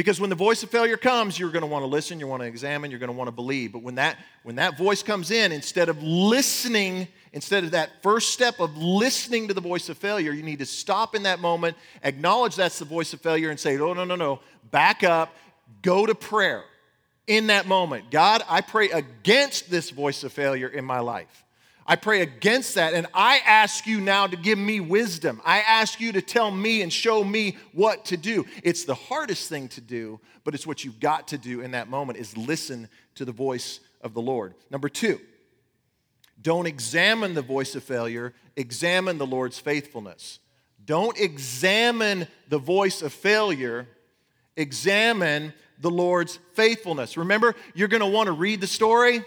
Because 0.00 0.18
when 0.18 0.30
the 0.30 0.36
voice 0.36 0.62
of 0.62 0.70
failure 0.70 0.96
comes, 0.96 1.38
you're 1.38 1.50
going 1.50 1.60
to 1.60 1.66
want 1.66 1.82
to 1.82 1.86
listen, 1.86 2.18
you 2.18 2.26
want 2.26 2.40
to 2.40 2.46
examine, 2.46 2.90
you're 2.90 2.98
going 2.98 3.12
to 3.12 3.16
want 3.16 3.28
to 3.28 3.32
believe. 3.32 3.72
But 3.72 3.82
when 3.82 3.96
that 3.96 4.16
when 4.44 4.56
that 4.56 4.78
voice 4.78 5.02
comes 5.02 5.30
in, 5.30 5.52
instead 5.52 5.90
of 5.90 6.02
listening, 6.02 7.06
instead 7.34 7.64
of 7.64 7.72
that 7.72 7.90
first 8.02 8.30
step 8.30 8.60
of 8.60 8.74
listening 8.78 9.48
to 9.48 9.52
the 9.52 9.60
voice 9.60 9.90
of 9.90 9.98
failure, 9.98 10.32
you 10.32 10.42
need 10.42 10.60
to 10.60 10.64
stop 10.64 11.14
in 11.14 11.24
that 11.24 11.40
moment, 11.40 11.76
acknowledge 12.02 12.56
that's 12.56 12.78
the 12.78 12.86
voice 12.86 13.12
of 13.12 13.20
failure, 13.20 13.50
and 13.50 13.60
say, 13.60 13.76
"Oh 13.76 13.92
no, 13.92 14.04
no, 14.04 14.16
no, 14.16 14.40
back 14.70 15.04
up, 15.04 15.36
go 15.82 16.06
to 16.06 16.14
prayer." 16.14 16.64
In 17.26 17.48
that 17.48 17.66
moment, 17.66 18.10
God, 18.10 18.42
I 18.48 18.62
pray 18.62 18.88
against 18.88 19.70
this 19.70 19.90
voice 19.90 20.24
of 20.24 20.32
failure 20.32 20.68
in 20.68 20.86
my 20.86 21.00
life. 21.00 21.44
I 21.90 21.96
pray 21.96 22.22
against 22.22 22.76
that. 22.76 22.94
And 22.94 23.08
I 23.12 23.40
ask 23.44 23.84
you 23.84 24.00
now 24.00 24.28
to 24.28 24.36
give 24.36 24.56
me 24.56 24.78
wisdom. 24.78 25.42
I 25.44 25.58
ask 25.58 26.00
you 26.00 26.12
to 26.12 26.22
tell 26.22 26.52
me 26.52 26.82
and 26.82 26.92
show 26.92 27.24
me 27.24 27.56
what 27.72 28.04
to 28.06 28.16
do. 28.16 28.46
It's 28.62 28.84
the 28.84 28.94
hardest 28.94 29.48
thing 29.48 29.66
to 29.70 29.80
do, 29.80 30.20
but 30.44 30.54
it's 30.54 30.68
what 30.68 30.84
you've 30.84 31.00
got 31.00 31.26
to 31.28 31.38
do 31.38 31.62
in 31.62 31.72
that 31.72 31.88
moment 31.88 32.20
is 32.20 32.36
listen 32.36 32.88
to 33.16 33.24
the 33.24 33.32
voice 33.32 33.80
of 34.02 34.14
the 34.14 34.22
Lord. 34.22 34.54
Number 34.70 34.88
two, 34.88 35.18
don't 36.40 36.66
examine 36.66 37.34
the 37.34 37.42
voice 37.42 37.74
of 37.74 37.82
failure, 37.82 38.34
examine 38.54 39.18
the 39.18 39.26
Lord's 39.26 39.58
faithfulness. 39.58 40.38
Don't 40.86 41.18
examine 41.18 42.28
the 42.48 42.58
voice 42.58 43.02
of 43.02 43.12
failure, 43.12 43.88
examine 44.56 45.52
the 45.80 45.90
Lord's 45.90 46.38
faithfulness. 46.52 47.16
Remember, 47.16 47.56
you're 47.74 47.88
going 47.88 48.00
to 48.00 48.06
want 48.06 48.28
to 48.28 48.32
read 48.32 48.60
the 48.60 48.68
story, 48.68 49.24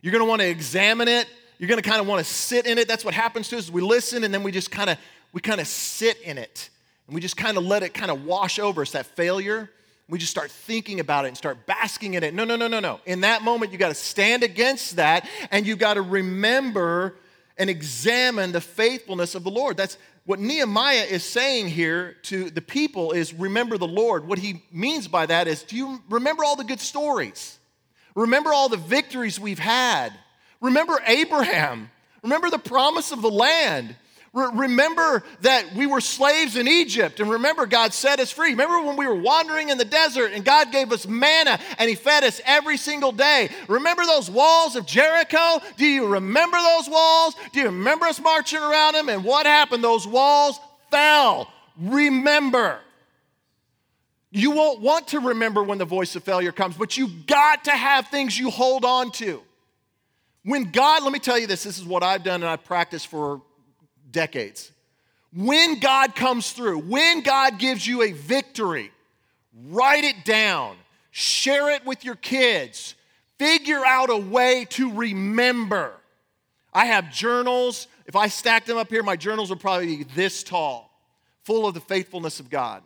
you're 0.00 0.12
going 0.12 0.24
to 0.24 0.28
want 0.28 0.40
to 0.40 0.48
examine 0.48 1.06
it, 1.06 1.28
you're 1.62 1.68
going 1.68 1.80
to 1.80 1.88
kind 1.88 2.00
of 2.00 2.08
want 2.08 2.18
to 2.18 2.24
sit 2.24 2.66
in 2.66 2.76
it. 2.76 2.88
That's 2.88 3.04
what 3.04 3.14
happens 3.14 3.48
to 3.50 3.56
us. 3.56 3.70
We 3.70 3.82
listen 3.82 4.24
and 4.24 4.34
then 4.34 4.42
we 4.42 4.50
just 4.50 4.72
kind 4.72 4.90
of 4.90 4.98
we 5.32 5.40
kind 5.40 5.60
of 5.60 5.68
sit 5.68 6.20
in 6.22 6.36
it. 6.36 6.68
And 7.06 7.14
we 7.14 7.20
just 7.20 7.36
kind 7.36 7.56
of 7.56 7.64
let 7.64 7.84
it 7.84 7.94
kind 7.94 8.10
of 8.10 8.24
wash 8.24 8.58
over 8.58 8.82
us 8.82 8.90
that 8.90 9.06
failure. 9.06 9.70
We 10.08 10.18
just 10.18 10.32
start 10.32 10.50
thinking 10.50 10.98
about 10.98 11.24
it 11.24 11.28
and 11.28 11.36
start 11.36 11.64
basking 11.64 12.14
in 12.14 12.24
it. 12.24 12.34
No, 12.34 12.42
no, 12.42 12.56
no, 12.56 12.66
no, 12.66 12.80
no. 12.80 12.98
In 13.06 13.20
that 13.20 13.42
moment, 13.42 13.70
you 13.70 13.78
got 13.78 13.90
to 13.90 13.94
stand 13.94 14.42
against 14.42 14.96
that 14.96 15.28
and 15.52 15.64
you 15.64 15.76
got 15.76 15.94
to 15.94 16.02
remember 16.02 17.14
and 17.56 17.70
examine 17.70 18.50
the 18.50 18.60
faithfulness 18.60 19.36
of 19.36 19.44
the 19.44 19.50
Lord. 19.52 19.76
That's 19.76 19.98
what 20.26 20.40
Nehemiah 20.40 21.04
is 21.04 21.22
saying 21.22 21.68
here 21.68 22.16
to 22.22 22.50
the 22.50 22.60
people 22.60 23.12
is 23.12 23.32
remember 23.32 23.78
the 23.78 23.86
Lord. 23.86 24.26
What 24.26 24.40
he 24.40 24.64
means 24.72 25.06
by 25.06 25.26
that 25.26 25.46
is 25.46 25.62
do 25.62 25.76
you 25.76 26.02
remember 26.10 26.42
all 26.42 26.56
the 26.56 26.64
good 26.64 26.80
stories? 26.80 27.56
Remember 28.16 28.52
all 28.52 28.68
the 28.68 28.76
victories 28.76 29.38
we've 29.38 29.60
had? 29.60 30.12
Remember 30.62 30.98
Abraham. 31.06 31.90
Remember 32.22 32.48
the 32.48 32.58
promise 32.58 33.12
of 33.12 33.20
the 33.20 33.30
land. 33.30 33.94
Re- 34.32 34.48
remember 34.54 35.22
that 35.42 35.74
we 35.74 35.86
were 35.86 36.00
slaves 36.00 36.56
in 36.56 36.66
Egypt, 36.66 37.20
and 37.20 37.28
remember 37.28 37.66
God 37.66 37.92
set 37.92 38.18
us 38.18 38.30
free. 38.30 38.50
Remember 38.50 38.80
when 38.80 38.96
we 38.96 39.06
were 39.06 39.16
wandering 39.16 39.68
in 39.68 39.76
the 39.76 39.84
desert 39.84 40.32
and 40.32 40.42
God 40.42 40.72
gave 40.72 40.90
us 40.90 41.06
manna 41.06 41.58
and 41.78 41.90
He 41.90 41.96
fed 41.96 42.24
us 42.24 42.40
every 42.46 42.78
single 42.78 43.12
day. 43.12 43.50
Remember 43.68 44.06
those 44.06 44.30
walls 44.30 44.76
of 44.76 44.86
Jericho? 44.86 45.60
Do 45.76 45.84
you 45.84 46.06
remember 46.06 46.56
those 46.56 46.88
walls? 46.88 47.34
Do 47.52 47.60
you 47.60 47.66
remember 47.66 48.06
us 48.06 48.20
marching 48.20 48.60
around 48.60 48.94
them? 48.94 49.10
And 49.10 49.22
what 49.24 49.44
happened? 49.44 49.84
Those 49.84 50.06
walls 50.06 50.58
fell. 50.90 51.52
Remember. 51.78 52.78
You 54.30 54.52
won't 54.52 54.80
want 54.80 55.08
to 55.08 55.20
remember 55.20 55.62
when 55.62 55.76
the 55.76 55.84
voice 55.84 56.16
of 56.16 56.22
failure 56.22 56.52
comes, 56.52 56.74
but 56.74 56.96
you've 56.96 57.26
got 57.26 57.64
to 57.64 57.72
have 57.72 58.08
things 58.08 58.38
you 58.38 58.48
hold 58.48 58.86
on 58.86 59.10
to. 59.12 59.42
When 60.44 60.70
God, 60.70 61.02
let 61.02 61.12
me 61.12 61.18
tell 61.18 61.38
you 61.38 61.46
this, 61.46 61.62
this 61.62 61.78
is 61.78 61.84
what 61.84 62.02
I've 62.02 62.24
done 62.24 62.42
and 62.42 62.50
I've 62.50 62.64
practiced 62.64 63.06
for 63.06 63.42
decades. 64.10 64.72
When 65.34 65.78
God 65.80 66.14
comes 66.14 66.52
through, 66.52 66.80
when 66.80 67.22
God 67.22 67.58
gives 67.58 67.86
you 67.86 68.02
a 68.02 68.12
victory, 68.12 68.90
write 69.68 70.04
it 70.04 70.24
down, 70.24 70.76
share 71.10 71.70
it 71.70 71.86
with 71.86 72.04
your 72.04 72.16
kids, 72.16 72.94
figure 73.38 73.84
out 73.84 74.10
a 74.10 74.16
way 74.16 74.66
to 74.70 74.92
remember. 74.92 75.92
I 76.74 76.86
have 76.86 77.12
journals. 77.12 77.86
If 78.06 78.16
I 78.16 78.28
stacked 78.28 78.66
them 78.66 78.76
up 78.76 78.90
here, 78.90 79.02
my 79.02 79.16
journals 79.16 79.50
would 79.50 79.60
probably 79.60 79.98
be 79.98 80.04
this 80.14 80.42
tall, 80.42 80.90
full 81.44 81.66
of 81.66 81.74
the 81.74 81.80
faithfulness 81.80 82.40
of 82.40 82.50
God, 82.50 82.82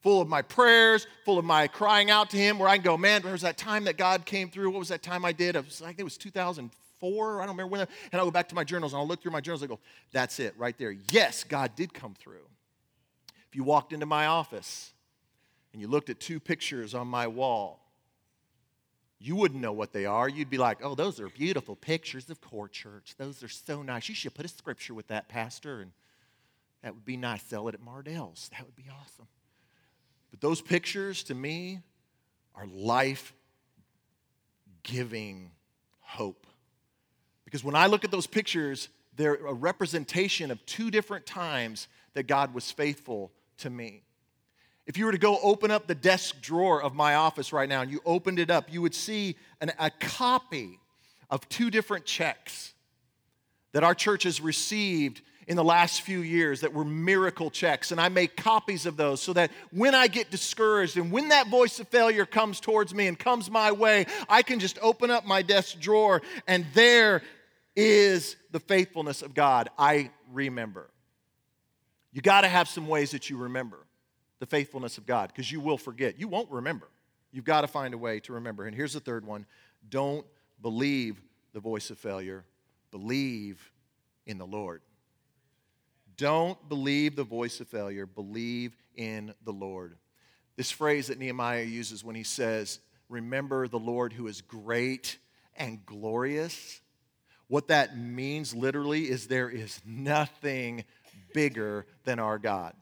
full 0.00 0.20
of 0.20 0.28
my 0.28 0.42
prayers, 0.42 1.06
full 1.24 1.38
of 1.38 1.44
my 1.44 1.66
crying 1.66 2.10
out 2.10 2.30
to 2.30 2.36
Him, 2.36 2.58
where 2.58 2.68
I 2.68 2.76
can 2.76 2.84
go, 2.84 2.96
man, 2.96 3.22
there 3.22 3.32
was 3.32 3.42
that 3.42 3.56
time 3.56 3.84
that 3.84 3.96
God 3.96 4.24
came 4.24 4.50
through. 4.50 4.70
What 4.70 4.78
was 4.78 4.88
that 4.88 5.02
time 5.02 5.24
I 5.24 5.32
did? 5.32 5.56
It 5.56 5.64
was, 5.64 5.82
I 5.82 5.86
think 5.86 6.00
it 6.00 6.04
was 6.04 6.16
2004. 6.16 7.42
I 7.42 7.46
don't 7.46 7.56
remember 7.56 7.70
when. 7.70 7.80
And 7.80 8.20
I'll 8.20 8.26
go 8.26 8.30
back 8.30 8.48
to 8.48 8.54
my 8.54 8.64
journals 8.64 8.92
and 8.92 9.00
I'll 9.00 9.08
look 9.08 9.22
through 9.22 9.32
my 9.32 9.40
journals. 9.40 9.62
I 9.62 9.66
go, 9.66 9.78
that's 10.12 10.40
it 10.40 10.54
right 10.56 10.76
there. 10.78 10.94
Yes, 11.10 11.44
God 11.44 11.76
did 11.76 11.94
come 11.94 12.14
through. 12.14 12.46
If 13.48 13.56
you 13.56 13.64
walked 13.64 13.92
into 13.92 14.06
my 14.06 14.26
office 14.26 14.92
and 15.72 15.82
you 15.82 15.88
looked 15.88 16.08
at 16.10 16.20
two 16.20 16.40
pictures 16.40 16.94
on 16.94 17.08
my 17.08 17.26
wall, 17.26 17.80
you 19.22 19.36
wouldn't 19.36 19.60
know 19.60 19.72
what 19.72 19.92
they 19.92 20.06
are. 20.06 20.28
You'd 20.28 20.48
be 20.48 20.56
like, 20.56 20.78
oh, 20.82 20.94
those 20.94 21.20
are 21.20 21.28
beautiful 21.28 21.76
pictures 21.76 22.30
of 22.30 22.40
core 22.40 22.68
church. 22.68 23.14
Those 23.18 23.42
are 23.42 23.48
so 23.48 23.82
nice. 23.82 24.08
You 24.08 24.14
should 24.14 24.34
put 24.34 24.46
a 24.46 24.48
scripture 24.48 24.94
with 24.94 25.08
that, 25.08 25.28
Pastor. 25.28 25.82
And 25.82 25.92
that 26.82 26.94
would 26.94 27.04
be 27.04 27.18
nice. 27.18 27.42
Sell 27.42 27.68
it 27.68 27.74
at 27.74 27.82
Mardel's. 27.82 28.48
That 28.52 28.64
would 28.64 28.76
be 28.76 28.86
awesome. 28.90 29.26
But 30.30 30.40
those 30.40 30.60
pictures 30.60 31.22
to 31.24 31.34
me 31.34 31.80
are 32.54 32.66
life 32.66 33.32
giving 34.82 35.50
hope. 36.00 36.46
Because 37.44 37.64
when 37.64 37.74
I 37.74 37.86
look 37.86 38.04
at 38.04 38.10
those 38.10 38.26
pictures, 38.26 38.88
they're 39.16 39.34
a 39.34 39.52
representation 39.52 40.50
of 40.50 40.64
two 40.66 40.90
different 40.90 41.26
times 41.26 41.88
that 42.14 42.24
God 42.24 42.54
was 42.54 42.70
faithful 42.70 43.32
to 43.58 43.70
me. 43.70 44.02
If 44.86 44.96
you 44.96 45.04
were 45.04 45.12
to 45.12 45.18
go 45.18 45.38
open 45.42 45.70
up 45.70 45.86
the 45.86 45.94
desk 45.94 46.40
drawer 46.40 46.82
of 46.82 46.94
my 46.94 47.14
office 47.14 47.52
right 47.52 47.68
now 47.68 47.82
and 47.82 47.90
you 47.90 48.00
opened 48.04 48.38
it 48.38 48.50
up, 48.50 48.72
you 48.72 48.82
would 48.82 48.94
see 48.94 49.36
an, 49.60 49.72
a 49.78 49.90
copy 49.90 50.78
of 51.28 51.48
two 51.48 51.70
different 51.70 52.04
checks 52.04 52.74
that 53.72 53.84
our 53.84 53.94
church 53.94 54.24
has 54.24 54.40
received 54.40 55.22
in 55.50 55.56
the 55.56 55.64
last 55.64 56.02
few 56.02 56.20
years 56.20 56.60
that 56.60 56.72
were 56.72 56.84
miracle 56.84 57.50
checks. 57.50 57.90
And 57.90 58.00
I 58.00 58.08
make 58.08 58.36
copies 58.36 58.86
of 58.86 58.96
those 58.96 59.20
so 59.20 59.32
that 59.32 59.50
when 59.72 59.96
I 59.96 60.06
get 60.06 60.30
discouraged 60.30 60.96
and 60.96 61.10
when 61.10 61.30
that 61.30 61.48
voice 61.48 61.80
of 61.80 61.88
failure 61.88 62.24
comes 62.24 62.60
towards 62.60 62.94
me 62.94 63.08
and 63.08 63.18
comes 63.18 63.50
my 63.50 63.72
way, 63.72 64.06
I 64.28 64.42
can 64.42 64.60
just 64.60 64.78
open 64.80 65.10
up 65.10 65.26
my 65.26 65.42
desk 65.42 65.80
drawer 65.80 66.22
and 66.46 66.64
there 66.72 67.22
is 67.74 68.36
the 68.52 68.60
faithfulness 68.60 69.22
of 69.22 69.34
God. 69.34 69.70
I 69.76 70.12
remember. 70.32 70.88
You 72.12 72.22
got 72.22 72.42
to 72.42 72.48
have 72.48 72.68
some 72.68 72.86
ways 72.86 73.10
that 73.10 73.28
you 73.28 73.36
remember 73.36 73.78
the 74.38 74.46
faithfulness 74.46 74.98
of 74.98 75.06
God 75.06 75.32
because 75.34 75.50
you 75.50 75.58
will 75.58 75.78
forget. 75.78 76.16
You 76.16 76.28
won't 76.28 76.52
remember. 76.52 76.86
You've 77.32 77.44
got 77.44 77.62
to 77.62 77.66
find 77.66 77.92
a 77.92 77.98
way 77.98 78.20
to 78.20 78.34
remember. 78.34 78.66
And 78.66 78.76
here's 78.76 78.92
the 78.92 79.00
third 79.00 79.26
one 79.26 79.46
don't 79.88 80.24
believe 80.62 81.20
the 81.54 81.60
voice 81.60 81.90
of 81.90 81.98
failure, 81.98 82.44
believe 82.92 83.72
in 84.26 84.38
the 84.38 84.46
Lord. 84.46 84.82
Don't 86.20 86.68
believe 86.68 87.16
the 87.16 87.24
voice 87.24 87.60
of 87.60 87.68
failure, 87.68 88.04
believe 88.04 88.76
in 88.94 89.32
the 89.46 89.54
Lord. 89.54 89.96
This 90.54 90.70
phrase 90.70 91.06
that 91.06 91.18
Nehemiah 91.18 91.62
uses 91.62 92.04
when 92.04 92.14
he 92.14 92.24
says, 92.24 92.78
Remember 93.08 93.66
the 93.66 93.78
Lord 93.78 94.12
who 94.12 94.26
is 94.26 94.42
great 94.42 95.16
and 95.56 95.84
glorious. 95.86 96.82
What 97.48 97.68
that 97.68 97.96
means 97.96 98.54
literally 98.54 99.08
is 99.08 99.28
there 99.28 99.48
is 99.48 99.80
nothing 99.86 100.84
bigger 101.32 101.86
than 102.04 102.18
our 102.18 102.38
God. 102.38 102.74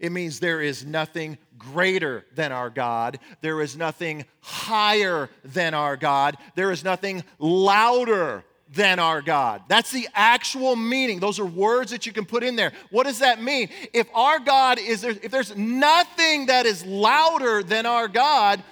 It 0.00 0.10
means 0.10 0.40
there 0.40 0.60
is 0.60 0.84
nothing 0.84 1.38
greater 1.56 2.26
than 2.34 2.50
our 2.50 2.68
God. 2.68 3.20
There 3.42 3.60
is 3.60 3.76
nothing 3.76 4.24
higher 4.40 5.30
than 5.44 5.72
our 5.72 5.96
God. 5.96 6.36
There 6.56 6.72
is 6.72 6.82
nothing 6.82 7.22
louder 7.38 8.44
than 8.74 8.98
our 8.98 9.22
God. 9.22 9.62
That's 9.68 9.90
the 9.90 10.08
actual 10.14 10.76
meaning. 10.76 11.20
Those 11.20 11.38
are 11.38 11.44
words 11.44 11.90
that 11.90 12.06
you 12.06 12.12
can 12.12 12.24
put 12.24 12.42
in 12.42 12.56
there. 12.56 12.72
What 12.90 13.04
does 13.04 13.20
that 13.20 13.42
mean? 13.42 13.68
If 13.92 14.08
our 14.14 14.38
God 14.38 14.78
is 14.78 15.04
if 15.04 15.30
there's 15.30 15.56
nothing 15.56 16.46
that 16.46 16.66
is 16.66 16.84
louder 16.84 17.62
than 17.62 17.86
our 17.86 18.08
God, 18.08 18.62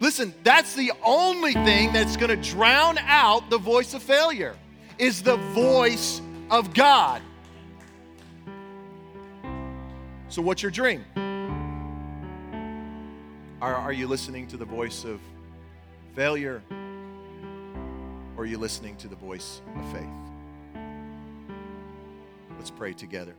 listen, 0.00 0.34
that's 0.42 0.74
the 0.74 0.92
only 1.04 1.52
thing 1.52 1.92
that's 1.92 2.16
going 2.16 2.30
to 2.30 2.50
drown 2.50 2.98
out 2.98 3.50
the 3.50 3.58
voice 3.58 3.94
of 3.94 4.02
failure 4.02 4.56
is 4.98 5.22
the 5.22 5.36
voice 5.36 6.20
of 6.50 6.74
God. 6.74 7.22
So, 10.28 10.42
what's 10.42 10.62
your 10.62 10.72
dream? 10.72 11.04
Are, 13.62 13.74
are 13.74 13.92
you 13.92 14.06
listening 14.06 14.46
to 14.48 14.56
the 14.56 14.64
voice 14.64 15.04
of 15.04 15.20
failure? 16.14 16.62
Or 18.36 18.42
are 18.42 18.46
you 18.46 18.58
listening 18.58 18.96
to 18.96 19.08
the 19.08 19.16
voice 19.16 19.62
of 19.76 19.92
faith? 19.92 20.06
Let's 22.58 22.70
pray 22.70 22.92
together. 22.92 23.34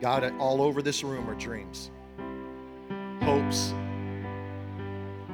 God, 0.00 0.32
all 0.38 0.62
over 0.62 0.80
this 0.80 1.04
room 1.04 1.28
are 1.28 1.34
dreams, 1.34 1.90
hopes, 3.20 3.74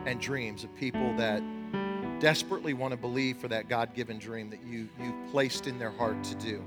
and 0.07 0.21
dreams 0.21 0.65
of 0.65 0.75
people 0.77 1.15
that 1.17 1.43
desperately 2.19 2.75
want 2.75 2.93
to 2.93 2.97
believe 2.97 3.37
for 3.37 3.49
that 3.49 3.69
God 3.69 3.95
given 3.95 4.19
dream 4.19 4.51
that 4.51 4.61
you, 4.67 4.89
you've 5.01 5.31
placed 5.31 5.67
in 5.67 5.79
their 5.79 5.91
heart 5.91 6.25
to 6.25 6.35
do. 6.37 6.65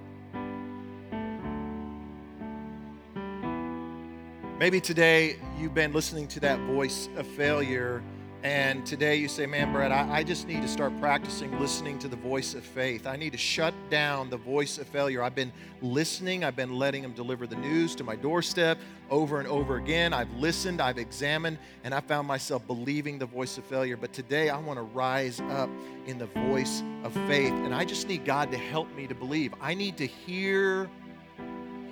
Maybe 4.60 4.82
today 4.82 5.38
you've 5.58 5.74
been 5.74 5.94
listening 5.94 6.28
to 6.28 6.42
that 6.42 6.60
voice 6.60 7.08
of 7.16 7.26
failure, 7.26 8.04
and 8.44 8.86
today 8.86 9.16
you 9.16 9.30
say, 9.30 9.46
Man, 9.46 9.72
Brett, 9.72 9.94
I, 9.94 10.18
I, 10.18 10.24
just 10.24 10.50
need 10.50 10.62
to 10.62 10.68
start 10.68 10.92
practicing 11.00 11.58
listening 11.62 11.98
to 12.00 12.10
the 12.10 12.18
voice 12.18 12.56
of 12.56 12.66
faith. 12.66 13.08
I 13.08 13.16
need 13.16 13.32
to 13.32 13.38
shut 13.38 13.74
down 13.90 14.30
the 14.30 14.36
voice 14.36 14.78
of 14.78 14.86
failure. 14.86 15.24
I've 15.24 15.34
been 15.34 15.54
listening, 15.82 16.44
I've 16.44 16.58
been 16.58 16.78
letting 16.78 17.06
him 17.06 17.14
deliver 17.14 17.48
the 17.48 17.56
news 17.56 17.96
to 17.96 18.04
my 18.04 18.18
doorstep 18.18 18.78
over 19.10 19.40
and 19.40 19.48
over 19.48 19.78
again. 19.78 20.12
I've 20.12 20.34
listened, 20.34 20.82
I've 20.82 20.98
examined, 20.98 21.58
and 21.86 21.94
I 21.94 22.02
found 22.02 22.28
myself 22.28 22.68
believing 22.68 23.18
the 23.18 23.28
voice 23.28 23.58
of 23.58 23.64
failure. 23.64 23.96
But 23.96 24.12
today 24.12 24.50
I 24.50 24.58
want 24.58 24.78
to 24.78 24.84
rise 24.84 25.40
up 25.52 25.70
in 26.06 26.18
the 26.18 26.26
voice 26.26 26.84
of 27.06 27.14
faith, 27.30 27.54
and 27.54 27.74
I 27.74 27.86
just 27.86 28.10
need 28.10 28.26
God 28.26 28.52
to 28.52 28.58
help 28.58 28.94
me 28.94 29.08
to 29.08 29.16
believe. 29.16 29.54
I 29.62 29.74
need 29.74 29.96
to 29.96 30.06
hear 30.06 30.90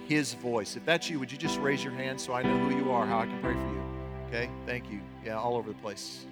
his 0.07 0.33
voice. 0.33 0.75
If 0.77 0.85
that's 0.85 1.09
you, 1.09 1.19
would 1.19 1.31
you 1.31 1.37
just 1.37 1.59
raise 1.59 1.83
your 1.83 1.93
hand 1.93 2.19
so 2.19 2.33
I 2.33 2.41
know 2.41 2.57
who 2.57 2.77
you 2.77 2.91
are, 2.91 3.05
how 3.05 3.19
I 3.19 3.25
can 3.25 3.41
pray 3.41 3.53
for 3.53 3.59
you? 3.59 3.83
Okay, 4.27 4.49
thank 4.65 4.89
you. 4.89 5.01
Yeah, 5.23 5.37
all 5.37 5.55
over 5.57 5.69
the 5.69 5.77
place. 5.79 6.25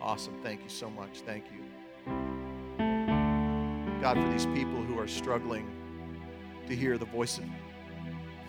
Awesome. 0.00 0.34
Thank 0.42 0.62
you 0.62 0.68
so 0.68 0.90
much. 0.90 1.20
Thank 1.24 1.46
you. 1.46 1.64
God, 4.02 4.18
for 4.18 4.28
these 4.28 4.46
people 4.46 4.82
who 4.82 4.98
are 4.98 5.08
struggling 5.08 5.66
to 6.68 6.76
hear 6.76 6.98
the 6.98 7.06
voice 7.06 7.38
of 7.38 7.44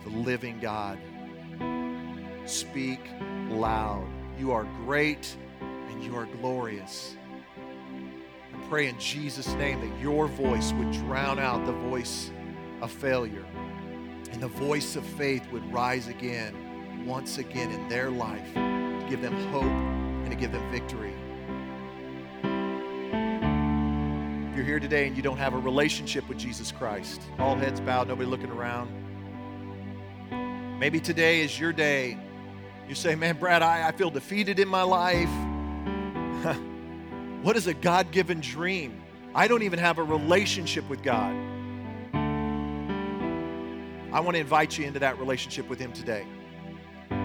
the 0.04 0.10
living 0.18 0.58
God, 0.60 0.98
speak 2.44 3.00
loud. 3.48 4.06
You 4.38 4.52
are 4.52 4.64
great 4.84 5.34
and 5.60 6.04
you 6.04 6.14
are 6.14 6.26
glorious. 6.40 7.16
I 8.52 8.68
pray 8.68 8.88
in 8.88 8.98
Jesus' 8.98 9.48
name 9.54 9.80
that 9.80 10.00
your 10.00 10.26
voice 10.26 10.72
would 10.72 10.92
drown 10.92 11.38
out 11.38 11.64
the 11.64 11.72
voice 11.72 12.30
of 12.82 12.92
failure 12.92 13.46
and 14.32 14.42
the 14.42 14.48
voice 14.48 14.96
of 14.96 15.04
faith 15.04 15.46
would 15.52 15.72
rise 15.72 16.08
again, 16.08 17.06
once 17.06 17.38
again 17.38 17.70
in 17.70 17.88
their 17.88 18.10
life 18.10 18.52
to 18.54 19.06
give 19.08 19.22
them 19.22 19.34
hope 19.50 19.64
and 19.64 20.30
to 20.30 20.36
give 20.36 20.52
them 20.52 20.70
victory. 20.70 21.14
If 24.50 24.56
you're 24.56 24.64
here 24.64 24.80
today 24.80 25.06
and 25.06 25.16
you 25.16 25.22
don't 25.22 25.38
have 25.38 25.54
a 25.54 25.58
relationship 25.58 26.28
with 26.28 26.38
Jesus 26.38 26.72
Christ, 26.72 27.22
all 27.38 27.56
heads 27.56 27.80
bowed, 27.80 28.08
nobody 28.08 28.28
looking 28.28 28.50
around. 28.50 28.90
Maybe 30.78 31.00
today 31.00 31.40
is 31.40 31.58
your 31.58 31.72
day. 31.72 32.18
You 32.88 32.94
say, 32.94 33.14
Man, 33.14 33.38
Brad, 33.38 33.62
I, 33.62 33.88
I 33.88 33.92
feel 33.92 34.10
defeated 34.10 34.58
in 34.58 34.68
my 34.68 34.82
life. 34.82 35.28
what 37.42 37.56
is 37.56 37.66
a 37.66 37.74
God 37.74 38.10
given 38.12 38.40
dream? 38.40 39.02
I 39.34 39.48
don't 39.48 39.62
even 39.62 39.78
have 39.78 39.98
a 39.98 40.02
relationship 40.02 40.88
with 40.88 41.02
God. 41.02 41.34
I 44.12 44.20
want 44.20 44.34
to 44.34 44.40
invite 44.40 44.78
you 44.78 44.86
into 44.86 44.98
that 45.00 45.18
relationship 45.18 45.68
with 45.68 45.78
Him 45.78 45.92
today. 45.92 46.26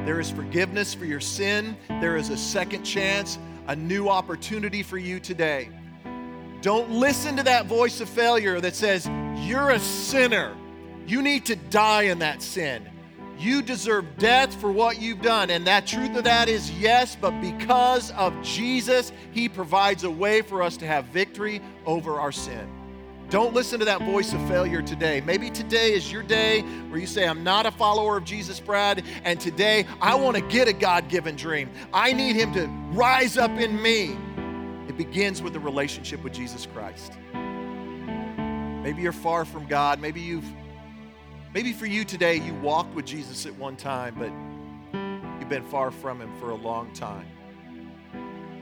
There 0.06 0.20
is 0.20 0.32
forgiveness 0.32 0.94
for 0.94 1.06
your 1.06 1.20
sin, 1.20 1.78
there 1.88 2.16
is 2.16 2.30
a 2.30 2.38
second 2.38 2.84
chance, 2.84 3.38
a 3.68 3.76
new 3.76 4.10
opportunity 4.10 4.84
for 4.84 4.98
you 4.98 5.20
today. 5.20 5.70
Don't 6.62 6.92
listen 6.92 7.36
to 7.38 7.44
that 7.44 7.66
voice 7.66 8.02
of 8.02 8.10
failure 8.10 8.60
that 8.62 8.76
says, 8.76 9.08
You're 9.48 9.72
a 9.72 9.80
sinner. 9.80 10.56
You 11.08 11.22
need 11.22 11.46
to 11.48 11.56
die 11.56 12.04
in 12.04 12.20
that 12.20 12.42
sin. 12.42 12.88
You 13.40 13.64
deserve 13.64 14.06
death 14.18 14.54
for 14.62 14.72
what 14.72 15.02
you've 15.02 15.22
done. 15.22 15.50
And 15.50 15.66
that 15.66 15.88
truth 15.88 16.16
of 16.16 16.24
that 16.26 16.48
is 16.48 16.70
yes, 16.72 17.18
but 17.20 17.32
because 17.42 18.12
of 18.12 18.40
Jesus, 18.44 19.12
He 19.32 19.50
provides 19.50 20.04
a 20.04 20.12
way 20.12 20.44
for 20.44 20.62
us 20.62 20.78
to 20.78 20.86
have 20.86 21.06
victory 21.06 21.62
over 21.88 22.20
our 22.20 22.32
sin. 22.32 22.70
Don't 23.32 23.54
listen 23.54 23.80
to 23.80 23.86
that 23.86 24.02
voice 24.02 24.34
of 24.34 24.46
failure 24.50 24.82
today. 24.82 25.22
Maybe 25.22 25.50
today 25.50 25.94
is 25.94 26.12
your 26.12 26.22
day 26.22 26.64
where 26.90 27.00
you 27.00 27.08
say, 27.08 27.26
I'm 27.26 27.46
not 27.46 27.66
a 27.66 27.72
follower 27.72 28.18
of 28.18 28.26
Jesus, 28.26 28.60
Brad, 28.60 29.06
and 29.24 29.40
today 29.40 29.86
I 30.02 30.16
want 30.16 30.36
to 30.36 30.42
get 30.42 30.68
a 30.68 30.74
God 30.74 31.08
given 31.08 31.38
dream. 31.38 31.70
I 31.94 32.12
need 32.12 32.36
Him 32.36 32.52
to 32.56 32.68
rise 32.92 33.38
up 33.38 33.52
in 33.52 33.82
me. 33.82 34.18
It 34.90 34.98
begins 34.98 35.42
with 35.42 35.56
a 35.56 35.62
relationship 35.62 36.22
with 36.26 36.34
Jesus 36.34 36.66
Christ. 36.74 37.14
Maybe 37.34 39.02
you're 39.02 39.14
far 39.14 39.46
from 39.46 39.66
God. 39.66 40.02
Maybe 40.02 40.20
you've, 40.20 40.52
maybe 41.54 41.72
for 41.72 41.86
you 41.86 42.04
today, 42.04 42.36
you 42.36 42.54
walked 42.56 42.94
with 42.94 43.06
Jesus 43.06 43.46
at 43.46 43.56
one 43.56 43.78
time, 43.78 44.14
but 44.20 44.34
you've 45.40 45.48
been 45.48 45.64
far 45.64 45.90
from 45.90 46.20
Him 46.20 46.38
for 46.38 46.50
a 46.50 46.56
long 46.56 46.92
time. 46.92 47.28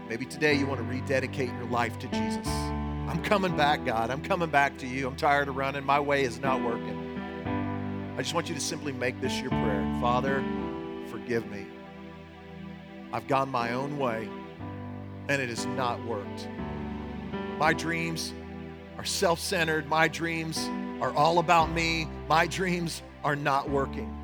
Maybe 0.07 0.28
today 0.28 0.53
you 0.53 0.67
want 0.67 0.80
to 0.80 0.86
rededicate 0.86 1.49
your 1.53 1.65
life 1.65 1.97
to 1.97 2.07
Jesus. 2.09 2.47
I'm 3.10 3.24
coming 3.24 3.57
back, 3.57 3.84
God. 3.86 4.12
I'm 4.12 4.22
coming 4.22 4.51
back 4.51 4.78
to 4.78 4.88
you. 4.88 5.07
I'm 5.07 5.16
tired 5.16 5.47
of 5.47 5.55
running. 5.55 5.84
My 5.84 5.99
way 5.99 6.24
is 6.24 6.39
not 6.39 6.62
working. 6.62 8.14
I 8.16 8.22
just 8.22 8.36
want 8.36 8.49
you 8.49 8.53
to 8.53 8.62
simply 8.62 8.91
make 8.91 9.20
this 9.20 9.41
your 9.41 9.49
prayer 9.49 9.97
Father, 9.99 10.43
forgive 11.10 11.49
me. 11.49 11.66
I've 13.12 13.28
gone 13.28 13.49
my 13.49 13.74
own 13.74 13.97
way, 13.97 14.30
and 15.28 15.41
it 15.41 15.49
has 15.49 15.66
not 15.66 16.05
worked. 16.05 16.47
My 17.57 17.74
dreams 17.74 18.32
are 18.99 19.05
self 19.05 19.39
centered. 19.39 19.89
My 19.89 20.07
dreams 20.07 20.70
are 21.01 21.12
all 21.14 21.39
about 21.39 21.72
me. 21.72 22.07
My 22.28 22.45
dreams 22.45 23.01
are 23.24 23.36
not 23.36 23.72
working. 23.72 24.16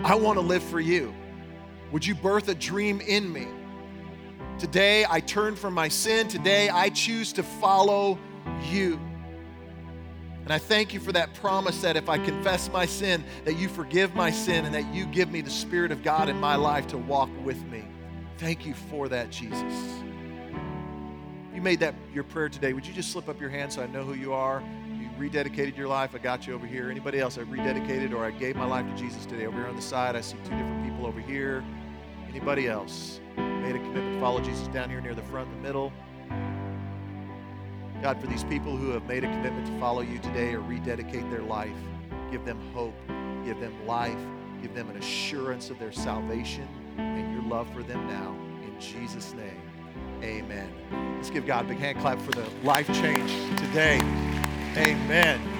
I 0.00 0.14
want 0.14 0.38
to 0.38 0.42
live 0.42 0.62
for 0.62 0.80
you. 0.80 1.12
Would 1.92 2.06
you 2.06 2.14
birth 2.14 2.48
a 2.48 2.54
dream 2.54 3.02
in 3.02 3.30
me? 3.30 3.48
Today 4.60 5.06
I 5.08 5.20
turn 5.20 5.56
from 5.56 5.72
my 5.72 5.88
sin. 5.88 6.28
Today 6.28 6.68
I 6.68 6.90
choose 6.90 7.32
to 7.32 7.42
follow 7.42 8.18
you. 8.70 9.00
And 10.42 10.52
I 10.52 10.58
thank 10.58 10.92
you 10.92 11.00
for 11.00 11.12
that 11.12 11.32
promise 11.32 11.80
that 11.80 11.96
if 11.96 12.10
I 12.10 12.18
confess 12.18 12.70
my 12.70 12.84
sin, 12.84 13.24
that 13.46 13.56
you 13.56 13.70
forgive 13.70 14.14
my 14.14 14.30
sin 14.30 14.66
and 14.66 14.74
that 14.74 14.92
you 14.92 15.06
give 15.06 15.30
me 15.30 15.40
the 15.40 15.50
Spirit 15.50 15.92
of 15.92 16.02
God 16.02 16.28
in 16.28 16.38
my 16.38 16.56
life 16.56 16.86
to 16.88 16.98
walk 16.98 17.30
with 17.42 17.64
me. 17.68 17.86
Thank 18.36 18.66
you 18.66 18.74
for 18.74 19.08
that, 19.08 19.30
Jesus. 19.30 20.02
You 21.54 21.62
made 21.62 21.80
that 21.80 21.94
your 22.12 22.24
prayer 22.24 22.50
today. 22.50 22.74
Would 22.74 22.86
you 22.86 22.92
just 22.92 23.12
slip 23.12 23.30
up 23.30 23.40
your 23.40 23.50
hand 23.50 23.72
so 23.72 23.82
I 23.82 23.86
know 23.86 24.02
who 24.02 24.12
you 24.12 24.34
are? 24.34 24.62
You 24.92 25.08
rededicated 25.18 25.74
your 25.74 25.88
life. 25.88 26.14
I 26.14 26.18
got 26.18 26.46
you 26.46 26.54
over 26.54 26.66
here. 26.66 26.90
Anybody 26.90 27.18
else 27.18 27.38
I 27.38 27.44
rededicated 27.44 28.12
or 28.12 28.26
I 28.26 28.30
gave 28.30 28.56
my 28.56 28.66
life 28.66 28.86
to 28.86 28.94
Jesus 28.94 29.24
today? 29.24 29.46
Over 29.46 29.56
here 29.56 29.68
on 29.68 29.76
the 29.76 29.80
side, 29.80 30.16
I 30.16 30.20
see 30.20 30.36
two 30.44 30.50
different 30.50 30.84
people 30.84 31.06
over 31.06 31.20
here. 31.20 31.64
Anybody 32.30 32.68
else? 32.68 33.20
Made 33.36 33.74
a 33.74 33.78
commitment 33.78 34.14
to 34.14 34.20
follow 34.20 34.40
Jesus 34.40 34.68
down 34.68 34.88
here 34.88 35.00
near 35.00 35.14
the 35.14 35.22
front, 35.22 35.48
in 35.48 35.56
the 35.56 35.66
middle. 35.66 35.92
God, 38.02 38.20
for 38.20 38.28
these 38.28 38.44
people 38.44 38.76
who 38.76 38.90
have 38.90 39.04
made 39.06 39.24
a 39.24 39.26
commitment 39.26 39.66
to 39.66 39.78
follow 39.80 40.00
you 40.00 40.18
today 40.18 40.54
or 40.54 40.60
rededicate 40.60 41.28
their 41.30 41.42
life, 41.42 41.76
give 42.30 42.44
them 42.44 42.60
hope, 42.72 42.94
give 43.44 43.58
them 43.58 43.74
life, 43.84 44.16
give 44.62 44.74
them 44.74 44.88
an 44.90 44.96
assurance 44.96 45.70
of 45.70 45.78
their 45.80 45.92
salvation 45.92 46.68
and 46.98 47.32
your 47.34 47.42
love 47.42 47.68
for 47.74 47.82
them 47.82 48.06
now. 48.06 48.34
In 48.62 48.80
Jesus' 48.80 49.34
name, 49.34 49.60
amen. 50.22 50.72
Let's 51.16 51.30
give 51.30 51.46
God 51.46 51.64
a 51.64 51.68
big 51.68 51.78
hand 51.78 51.98
clap 51.98 52.20
for 52.20 52.30
the 52.30 52.46
life 52.62 52.86
change 52.86 53.30
today. 53.58 53.98
Amen. 54.76 55.59